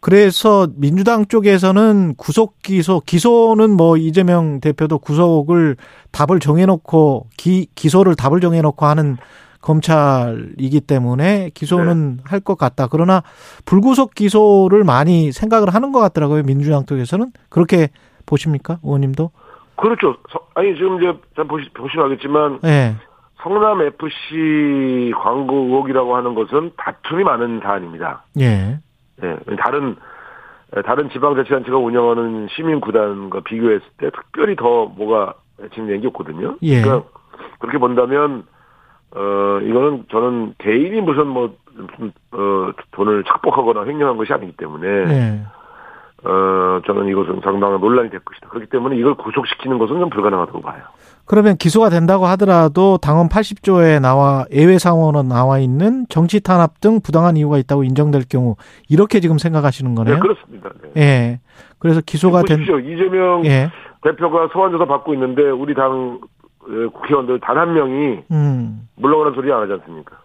[0.00, 5.76] 그래서 민주당 쪽에서는 구속 기소, 기소는 뭐 이재명 대표도 구속을
[6.10, 9.16] 답을 정해놓고 기, 기소를 답을 정해놓고 하는
[9.60, 12.22] 검찰이기 때문에 기소는 네.
[12.26, 12.88] 할것 같다.
[12.88, 13.22] 그러나
[13.64, 16.42] 불구속 기소를 많이 생각을 하는 것 같더라고요.
[16.42, 17.90] 민주당 쪽에서는 그렇게
[18.26, 19.30] 보십니까, 의원님도?
[19.76, 20.16] 그렇죠.
[20.54, 21.12] 아니 지금 이제
[21.48, 22.94] 보시 보시면 알겠지만 네.
[23.42, 28.24] 성남 FC 광고 의혹이라고 하는 것은 다툼이 많은 사안입니다.
[28.38, 28.78] 예.
[29.20, 29.36] 네.
[29.58, 29.96] 다른
[30.84, 35.34] 다른 지방자치단체가 운영하는 시민구단과 비교했을 때 특별히 더 뭐가
[35.74, 36.56] 진행된 게 없거든요.
[36.62, 36.80] 예.
[36.82, 37.08] 그러니까
[37.58, 38.44] 그렇게 본다면
[39.14, 45.42] 어 이거는 저는 개인이 무슨 뭐 무슨 어 돈을 착복하거나 횡령한 것이 아니기 때문에 예.
[46.24, 48.48] 어 저는 이것은 상당한 논란이 될 것이다.
[48.48, 50.82] 그렇기 때문에 이걸 구속시키는 것은 좀 불가능하다고 봐요.
[51.24, 57.36] 그러면 기소가 된다고 하더라도 당헌 80조에 나와 예외 상원은 나와 있는 정치 탄압 등 부당한
[57.36, 58.56] 이유가 있다고 인정될 경우
[58.88, 60.14] 이렇게 지금 생각하시는 거네요.
[60.16, 60.70] 네, 그렇습니다.
[60.94, 61.00] 네.
[61.02, 61.40] 예.
[61.78, 62.60] 그래서 기소가 된.
[62.62, 63.70] 이재명 예.
[64.02, 66.20] 대표가 소환 조사 받고 있는데 우리 당
[66.62, 68.88] 어, 국회의원들 단 한 명이 음.
[68.96, 70.16] 물러가는 소리 안 하지 않습니까?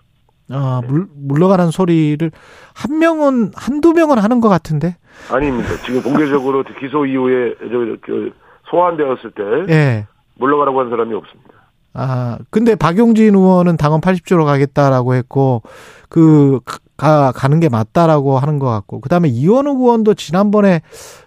[0.49, 2.31] 아, 물, 물러가는 소리를
[2.73, 4.95] 한 명은 한두 명은 하는 것 같은데.
[5.31, 5.69] 아닙니다.
[5.85, 8.31] 지금 공개적으로 기소 이후에 저, 그
[8.69, 9.31] 소환되었을
[9.67, 10.07] 때 예.
[10.35, 11.51] 물러가라고 한 사람이 없습니다.
[11.93, 15.63] 아, 근데 박용진 의원은 당헌 80조로 가겠다라고 했고
[16.09, 16.59] 그
[16.95, 20.81] 가, 가는 게 맞다라고 하는 것 같고 그다음에 이원우 의원도 지난번에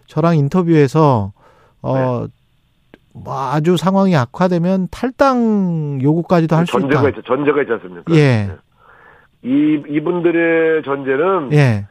[0.07, 1.33] 저랑 인터뷰에서
[1.83, 2.29] 어뭐
[3.27, 6.81] 아주 상황이 악화되면 탈당 요구까지도 할 수 있다.
[6.89, 7.23] 전제가 있죠.
[7.23, 8.15] 전제가 있지 않습니까?
[8.15, 8.51] 예.
[9.43, 11.87] 이 이분들의 전제는 예.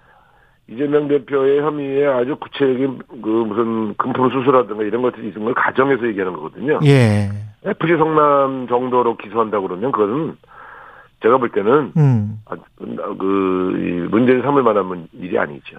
[0.67, 6.33] 이재명 대표의 혐의에 아주 구체적인 그 무슨 금품 수수라든가 이런 것들이 있는 걸 가정해서 얘기하는
[6.33, 6.79] 거거든요.
[6.85, 7.29] 예.
[7.65, 10.37] FC 성남 정도로 기소한다 그러면 그것은
[11.23, 12.39] 제가 볼 때는 음.
[12.45, 12.55] 아,
[13.17, 15.77] 그이 문제를 삼을 만한 문- 일이 아니죠.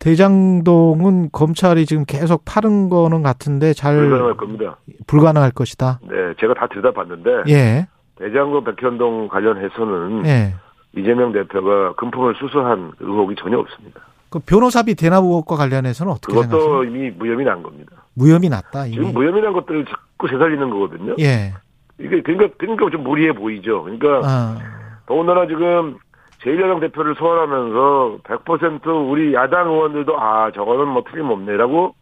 [0.00, 4.76] 대장동은 검찰이 지금 계속 파는 거는 같은데 잘 불가능할 겁니다.
[5.06, 6.00] 불가능할 것이다.
[6.02, 7.86] 네, 제가 다 들여다봤는데 예.
[8.16, 10.54] 대장동 백현동 관련해서는 예.
[10.96, 14.00] 이재명 대표가 금품을 수수한 의혹이 전혀 없습니다.
[14.30, 16.84] 그 변호사비 대납 의혹과 관련해서는 어떻게 그것도 생각하세요?
[16.84, 17.92] 이미 무혐의 난 겁니다.
[18.14, 18.96] 무혐의 났다 이미.
[18.96, 21.14] 지금 무혐의 난 것들을 자꾸 되살리는 거거든요.
[21.20, 21.54] 예.
[21.98, 23.82] 이게 그러니까 그러니까 좀 무리해 보이죠.
[23.84, 24.58] 그러니까 아.
[25.06, 25.96] 더군다나 지금
[26.42, 31.94] 제1야당 대표를 소환하면서 100% 우리 야당 의원들도 아 저거는 뭐 틀림없네라고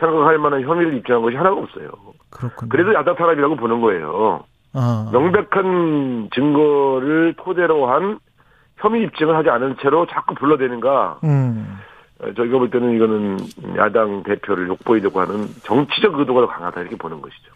[0.00, 1.90] 생각할 만한 혐의를 입증한 것이 하나가 없어요.
[2.30, 2.68] 그렇군요.
[2.68, 4.44] 그래도 야당 탄압이라고 보는 거예요.
[4.76, 5.10] 어.
[5.10, 8.18] 명백한 증거를 토대로 한
[8.76, 11.18] 혐의 입증을 하지 않은 채로 자꾸 불러대는가.
[11.24, 11.78] 음.
[12.20, 13.38] 어, 저희가 볼 때는 이거는
[13.76, 17.52] 야당 대표를 욕보이려고 하는 정치적 의도가 더 강하다 이렇게 보는 것이죠.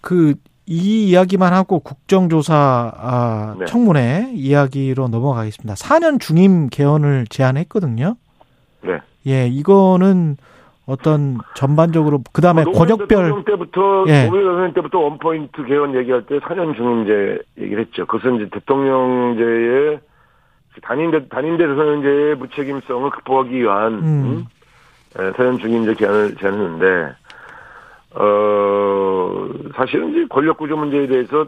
[0.00, 0.34] 그
[0.66, 3.66] 이 이야기만 하고 국정조사 아, 네.
[3.66, 5.74] 청문회 이야기로 넘어가겠습니다.
[5.74, 8.16] 4년 중임 개헌을 제안했거든요.
[8.82, 8.98] 네.
[9.26, 10.36] 예, 이거는
[10.92, 14.24] 어떤 전반적으로 그다음에 뭐 노무현 권역별 때부터 예.
[14.26, 18.04] 노무현 대통령 때부터 원포인트 개헌 얘기할 때 4년 중임제 얘기를 했죠.
[18.06, 20.00] 그것은 이제 대통령제의
[20.82, 24.02] 단임대 단임대 대통령제의 무책임성을 극복하기 위한 음.
[24.02, 24.44] 음,
[25.18, 27.14] 에, 4년 중임제 개헌을 제안했는데
[28.14, 31.46] 어 사실은 이제 권력 구조 문제에 대해서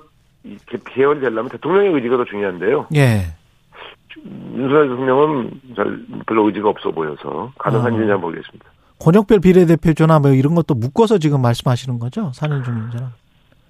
[0.66, 2.86] 개- 개헌이 되려면 대통령의 의지가 더 중요한데요.
[2.94, 3.20] 예.
[4.54, 8.08] 윤석열 대통령은 잘 별로 의지가 없어 보여서 가능한지는 어.
[8.08, 8.66] 잘 모르겠습니다.
[9.04, 12.30] 권역별 비례대표제나 뭐 이런 것도 묶어서 지금 말씀하시는 거죠?
[12.34, 13.12] 4년 중임제랑.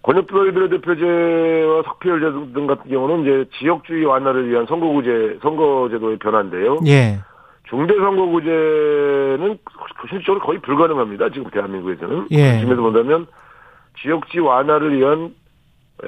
[0.02, 6.78] 권역별 비례대표제와 석패율제 등 같은 경우는 이제 지역주의 완화를 위한 선거구제, 선거제도의 변화인데요.
[6.86, 7.18] 예.
[7.68, 9.58] 중대선거구제는
[10.08, 11.30] 실질적으로 거의 불가능합니다.
[11.30, 12.28] 지금 대한민국에서는.
[12.30, 12.60] 예.
[12.60, 13.26] 지금에서 본다면
[14.00, 15.34] 지역주의 완화를 위한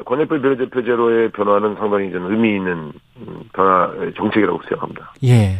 [0.04, 5.14] 권역별 비례대표제로의 변화는 상당히 저는 의미 있는 음, 변화 정책이라고 생각합니다.
[5.24, 5.58] 예.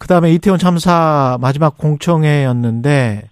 [0.00, 3.28] 그다음에 이태원 참사 마지막 공청회였는데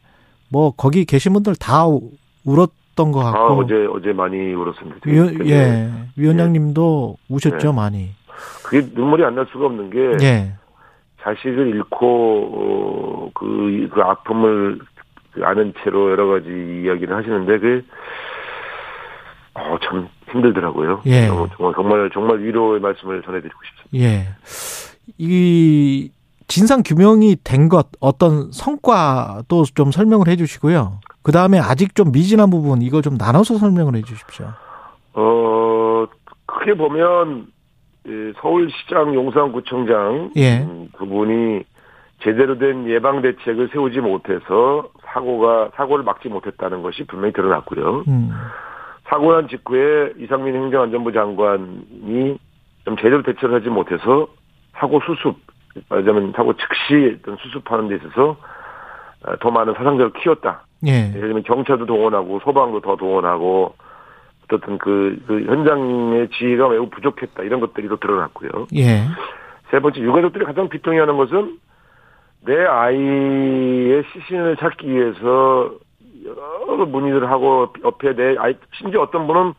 [0.51, 2.11] 뭐 거기 계신 분들 다 우-
[2.45, 4.99] 울었던 것 아, 같고 어제, 어제 많이 울었습니다.
[5.07, 5.91] 위원, 되게 예.
[6.17, 7.73] 위원장님도 우셨죠 네.
[7.77, 8.11] 많이.
[8.63, 10.53] 그게 눈물이 안 날 수가 없는 게 예.
[11.23, 14.79] 자식을 잃고 어, 그, 그 아픔을
[15.33, 16.47] 그 아는 채로 여러 가지
[16.85, 17.85] 이야기를 하시는데 그
[19.55, 21.01] 어, 참 힘들더라고요.
[21.07, 21.27] 예.
[21.27, 24.07] 정말, 정말 정말 정말 위로의 말씀을 전해드리고 싶습니다.
[24.07, 24.29] 예.
[25.17, 26.11] 이
[26.49, 31.01] 진상 규명이 된 것 어떤 성과도 좀 설명을 해 주시고요.
[31.23, 34.47] 그 다음에 아직 좀 미진한 부분 이거 좀 나눠서 설명을 해 주십시오.
[35.13, 36.07] 어
[36.47, 37.49] 크게 보면
[38.07, 40.61] 이 서울시장 용산구청장 예.
[40.61, 41.65] 음, 그분이
[42.23, 48.05] 제대로 된 예방 대책을 세우지 못해서 사고가 사고를 막지 못했다는 것이 분명히 드러났고요.
[48.09, 48.31] 음.
[49.09, 52.39] 사고 난 직후에 이상민 행정안전부 장관이
[52.85, 54.27] 좀 제대로 대처를 하지 못해서
[54.79, 55.37] 사고 수습,
[55.89, 58.37] 말하자면 사고 즉시 어떤 수습하는 데 있어서
[59.25, 60.65] 어, 더 많은 사상자를 키웠다.
[60.87, 61.09] 예.
[61.09, 63.75] 예를 들면 경찰도 동원하고 소방도 더 동원하고
[64.53, 67.43] 어떤 그, 그 현장의 지휘가 매우 부족했다.
[67.43, 68.69] 이런 것들이 또 드러났고요.
[68.77, 69.03] 예.
[69.71, 71.59] 세 번째, 유가족들이 가장 비통해하는 것은
[72.47, 75.73] 내 아이의 시신을 찾기 위해서
[76.25, 79.53] 여러 문의를 하고 옆에 내 아이, 심지어 어떤 분은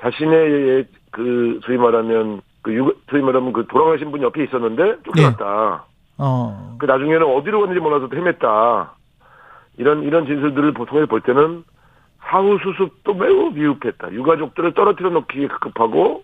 [0.00, 5.84] 자신의 그 소위 말하면 그 유, 소위 말하면 그 돌아가신 분 옆에 있었는데 쫓겨났다.
[6.18, 6.76] 어.
[6.78, 8.90] 그 나중에는 어디로 갔는지 몰라서 헤맸다.
[9.78, 11.64] 이런 이런 진술들을 보통에 볼 때는
[12.22, 14.12] 사후 수습도 매우 미흡했다.
[14.12, 16.22] 유가족들을 떨어뜨려 놓기에 급급하고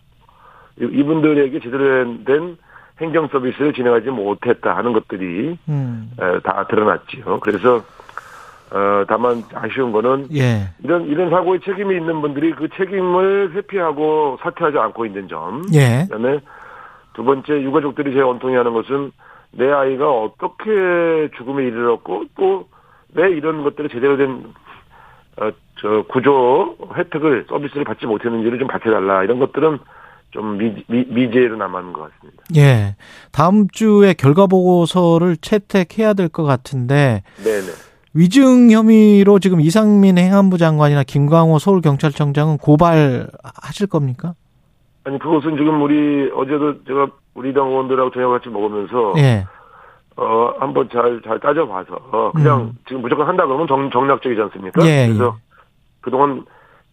[0.78, 2.58] 이분들에게 제대로 된
[3.00, 6.10] 행정 서비스를 진행하지 못했다 하는 것들이 음.
[6.44, 7.40] 다 드러났지요.
[7.40, 7.82] 그래서
[8.70, 10.68] 어 다만 아쉬운 거는 예.
[10.82, 15.64] 이런 이런 사고에 책임이 있는 분들이 그 책임을 회피하고 사퇴하지 않고 있는 점.
[15.72, 16.06] 예.
[16.10, 16.40] 그다음에
[17.14, 19.12] 두 번째 유가족들이 제일 원통해하는 것은
[19.52, 22.66] 내 아이가 어떻게 죽음에 이르렀고 또
[23.16, 24.44] 왜 이런 것들을 제대로 된
[25.38, 29.78] 어, 저 구조 혜택을 서비스를 받지 못했는지를 좀 밝혀달라 이런 것들은
[30.30, 32.42] 좀 미, 미, 제로 남았는 것 같습니다.
[32.56, 32.96] 예.
[33.32, 37.22] 다음 주에 결과 보고서를 채택해야 될 것 같은데.
[37.42, 37.66] 네네.
[38.16, 44.32] 위증 혐의로 지금 이상민 행안부 장관이나 김광호 서울경찰청장은 고발하실 겁니까?
[45.04, 49.44] 아니 그것은 지금 우리 어제도 제가 우리 당 의원들하고 저녁 같이 먹으면서 예.
[50.16, 52.72] 어 한번 잘 잘 따져봐서 그냥 음.
[52.88, 54.84] 지금 무조건 한다 그러면 정, 정략적이지 않습니까?
[54.86, 55.42] 예, 그래서 예.
[56.00, 56.44] 그동안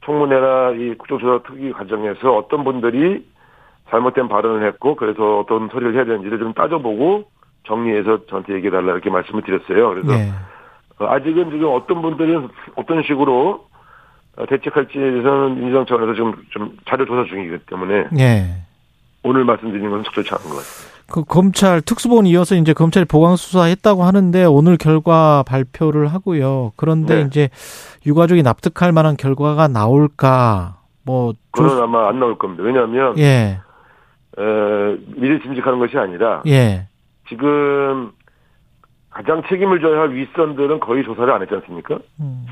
[0.06, 3.26] 청문회나 이 국정조사 특위 과정에서 어떤 분들이
[3.90, 7.24] 잘못된 발언을 했고 그래서 어떤 처리를 해야 되는지를 좀 따져보고
[7.66, 9.90] 정리해서 저한테 얘기해달라 이렇게 말씀을 드렸어요.
[9.90, 10.30] 그래서 예.
[10.30, 10.53] 어,
[11.08, 13.66] 아직은 지금 어떤 분들은 어떤 식으로
[14.36, 18.64] 어, 대책할지에 대해서는 민주당 차원에서 지금 좀 자료 조사 중이기 때문에 예.
[19.24, 20.94] 오늘 말씀드리는 것은 적절치 않은 것 같습니다.
[21.12, 26.72] 그 검찰 특수본 이어서 이제 검찰이 보강 수사했다고 하는데 오늘 결과 발표를 하고요.
[26.76, 27.22] 그런데 네.
[27.28, 27.50] 이제
[28.06, 30.78] 유가족이 납득할 만한 결과가 나올까?
[31.04, 31.84] 뭐 그건 조...
[31.84, 32.64] 아마 안 나올 겁니다.
[32.64, 33.60] 왜냐하면 예.
[34.38, 36.88] 에, 미래짐직하는 것이 아니라 예.
[37.30, 38.12] 지금
[39.14, 42.00] 가장 책임을 져야 할 윗선들은 거의 조사를 안 했지 않습니까?
[42.20, 42.46] 음.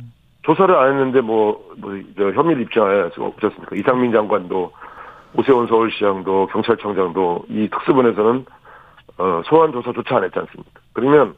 [0.43, 3.75] 조사를 안 했는데 뭐, 뭐, 저 혐의를 입증할 수가 없지 않습니까?
[3.75, 4.71] 이상민 장관도,
[5.35, 8.45] 오세훈 서울시장도, 경찰청장도 이 특수본에서는,
[9.17, 10.81] 어, 소환 조사조차 안 했지 않습니까?
[10.93, 11.35] 그러면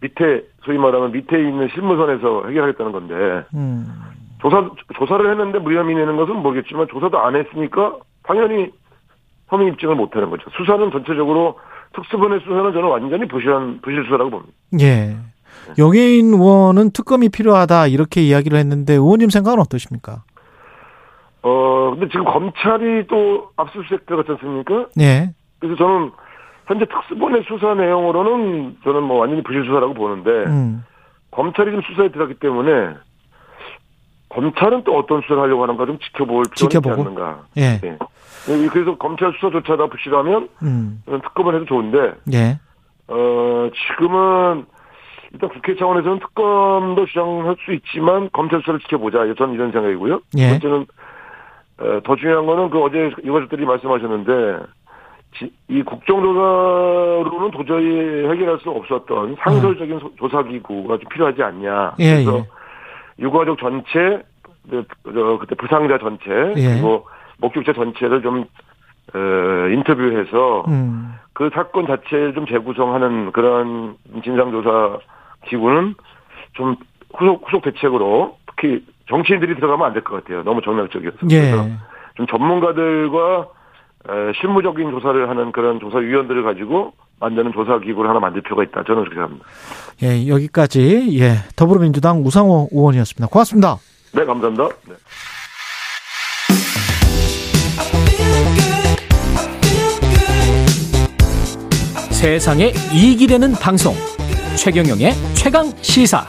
[0.00, 3.86] 밑에, 소위 말하면 밑에 있는 실무선에서 해결하겠다는 건데, 음.
[4.40, 8.70] 조사, 조사를 했는데 무혐의 내는 것은 모르겠지만 조사도 안 했으니까 당연히
[9.48, 10.50] 혐의 입증을 못 하는 거죠.
[10.50, 11.58] 수사는 전체적으로
[11.96, 14.52] 특수본의 수사는 저는 완전히 부실한, 부실 수사라고 봅니다.
[14.80, 15.16] 예.
[15.78, 20.22] 영예인 의원은 특검이 필요하다 이렇게 이야기를 했는데 의원님 생각은 어떠십니까?
[21.42, 24.86] 어 근데 지금 검찰이 또 압수수색 들어갔지 않습니까?
[24.94, 25.30] 네.
[25.58, 26.12] 그래서 저는
[26.66, 30.84] 현재 특수본의 수사 내용으로는 저는 뭐 완전히 부실 수사라고 보는데 음.
[31.30, 32.94] 검찰이 지금 수사에 들어갔기 때문에
[34.28, 37.44] 검찰은 또 어떤 수사를 하려고 하는가 좀 지켜볼 필요가 있지 않는가.
[37.56, 37.78] 예.
[37.80, 37.98] 네.
[38.46, 41.02] 그래서 검찰 수사조차 다 부실하면 음.
[41.06, 42.58] 특검을 해도 좋은데 예.
[43.08, 44.66] 어 지금은
[45.32, 49.18] 일단 국회 차원에서는 특검도 주장할 수 있지만 검찰 수사를 지켜보자.
[49.36, 50.20] 저는 이런 생각이고요.
[50.38, 50.50] 예.
[50.50, 50.86] 번째는
[52.04, 54.66] 더 중요한 거는 그 어제 유가족들이 말씀하셨는데
[55.68, 60.10] 이 국정조사로는 도저히 해결할 수 없었던 상설적인 음.
[60.18, 61.94] 조사기구가 좀 필요하지 않냐.
[61.98, 62.44] 예, 그래서 예.
[63.18, 64.22] 유가족 전체,
[64.70, 64.84] 그,
[65.40, 66.74] 그때 부상자 전체 예.
[66.74, 67.06] 그리고
[67.38, 68.44] 목격자 전체를 좀
[69.14, 69.18] 어,
[69.72, 71.14] 인터뷰해서 음.
[71.32, 74.98] 그 사건 자체를 좀 재구성하는 그런 진상조사
[75.48, 75.94] 기구는
[76.54, 76.76] 좀
[77.14, 80.42] 후속, 후속 대책으로 특히 정치인들이 들어가면 안 될 것 같아요.
[80.42, 81.18] 너무 정략적이어서.
[81.30, 81.40] 예.
[81.40, 81.68] 그래서
[82.16, 83.48] 좀 전문가들과
[84.40, 88.82] 실무적인 조사를 하는 그런 조사위원들을 가지고 만드는 조사 기구를 하나 만들 필요가 있다.
[88.84, 89.44] 저는 그렇게 합니다.
[90.02, 93.28] 예, 여기까지, 예, 더불어민주당 우상호 의원이었습니다.
[93.30, 93.76] 고맙습니다.
[94.14, 94.68] 네, 감사합니다.
[94.88, 94.94] 네.
[102.26, 103.94] 세상에 이익이 되는 방송.
[104.56, 106.26] 최경영의 최강 시사.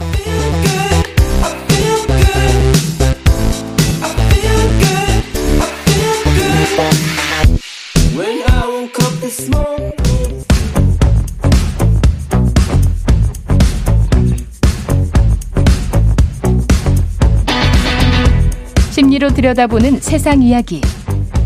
[18.92, 20.80] 심리로 들여다보는 세상 이야기.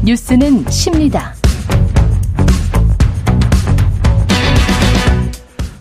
[0.04, 1.41] 뉴스는 십니다.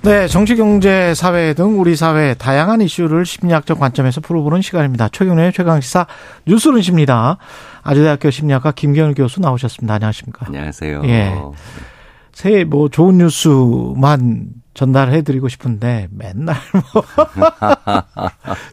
[0.04, 5.10] 네, 정치, 경제, 사회 등 우리 사회 다양한 이슈를 심리학적 관점에서 풀어보는 시간입니다.
[5.10, 6.08] 최경련의 최강시사
[6.48, 7.38] 뉴스는 십니다.
[7.84, 9.94] 아주대학교 심리학과 김경일 교수 나오셨습니다.
[9.96, 10.48] 안녕하십니까?
[10.48, 11.02] 안녕하세요.
[11.06, 11.36] 예.
[12.34, 16.56] 새해 뭐 좋은 뉴스만 전달해드리고 싶은데 맨날
[16.94, 17.04] 뭐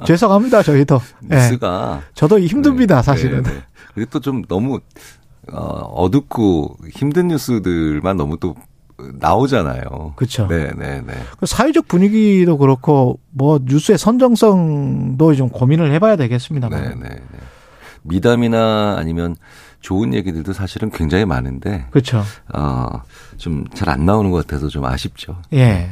[0.06, 2.06] 죄송합니다 저희도 뉴스가 예.
[2.14, 3.62] 저도 힘듭니다 네, 사실은 네, 네.
[3.94, 4.78] 그리고 또 좀 너무
[5.52, 8.55] 어, 어둡고 힘든 뉴스들만 너무 또
[8.98, 10.14] 나오잖아요.
[10.16, 10.46] 그렇죠.
[10.48, 11.14] 네, 네, 네.
[11.38, 16.68] 그 사회적 분위기도 그렇고 뭐 뉴스의 선정성도 좀 고민을 해봐야 되겠습니다.
[16.68, 17.20] 네, 네, 네.
[18.02, 19.36] 미담이나 아니면
[19.80, 21.86] 좋은 얘기들도 사실은 굉장히 많은데.
[21.90, 22.22] 그렇죠.
[22.52, 23.02] 어,
[23.36, 25.36] 좀 잘 안 나오는 것 같아서 좀 아쉽죠.
[25.52, 25.64] 예.
[25.64, 25.90] 네.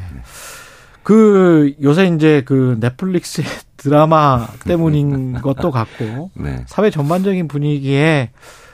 [1.03, 3.41] 그 요새 이제 그 넷플릭스
[3.77, 6.63] 드라마 때문인 것도 같고 네.
[6.67, 8.66] 사회 전반적인 분위기에 그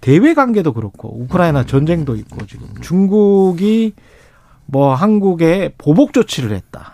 [0.00, 1.66] 대외 관계도 그렇고 우크라이나 음.
[1.66, 3.94] 전쟁도 있고 지금 중국이
[4.66, 6.92] 뭐 한국에 보복 조치를 했다.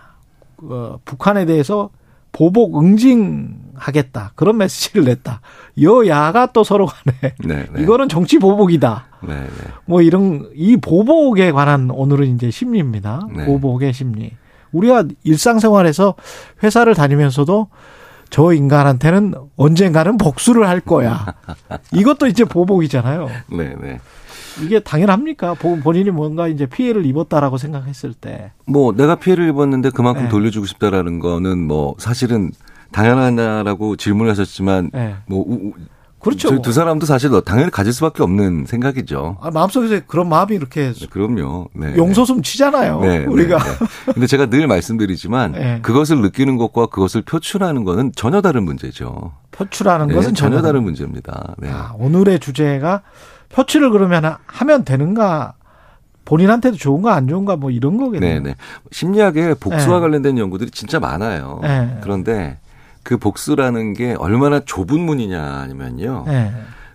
[0.59, 1.91] 어, 북한에 대해서
[2.33, 5.41] 보복 응징하겠다 그런 메시지를 냈다.
[5.81, 7.83] 여야가 또 서로 간에 네, 네.
[7.83, 9.07] 이거는 정치 보복이다.
[9.27, 9.49] 네, 네.
[9.85, 13.29] 뭐 이런 이 보복에 관한 오늘은 이제 심리입니다.
[13.35, 13.47] 네.
[13.47, 14.33] 보복의 심리.
[14.73, 16.15] 우리가 일상생활에서
[16.63, 17.69] 회사를 다니면서도
[18.31, 21.35] 저 인간한테는 언젠가는 복수를 할 거야.
[21.93, 23.29] 이것도 이제 보복이잖아요.
[23.51, 24.01] 네, 네.
[24.63, 25.55] 이게 당연합니까?
[25.55, 28.53] 본인이 뭔가 이제 피해를 입었다라고 생각했을 때.
[28.67, 30.29] 뭐 내가 피해를 입었는데 그만큼 네.
[30.29, 32.53] 돌려주고 싶다라는 거는 뭐 사실은
[32.93, 35.15] 당연하냐라고 질문을 하셨지만 네.
[35.27, 35.45] 뭐
[36.21, 36.61] 그렇죠.
[36.61, 39.39] 두 사람도 사실 당연히 가질 수밖에 없는 생각이죠.
[39.41, 41.69] 아, 마음속에서 그런 마음이 이렇게 네, 그럼요.
[41.73, 41.97] 네.
[41.97, 43.01] 용서숨 치잖아요.
[43.01, 43.59] 네, 네 우리가.
[43.59, 45.79] 네, 근데 제가 늘 말씀드리지만 네.
[45.81, 49.33] 그것을 느끼는 것과 그것을 표출하는 것은 전혀 다른 문제죠.
[49.51, 51.55] 표출하는 네, 것은 전혀 다른 문제입니다.
[51.65, 53.01] 아, 오늘의 주제가
[53.49, 55.55] 표출을 그러면 하면 되는가?
[56.27, 58.35] 본인한테도 좋은가 안 좋은가 뭐 이런 거겠네요.
[58.35, 58.55] 네, 네.
[58.93, 61.61] 심리학에 복수와 관련된 연구들이 진짜 많아요.
[62.03, 62.59] 그런데
[63.03, 66.25] 그 복수라는 게 얼마나 좁은 문이냐 아니면요.
[66.27, 66.53] 네.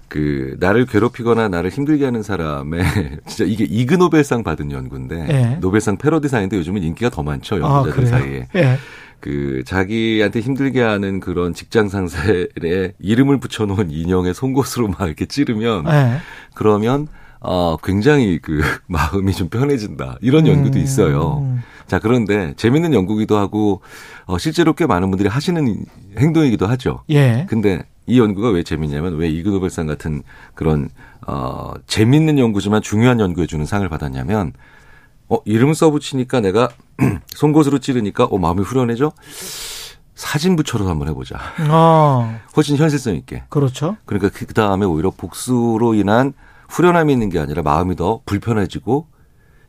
[0.07, 2.83] 그 나를 괴롭히거나 나를 힘들게 하는 사람의
[3.27, 5.57] 진짜 이게 이그 노벨상 받은 연구인데 네.
[5.59, 8.47] 노벨상 패러디상인데 요즘은 인기가 더 많죠 연구자들 아, 사이에.
[8.53, 8.77] 네.
[9.19, 12.49] 그 자기한테 힘들게 하는 그런 직장 상사의
[12.99, 16.17] 이름을 붙여놓은 인형의 송곳으로 막 이렇게 찌르면 네.
[16.53, 17.07] 그러면
[17.39, 21.57] 어 굉장히 그 마음이 좀 편해진다 이런 연구도 있어요.
[21.85, 21.87] 음.
[21.87, 23.81] 자, 그런데 재밌는 연구기도 하고
[24.25, 25.85] 어, 실제로 꽤 많은 분들이 하시는
[26.17, 27.03] 행동이기도 하죠.
[27.09, 27.45] 예.
[27.49, 30.89] 근데 이 연구가 왜 재밌냐면 왜 이그 노벨상 같은 그런
[31.25, 34.53] 어 재밌는 연구지만 중요한 연구에 주는 상을 받았냐면
[35.27, 36.69] 어 이름 써 붙이니까 내가
[37.35, 39.11] 송곳으로 찌르니까 어 마음이 후련해져.
[40.13, 41.37] 사진 붙여서 한번 해보자.
[41.69, 42.39] 어.
[42.55, 43.43] 훨씬 현실성 있게.
[43.49, 43.97] 그렇죠.
[44.05, 46.33] 그러니까 그 다음에 오히려 복수로 인한
[46.69, 49.07] 후련함이 있는 게 아니라 마음이 더 불편해지고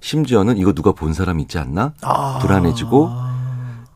[0.01, 1.93] 심지어는 이거 누가 본 사람 있지 않나?
[2.03, 2.39] 아.
[2.41, 3.11] 불안해지고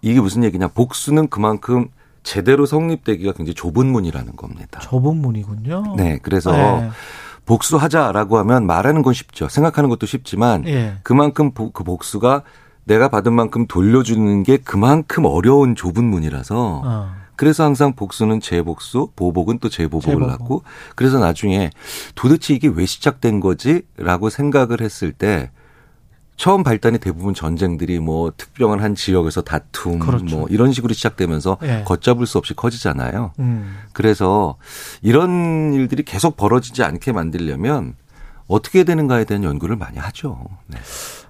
[0.03, 0.69] 이게 무슨 얘기냐?
[0.69, 1.89] 복수는 그만큼
[2.23, 4.81] 제대로 성립되기가 굉장히 좁은 문이라는 겁니다.
[4.81, 5.95] 좁은 문이군요.
[5.97, 6.91] 네, 그래서 네.
[7.47, 9.49] 복수하자라고 하면 말하는 건 쉽죠.
[9.49, 10.97] 생각하는 것도 쉽지만 네.
[11.03, 12.43] 그만큼 그 복수가
[12.85, 17.21] 내가 받은 만큼 돌려주는 게 그만큼 어려운 좁은 문이라서 어.
[17.37, 20.63] 그래서 항상 복수는 재복수, 보복은 또 재보복을 낳고
[20.95, 21.71] 그래서 나중에
[22.15, 25.51] 도대체 이게 왜 시작된 거지라고 생각을 했을 때
[26.41, 30.39] 처음 발단이 대부분 전쟁들이 뭐 특별한 한 지역에서 다툼 그렇죠.
[30.39, 31.85] 뭐 이런 식으로 시작되면서 네.
[31.85, 33.33] 걷잡을 수 없이 커지잖아요.
[33.41, 33.77] 음.
[33.93, 34.57] 그래서
[35.03, 37.95] 이런 일들이 계속 벌어지지 않게 만들려면
[38.47, 40.43] 어떻게 되는가에 대한 연구를 많이 하죠.
[40.67, 40.79] 네.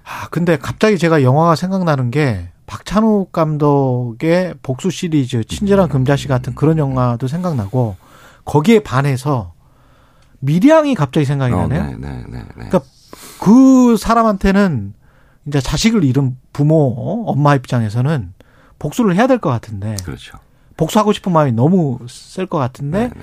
[0.05, 5.91] 아, 근데 갑자기 제가 영화가 생각나는 게 박찬욱 감독의 복수 시리즈 친절한 음.
[5.91, 7.97] 금자씨 같은 그런 영화도 생각나고
[8.45, 9.51] 거기에 반해서
[10.39, 11.83] 미량이 갑자기 생각이 어, 나네요.
[11.83, 12.45] 네, 네, 네, 네.
[12.53, 12.79] 그러니까
[13.41, 15.00] 그 사람한테는
[15.47, 18.33] 이제 자식을 잃은 부모, 엄마 입장에서는
[18.79, 19.95] 복수를 해야 될 것 같은데.
[20.03, 20.37] 그렇죠.
[20.77, 23.13] 복수하고 싶은 마음이 너무 셀 것 같은데 네네.
[23.15, 23.21] 네.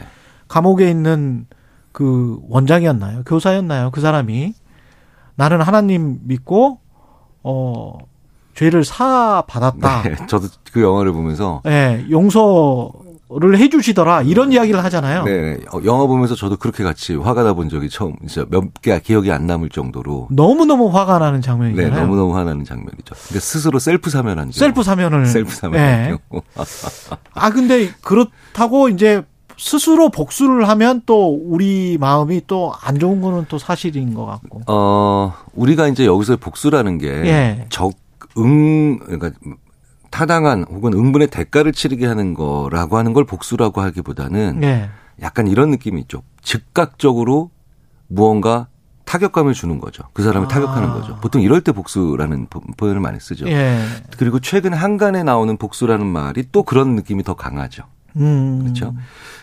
[0.49, 1.47] 감옥에 있는
[1.93, 3.23] 그 원장이었나요?
[3.25, 3.91] 교사였나요?
[3.91, 4.55] 그 사람이
[5.35, 6.79] 나는 하나님 믿고
[7.43, 7.99] 어
[8.55, 10.03] 죄를 사 받았다.
[10.03, 15.25] 네, 저도 그 영화를 보면서 네, 용서를 해주시더라 이런 이야기를 하잖아요.
[15.25, 18.99] 네, 어, 영화 보면서 저도 그렇게 같이 화가 나 본 적이 처음 진짜 몇 개
[19.01, 21.93] 기억이 안 남을 정도로 너무 너무 화가 나는 장면이잖아요.
[21.95, 23.15] 네, 너무 너무 화나는 장면이죠.
[23.29, 26.43] 근데 스스로 셀프 사면한 셀프 사면을 셀프 사면한 네.
[27.35, 29.23] 아 근데 그렇다고 이제
[29.59, 34.63] 스스로 복수를 하면 또 우리 마음이 또 안 좋은 거는 또 사실인 것 같고.
[34.69, 37.67] 어 우리가 이제 여기서 복수라는 게 예.
[37.69, 37.93] 적
[38.37, 39.33] 응 그러니까
[40.23, 44.91] 타당한 혹은 응분의 대가를 치르게 하는 거라고 하는 걸 복수라고 하기보다는 네.
[45.23, 46.25] 약간 이런 느낌이 있죠.
[46.43, 47.53] 즉각적으로
[48.09, 48.67] 무언가
[49.05, 50.03] 타격감을 주는 거죠.
[50.15, 50.49] 그 사람을 아.
[50.49, 51.17] 타격하는 거죠.
[51.21, 53.47] 보통 이럴 때 복수라는 표현을 많이 쓰죠.
[53.47, 53.79] 예.
[54.17, 57.85] 그리고 최근 한간에 나오는 복수라는 말이 또 그런 느낌이 더 강하죠.
[58.17, 58.59] 음.
[58.63, 58.97] 그렇죠.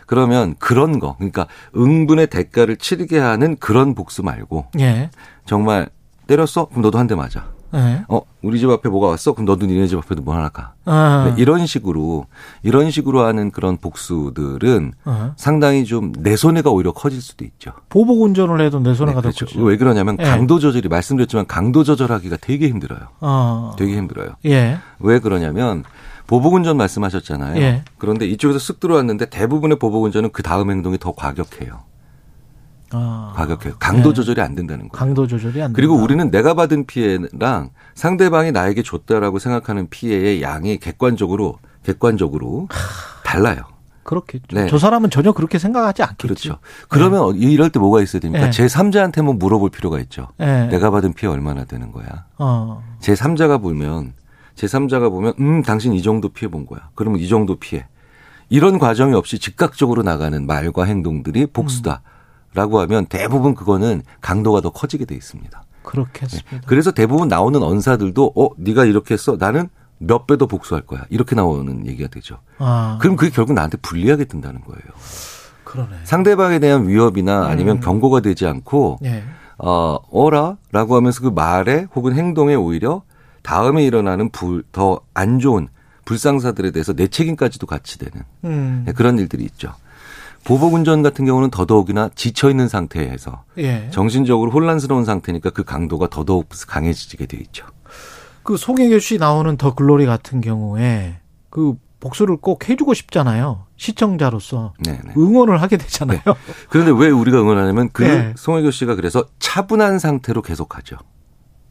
[0.07, 1.47] 그러면 그런 거, 그러니까
[1.77, 5.09] 응분의 대가를 치르게 하는 그런 복수 말고, 예.
[5.45, 5.87] 정말
[6.27, 6.65] 때렸어?
[6.65, 7.54] 그럼 너도 한 대 맞아.
[7.75, 8.03] 네.
[8.07, 9.33] 어, 우리 집 앞에 뭐가 왔어?
[9.33, 10.73] 그럼 너도 니네 집 앞에도 뭐 하나 가.
[10.85, 11.25] 아.
[11.35, 12.25] 네, 이런 식으로
[12.63, 15.33] 이런 식으로 하는 그런 복수들은 아.
[15.37, 17.71] 상당히 좀 내 손해가 오히려 커질 수도 있죠.
[17.89, 19.59] 보복 운전을 해도 내 손해가 네, 그렇죠.
[19.61, 20.23] 왜 그러냐면 예.
[20.23, 23.01] 강도 조절이 말씀드렸지만 강도 조절하기가 되게 힘들어요.
[23.19, 23.73] 아.
[23.77, 24.35] 되게 힘들어요.
[24.45, 24.77] 예.
[24.99, 25.83] 왜 그러냐면
[26.27, 27.61] 보복운전 말씀하셨잖아요.
[27.61, 27.83] 예.
[27.97, 31.81] 그런데 이쪽에서 쓱 들어왔는데 대부분의 보복운전은 그 다음 행동이 더 과격해요.
[32.91, 33.33] 아.
[33.35, 33.75] 과격해요.
[33.79, 34.13] 강도 네.
[34.15, 34.91] 조절이 안 된다는 거예요.
[34.91, 35.75] 강도 조절이 안 된다.
[35.75, 42.67] 그리고 우리는 내가 받은 피해랑 상대방이 나에게 줬다라고 생각하는 피해의 양이 객관적으로 객관적으로
[43.23, 43.63] 달라요.
[44.03, 44.45] 그렇겠죠.
[44.55, 44.67] 네.
[44.69, 46.27] 저 사람은 전혀 그렇게 생각하지 않겠죠.
[46.27, 46.57] 그렇죠.
[46.89, 47.47] 그러면 네.
[47.47, 48.45] 이럴 때 뭐가 있어야 됩니까?
[48.45, 48.51] 네.
[48.51, 50.27] 제3자한테 뭐 물어볼 필요가 있죠.
[50.37, 50.67] 네.
[50.67, 52.25] 내가 받은 피해 얼마나 되는 거야.
[52.37, 52.83] 어.
[53.01, 54.13] 제3자가 보면
[54.55, 56.89] 제3자가 보면 음 당신 이 정도 피해 본 거야.
[56.93, 57.87] 그러면 이 정도 피해.
[58.49, 62.01] 이런 과정이 없이 즉각적으로 나가는 말과 행동들이 복수다.
[62.05, 62.14] 음.
[62.55, 65.63] 라고 하면 대부분 그거는 강도가 더 커지게 돼 있습니다.
[65.83, 66.49] 그렇겠습니다.
[66.51, 66.61] 네.
[66.65, 69.69] 그래서 대부분 나오는 언사들도 어 네가 이렇게 했어 나는
[69.99, 72.39] 몇 배 더 복수할 거야 이렇게 나오는 얘기가 되죠.
[72.57, 72.97] 아.
[73.01, 74.81] 그럼 그게 결국 나한테 불리하게 든다는 거예요.
[75.63, 75.97] 그러네.
[76.03, 77.81] 상대방에 대한 위협이나 아니면 음.
[77.81, 79.23] 경고가 되지 않고 예.
[79.57, 83.03] 어 어라라고 하면서 그 말에 혹은 행동에 오히려
[83.43, 84.29] 다음에 일어나는
[84.71, 85.67] 더 안 좋은
[86.05, 88.83] 불상사들에 대해서 내 책임까지도 같이 되는 음.
[88.85, 89.73] 네, 그런 일들이 있죠.
[90.45, 93.89] 보복 운전 같은 경우는 더더욱이나 지쳐 있는 상태에서 예.
[93.91, 97.65] 정신적으로 혼란스러운 상태니까 그 강도가 더더욱 강해지게 돼 있죠.
[98.43, 101.19] 그 송혜교 씨 나오는 더 글로리 같은 경우에
[101.49, 103.65] 그 복수를 꼭 해주고 싶잖아요.
[103.77, 105.13] 시청자로서 네네.
[105.17, 106.19] 응원을 하게 되잖아요.
[106.23, 106.33] 네.
[106.69, 108.33] 그런데 왜 우리가 응원하냐면 그 네.
[108.37, 110.97] 송혜교 씨가 그래서 차분한 상태로 계속하죠.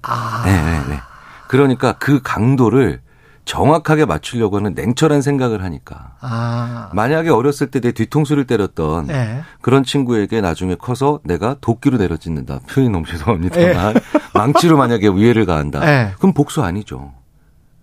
[0.03, 0.43] 아.
[0.45, 1.01] 네, 네, 네.
[1.47, 3.04] 그러니까 그 강도를
[3.45, 6.13] 정확하게 맞추려고 하는 냉철한 생각을 하니까.
[6.21, 6.91] 아.
[6.95, 9.43] 만약에 어렸을 때 내 뒤통수를 때렸던 네.
[9.61, 12.61] 그런 친구에게 나중에 커서 내가 도끼로 내려짓는다.
[12.69, 13.95] 표현이 너무 죄송합니다만.
[13.95, 14.01] 네.
[14.33, 15.81] 망치로 만약에 위해를 가한다.
[15.81, 16.13] 네.
[16.19, 17.13] 그럼 복수 아니죠.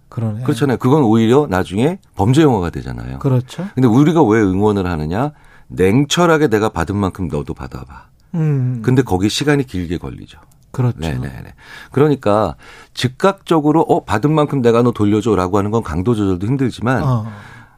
[0.09, 0.43] 그러네.
[0.43, 0.77] 그렇잖아요.
[0.77, 3.19] 그건 오히려 나중에 범죄 영화가 되잖아요.
[3.19, 3.67] 그렇죠.
[3.75, 5.31] 근데 우리가 왜 응원을 하느냐?
[5.67, 8.07] 냉철하게 내가 받은 만큼 너도 받아봐.
[8.33, 8.81] 음.
[8.83, 10.39] 근데 거기 시간이 길게 걸리죠.
[10.71, 10.97] 그렇죠.
[10.99, 11.53] 네네네.
[11.91, 12.55] 그러니까
[12.93, 17.25] 즉각적으로 어 받은 만큼 내가 너 돌려줘라고 하는 건 강도 조절도 힘들지만 어.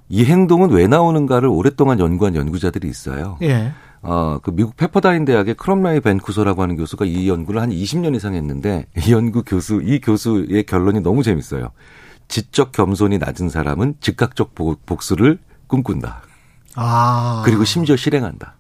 [0.09, 3.37] 이 행동은 왜 나오는가를 오랫동안 연구한 연구자들이 있어요.
[3.41, 3.71] 예.
[4.03, 8.85] 어, 그 미국 페퍼다인 대학의 크롬라이 벤쿠소라고 하는 교수가 이 연구를 한 20년 이상 했는데
[8.97, 11.71] 이 연구 교수, 이 교수의 결론이 너무 재밌어요.
[12.27, 14.53] 지적 겸손이 낮은 사람은 즉각적
[14.85, 16.21] 복수를 꿈꾼다.
[16.75, 17.41] 아.
[17.45, 18.55] 그리고 심지어 실행한다.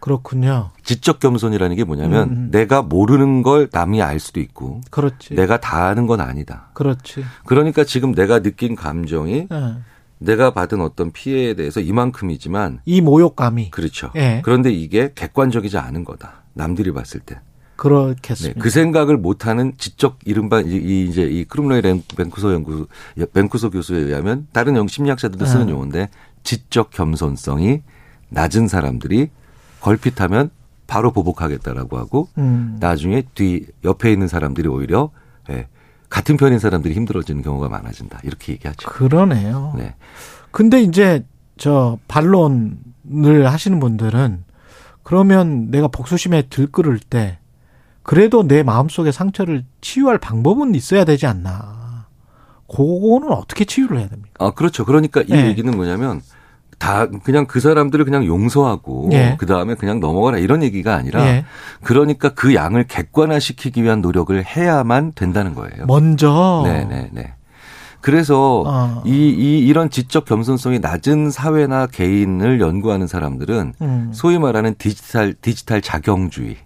[0.00, 0.70] 그렇군요.
[0.82, 2.48] 지적 겸손이라는 게 뭐냐면 음, 음.
[2.50, 5.34] 내가 모르는 걸 남이 알 수도 있고 그렇지.
[5.34, 6.70] 내가 다 아는 건 아니다.
[6.74, 7.24] 그렇지.
[7.44, 9.74] 그러니까 지금 내가 느낀 감정이 네.
[10.18, 14.10] 내가 받은 어떤 피해에 대해서 이만큼이지만 이 모욕감이 그렇죠.
[14.14, 14.40] 네.
[14.44, 16.44] 그런데 이게 객관적이지 않은 거다.
[16.54, 17.38] 남들이 봤을 때.
[17.76, 18.58] 그렇겠습니다.
[18.58, 21.82] 네, 그 생각을 못하는 지적 이른바 이 이제 이 크룸로이
[22.16, 22.86] 벤쿠소 연구
[23.34, 25.72] 벤쿠소 교수에 의하면 다른 영 심리학자들도 쓰는 네.
[25.72, 26.08] 용어인데
[26.42, 27.82] 지적 겸손성이
[28.30, 29.30] 낮은 사람들이
[29.86, 30.50] 걸핏하면
[30.88, 32.76] 바로 보복하겠다라고 하고 음.
[32.80, 35.10] 나중에 뒤 옆에 있는 사람들이 오히려
[35.48, 35.68] 예,
[36.08, 38.88] 같은 편인 사람들이 힘들어지는 경우가 많아진다 이렇게 얘기하죠.
[38.88, 39.74] 그러네요.
[39.76, 39.94] 네.
[40.50, 41.24] 근데 이제
[41.56, 44.44] 저 반론을 하시는 분들은
[45.04, 47.38] 그러면 내가 복수심에 들끓을 때
[48.02, 52.06] 그래도 내 마음속의 상처를 치유할 방법은 있어야 되지 않나.
[52.68, 54.30] 그거는 어떻게 치유를 해야 됩니까?
[54.40, 54.84] 아, 그렇죠.
[54.84, 55.46] 그러니까 이 네.
[55.46, 56.22] 얘기는 뭐냐면
[56.78, 59.36] 다 그냥 그 사람들을 그냥 용서하고 예.
[59.38, 61.44] 그 다음에 그냥 넘어가라 이런 얘기가 아니라 예.
[61.82, 65.86] 그러니까 그 양을 객관화시키기 위한 노력을 해야만 된다는 거예요.
[65.86, 66.62] 먼저.
[66.64, 67.10] 네네네.
[67.12, 67.32] 네.
[68.00, 69.02] 그래서 어.
[69.04, 74.10] 이, 이 이런 지적 겸손성이 낮은 사회나 개인을 연구하는 사람들은 음.
[74.12, 76.56] 소위 말하는 디지털 디지털 자경주의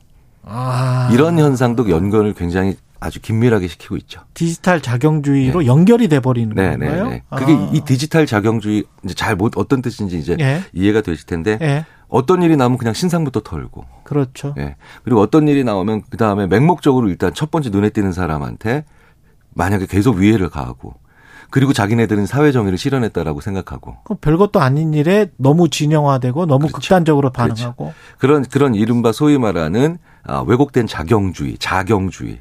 [0.44, 1.08] 아.
[1.12, 4.20] 이런 현상도 연구를 굉장히 아주 긴밀하게 시키고 있죠.
[4.34, 5.66] 디지털 자경주의로 네.
[5.66, 7.08] 연결이 돼 버리는 네, 네 건가요?
[7.08, 7.70] 네, 그게 아.
[7.72, 10.60] 이 디지털 자경주의 이제 잘 못 어떤 뜻인지 이제 네.
[10.74, 11.86] 이해가 되실 텐데 네.
[12.08, 14.54] 어떤 일이 나오면 그냥 신상부터 털고 그렇죠.
[14.58, 14.76] 예.
[15.02, 18.84] 그리고 어떤 일이 나오면 그 다음에 맹목적으로 일단 첫 번째 눈에 띄는 사람한테
[19.54, 20.94] 만약에 계속 위해를 가하고
[21.50, 23.96] 그리고 자기네들은 사회 정의를 실현했다라고 생각하고.
[24.20, 26.76] 별것도 아닌 일에 너무 진영화되고 너무 그렇죠.
[26.76, 27.54] 극단적으로 그렇죠.
[27.54, 27.84] 반응하고.
[27.84, 27.96] 그렇죠.
[28.18, 32.40] 그런 그런 이른바 소위 말하는 아, 왜곡된 자경주의, 자경주의.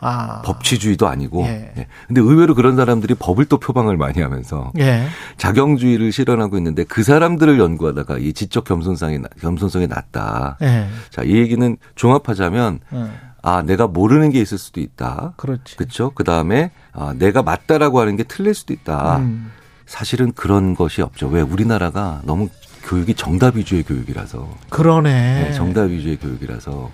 [0.00, 0.42] 아.
[0.42, 1.44] 법치주의도 아니고.
[1.44, 1.72] 예.
[1.76, 1.86] 예.
[2.06, 5.06] 근데 의외로 그런 사람들이 법을 또 표방을 많이 하면서 예.
[5.36, 10.56] 자경주의를 실현하고 있는데 그 사람들을 연구하다가 이 지적 겸손성이 겸손성이 낮다.
[10.62, 10.86] 예.
[11.10, 13.10] 자, 이 얘기는 종합하자면 예.
[13.42, 15.34] 아, 내가 모르는 게 있을 수도 있다.
[15.36, 15.76] 그렇지.
[15.76, 16.10] 그렇죠?
[16.10, 19.18] 그다음에 아, 내가 맞다라고 하는 게 틀릴 수도 있다.
[19.18, 19.50] 음.
[19.86, 21.26] 사실은 그런 것이 없죠.
[21.28, 22.48] 왜 우리나라가 너무
[22.84, 24.48] 교육이 정답 위주의 교육이라서.
[24.70, 25.10] 그러네.
[25.42, 26.90] 네, 정답 위주의 교육이라서.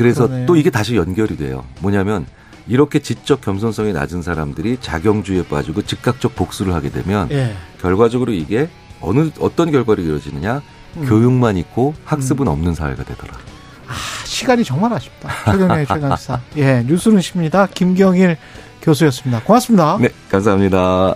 [0.00, 0.46] 그래서 그러네요.
[0.46, 1.62] 또 이게 다시 연결이 돼요.
[1.80, 2.24] 뭐냐면
[2.66, 7.54] 이렇게 지적 겸손성이 낮은 사람들이 자경주의에 빠지고 즉각적 복수를 하게 되면 예.
[7.82, 8.70] 결과적으로 이게
[9.02, 10.62] 어느 어떤 결과를 이루어지느냐
[10.96, 11.06] 음.
[11.06, 12.52] 교육만 있고 학습은 음.
[12.52, 13.34] 없는 사회가 되더라.
[13.88, 15.28] 아 시간이 정말 아쉽다.
[15.52, 16.40] 최경의 최강사.
[16.56, 17.66] 예 뉴스는 십니다.
[17.66, 18.38] 김경일
[18.80, 19.42] 교수였습니다.
[19.42, 19.98] 고맙습니다.
[20.00, 21.14] 네 감사합니다.